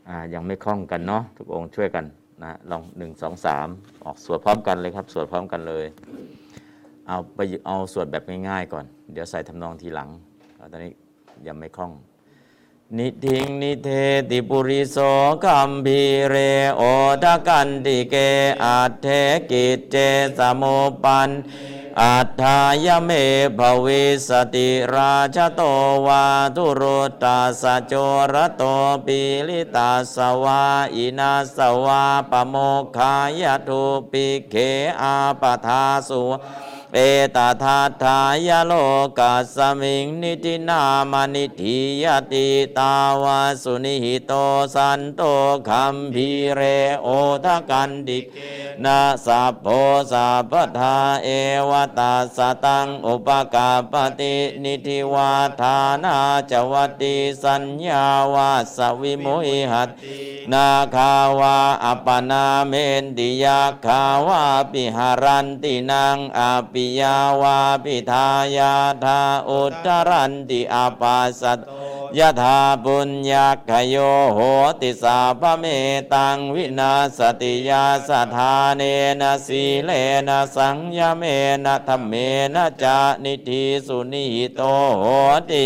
[0.07, 2.05] อ่ายังไม่คล่องกันเนาะทุกองค์ช่วยกัน
[2.43, 3.67] นะลองหนึ่งสองสาม
[4.03, 5.85] ออกสวดพร้อมกันเลยครับ สวดพร้อมกันเลย
[7.07, 10.09] เอาไปเอาสวดแบบง่ายๆก่อน เดี๋ยวใส่ทำนองทีหลัง
[10.71, 10.93] ตอนนี้
[11.47, 11.93] ยังไม่คล่อง
[12.97, 13.89] นิธิงนิเธ
[14.29, 14.97] ติปุริโส
[15.43, 16.35] คัมภีเร
[16.75, 16.81] โอ
[17.23, 18.15] ทกันติเก
[18.63, 19.07] อัตเถ
[19.51, 19.95] กิจเจ
[20.37, 21.29] สมุปปันเน
[22.01, 23.09] อัตถายะ เม
[23.57, 25.61] ภวิสสติราชโต
[26.07, 26.25] วา
[26.55, 27.93] ทุรุตตัสสะ โจ
[28.33, 28.63] รโต
[29.05, 30.63] ปีฬิตัสสะ วา
[30.95, 34.55] อิณัสสะ วาปโมคขายทุปิเข
[35.01, 36.23] อาปทาสุ
[36.97, 37.01] เอ
[37.35, 38.73] ตทาทายโล
[39.19, 40.81] กัสมิงนิตินา
[41.11, 42.47] มนิธิยติ
[42.77, 42.93] ตา
[43.23, 44.33] วาสุนิหิโต
[44.75, 45.21] สันโต
[45.69, 46.61] คัมภีเร
[47.01, 47.07] โอ
[47.45, 48.25] ทกันดิก
[48.83, 49.67] นาสัพโพ
[50.11, 51.29] สัพพทาเอ
[51.69, 55.31] วตาสตังอุปกาปตินิธิวา
[55.61, 56.15] ทานา
[56.51, 59.89] จวติสัญญาวาสสะ วิมุยหติ
[60.51, 62.73] นาคาวา อปนาเม
[63.03, 68.73] นติยักขาวาปิ หรันตินังอัปปิยาวาปิทายา
[69.03, 73.95] ทาอุทธรันติ อปัสสโต ยทา ปุญญักขโย
[74.33, 74.39] โห
[74.81, 75.65] ติสัพพเม
[76.13, 78.81] ตังวินัสสติยัสสะ ทาเน
[79.21, 79.91] นะสีเล
[80.27, 81.23] นะสังยเม
[81.65, 82.13] นะ ทเม
[82.55, 84.25] นะจะ นิธิสุนิหิ
[84.55, 84.61] โต
[84.99, 85.03] โห
[85.49, 85.63] ติ อิตถิยา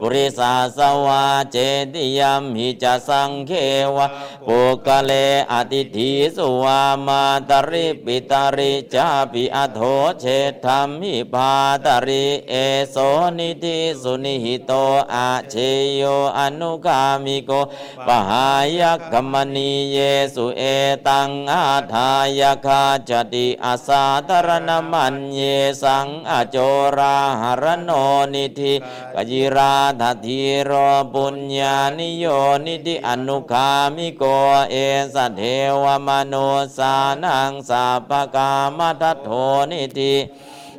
[0.00, 1.56] ปุริสัสสะ วาเจ
[1.94, 3.52] ติยัมหิจะสังเฆ
[3.96, 4.06] วา
[4.46, 5.12] ปุคคเล
[5.52, 9.80] อติถีสุวามาตริปิตริจาปิอโถ
[10.20, 10.24] เช
[10.64, 11.52] ฏฐัมหิภา
[11.84, 12.54] ตริเอ
[12.90, 12.96] โส
[13.38, 14.72] นิธิสุนิหิโต
[15.14, 15.54] อเชย
[15.96, 16.02] โย
[16.38, 17.50] อนุคามิโก
[18.06, 18.48] ปหา
[18.80, 19.98] ยะ คมนีเย
[20.34, 20.62] สุเอ
[21.08, 22.10] ตังอาทา
[22.40, 25.40] ยะ คัจฉติ อสาธารณมัญเญ
[25.82, 26.56] สังอโจ
[26.96, 27.90] ราหรโณ
[28.34, 28.74] นิธิ
[29.14, 30.70] กยิราถะ ธีโร
[31.14, 32.26] ปุญญานิโย
[32.66, 34.22] นิธิอนุคามิโก
[34.70, 34.74] เอ
[35.14, 35.42] สะ เท
[35.82, 36.34] วมนุส
[36.76, 39.28] สานังสัพพกามทโท
[39.70, 40.14] นิธิ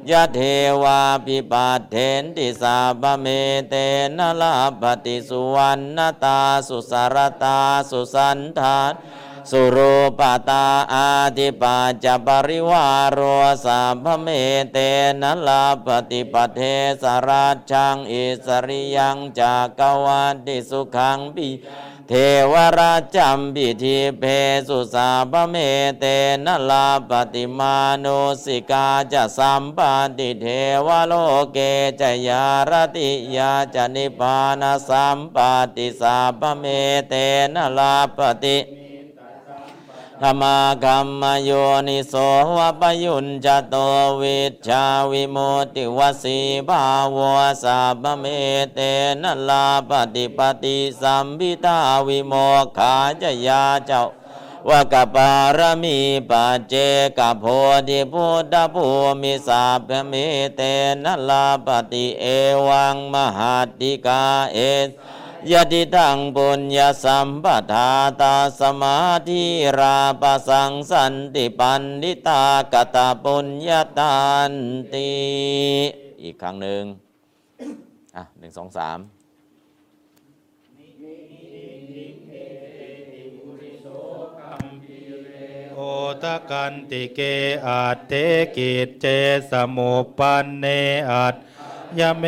[0.09, 0.39] ยะเท
[0.83, 3.25] วาภิปัตเถนติสัพพเม
[3.69, 3.73] เต
[4.17, 7.59] นะลัพภติสุวัณณตาสุสรตา
[7.89, 8.91] สุสัณฐานา
[9.51, 13.19] สุรูปตาอาธิปัจจปริวาโร
[13.65, 14.27] สัพพเม
[14.71, 14.77] เต
[15.21, 16.59] นะลัพภติปเท
[17.01, 21.49] สรัชชังอิสสริยังจักกวัตติสุขังปิ
[22.09, 22.13] เท
[22.51, 24.23] วรัชชัมปิทิพเพ
[24.67, 25.55] สุสัพพเม
[25.99, 26.05] เต
[26.45, 29.79] นะลัพภติมานุสสิกาจะสัมปัต
[30.17, 30.45] ติเท
[30.85, 31.13] วโล
[31.53, 31.57] เก
[32.01, 35.37] จยารติยาจนิพพานสัมป
[35.75, 36.65] ติสาพเม
[37.09, 37.13] เต
[37.53, 38.57] นะลาปติ
[40.21, 41.51] ธรรมากัมมโย
[41.87, 42.13] นิโส
[42.57, 43.75] วะปยุญจโต
[44.21, 45.37] วิชาวิโม
[45.75, 46.85] ติวสีภา
[47.15, 47.17] ว
[47.63, 48.25] สัพเม
[48.73, 48.79] เต
[49.21, 52.33] นลาปฏิปติสัมพิทาวิโม
[52.63, 54.03] กขาจยาเจ้า
[54.69, 56.73] วะกปารมีปัจเจ
[57.17, 57.43] กโพ
[57.87, 58.87] ธิพุทธภู
[59.21, 60.13] มิสัพเม
[60.55, 60.61] เต
[61.03, 62.25] นลาปฏิเอ
[62.67, 64.23] วังมหัตติกา
[64.53, 64.89] เอส
[65.51, 67.89] ยติทังปุญญสัมปทา
[68.21, 68.97] ตาสมา
[69.27, 69.43] ธิ
[69.79, 72.43] ราปสังสันติปันนิตา
[72.73, 74.17] กตาปุญญาตั
[74.49, 74.51] น
[74.93, 75.09] ติ
[76.21, 76.83] อีกครั้งหนึ่ง
[78.15, 78.99] อะหนึ่งสองสาม
[85.75, 85.79] โอ
[86.23, 87.19] ทกันติเก
[87.65, 88.13] อัตเถ
[88.55, 89.05] กิจเจ
[89.49, 90.65] สมุปปันเน
[91.09, 91.35] อัตถา
[91.99, 92.23] ยะ เม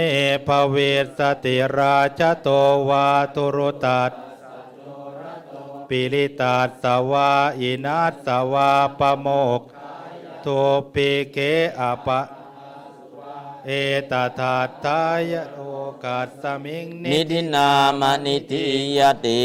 [0.48, 0.76] ภวิส
[1.18, 2.48] สติราชโต
[2.90, 4.12] วา ทุรุตตัสสะ
[5.88, 9.28] ปีฬิตัสสะ วาอิณัสสะ วาปโม
[9.60, 9.62] ก
[10.42, 10.48] ขายะ ทุพภิกเข อา
[10.94, 12.22] ปทา
[13.66, 13.70] เอ
[14.12, 15.62] ตทัตถายะ โล
[16.04, 17.70] กัสมิงนิธินา
[18.00, 18.64] มะ นิธิ
[18.98, 19.44] ยติ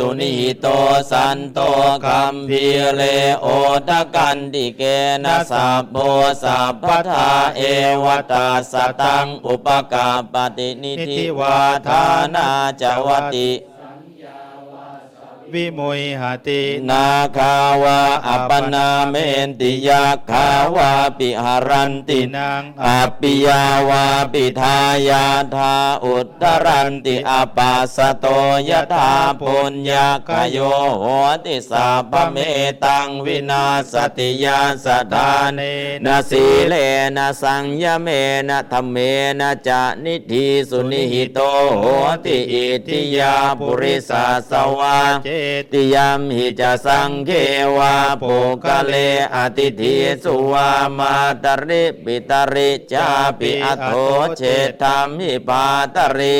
[0.00, 0.66] สุนิหิโต
[1.10, 1.60] สันโต
[2.06, 2.64] คัมภี
[2.94, 3.02] เร
[3.40, 3.46] โอ
[3.88, 4.82] ทกันติเก
[5.24, 5.96] นะสัพโพ
[6.42, 7.62] สัพพทาเอ
[8.04, 11.58] วะ ตัสสะ ตังอุปกัปปตินิธิวา
[11.88, 12.04] ฐา
[12.34, 12.48] นา
[12.80, 13.48] จวติ
[15.54, 17.06] วิมุยหติ นา
[17.36, 19.14] คาวา อปนาเม
[19.46, 20.46] นติยักขา
[20.76, 22.86] วาปิ หรันตินัง อัป
[23.20, 28.26] ปิยาวาปิทายาธาอุตตรันติอปัสโต
[28.68, 30.58] ยถาปุญญาคโย
[30.98, 31.04] โห
[31.44, 32.36] ติสาพเม
[32.84, 35.60] ตังวินาสติยาสดาเน
[36.04, 36.74] นะสีเล
[37.16, 38.08] นะสังยเม
[38.48, 38.96] นะธรรมเม
[39.40, 41.38] นะจะนิธิสุนิหิโต
[41.78, 41.84] โห
[42.24, 45.40] ติอิทิยาปุริสาสวาเจต
[45.72, 47.30] ติยามหิจะสังเค
[47.76, 48.94] วาปุกะเล
[49.34, 53.06] อติทิสุวามาตริปิตริจา
[53.38, 53.92] ปิอัโธ
[54.36, 54.42] เช
[54.82, 56.38] ตามิปาตริ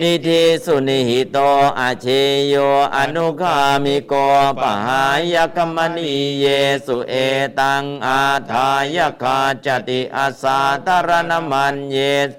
[0.00, 1.38] นิธิสุนิหิโต
[1.78, 2.06] อาเช
[2.48, 2.54] โย
[2.96, 4.12] อนุคามิโก
[4.60, 5.02] ปหา
[5.32, 6.46] ยกมณีเย
[6.86, 7.14] สุเอ
[7.58, 8.20] ตังอา
[8.50, 11.98] ทายคาจติอาสาตรณมันเย
[12.28, 12.30] ส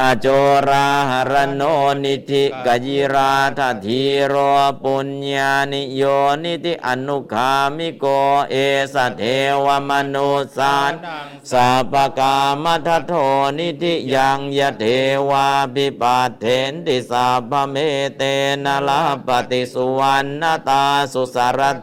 [0.00, 0.26] อโจ
[0.68, 1.62] ราหรโน
[2.04, 4.34] นิธิกยิราทธีโร
[4.82, 6.02] ปุญญานิโย
[6.44, 8.04] นิธิอนุคามิโก
[8.50, 8.54] เอ
[8.94, 9.22] สะ เท
[9.64, 10.92] วมนุสสานัง
[11.50, 13.12] สัพพกามทโท
[13.58, 14.84] นิธิยังยะเท
[15.30, 17.76] วาภิปัตเถนติสัพพเม
[18.16, 18.22] เต
[18.64, 21.76] นะ ลัพภติสุวัณณตาสุสรตา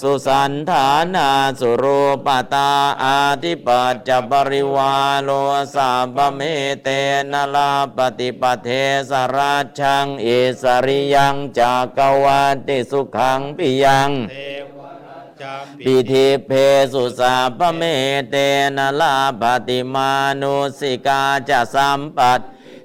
[0.00, 1.28] สุสัณฐานา
[1.60, 2.70] สุรูปตา
[3.02, 5.30] อาธิปัจจปริวาโร
[5.74, 6.40] สัพพเม
[6.82, 6.88] เต
[7.32, 8.68] นะลัพภติปเท
[9.10, 14.10] สราชังอิสริยังจากกวันติสุขังปิยัง
[15.84, 16.50] ปิธิเพ
[16.92, 17.82] สุสาพเม
[18.30, 18.34] เต
[18.76, 20.10] นลาปฏิมา
[20.40, 22.40] นุสิกาจะสัมปัต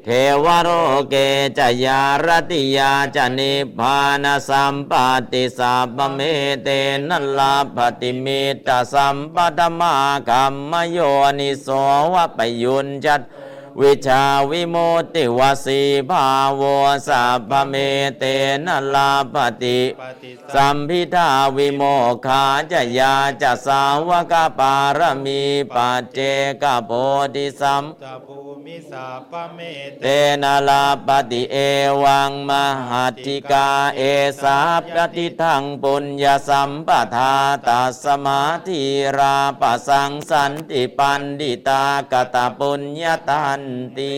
[0.06, 0.14] เท
[0.44, 0.70] วโร
[1.10, 1.16] เก
[1.58, 4.92] จยารติยาจนิพานสัมป
[5.32, 6.20] ติสัพเม
[6.64, 6.70] เต
[7.10, 9.94] นลาปฏิมิตสัมปตมา
[10.30, 10.98] คัมมโย
[11.40, 11.68] นิโส
[12.14, 13.22] วะปยุญจัต
[13.82, 14.76] วิชาวิโม
[15.14, 16.30] ติวสีภา
[16.62, 16.64] ว
[17.08, 17.74] สัพพเม
[18.18, 18.24] เต
[18.66, 25.42] นะลาปฏิปฏิสัสัมมพิทาวิโมกขาจะยาจะสาวกปารมี
[25.76, 26.20] ปัจเจ
[26.62, 26.92] กโพ
[27.36, 29.60] ธิสัมตภูมิสาปเม
[30.02, 30.06] เต
[30.42, 31.56] นะลาปฏิเอ
[32.04, 32.52] วังม
[32.90, 34.02] หัติกาเอ
[34.42, 34.60] สา
[34.94, 37.36] ปฏิทังปุญญสัมปทา
[37.68, 38.82] ตัสมาธิ
[39.18, 43.62] ราปสังสันติปันดิตากตปุญญตัน
[43.98, 44.18] ติ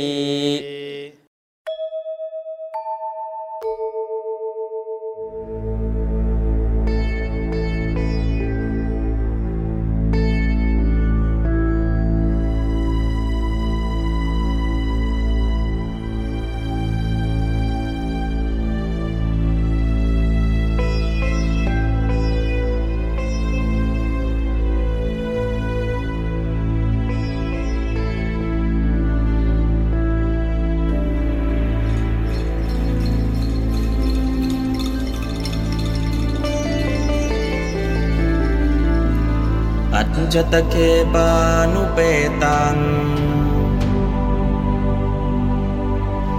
[40.33, 40.75] จจตเค
[41.14, 41.30] ปา
[41.74, 41.99] นุเป
[42.43, 42.75] ตัง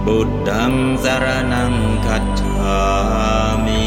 [0.05, 1.73] บุตตังสารนัง
[2.05, 2.79] คัจฉา
[3.65, 3.85] มิ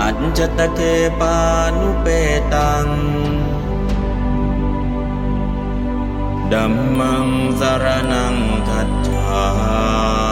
[0.00, 0.80] อัจจตเค
[1.20, 1.36] ปา
[1.78, 2.06] นุเป
[2.54, 2.86] ตัง
[6.52, 7.26] ดัมมัง
[7.60, 8.36] สารนัง
[8.68, 9.40] คัจฉา
[10.20, 10.25] มิ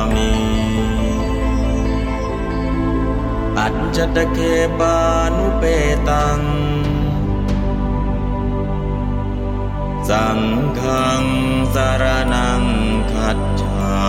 [3.66, 4.38] อัจจตเค
[4.78, 4.96] ปา
[5.36, 5.64] นุเป
[6.08, 6.40] ตัง
[10.08, 10.40] สัง
[10.80, 11.24] ฆัง
[11.74, 12.62] สารนัง
[13.12, 14.04] ขัดฉา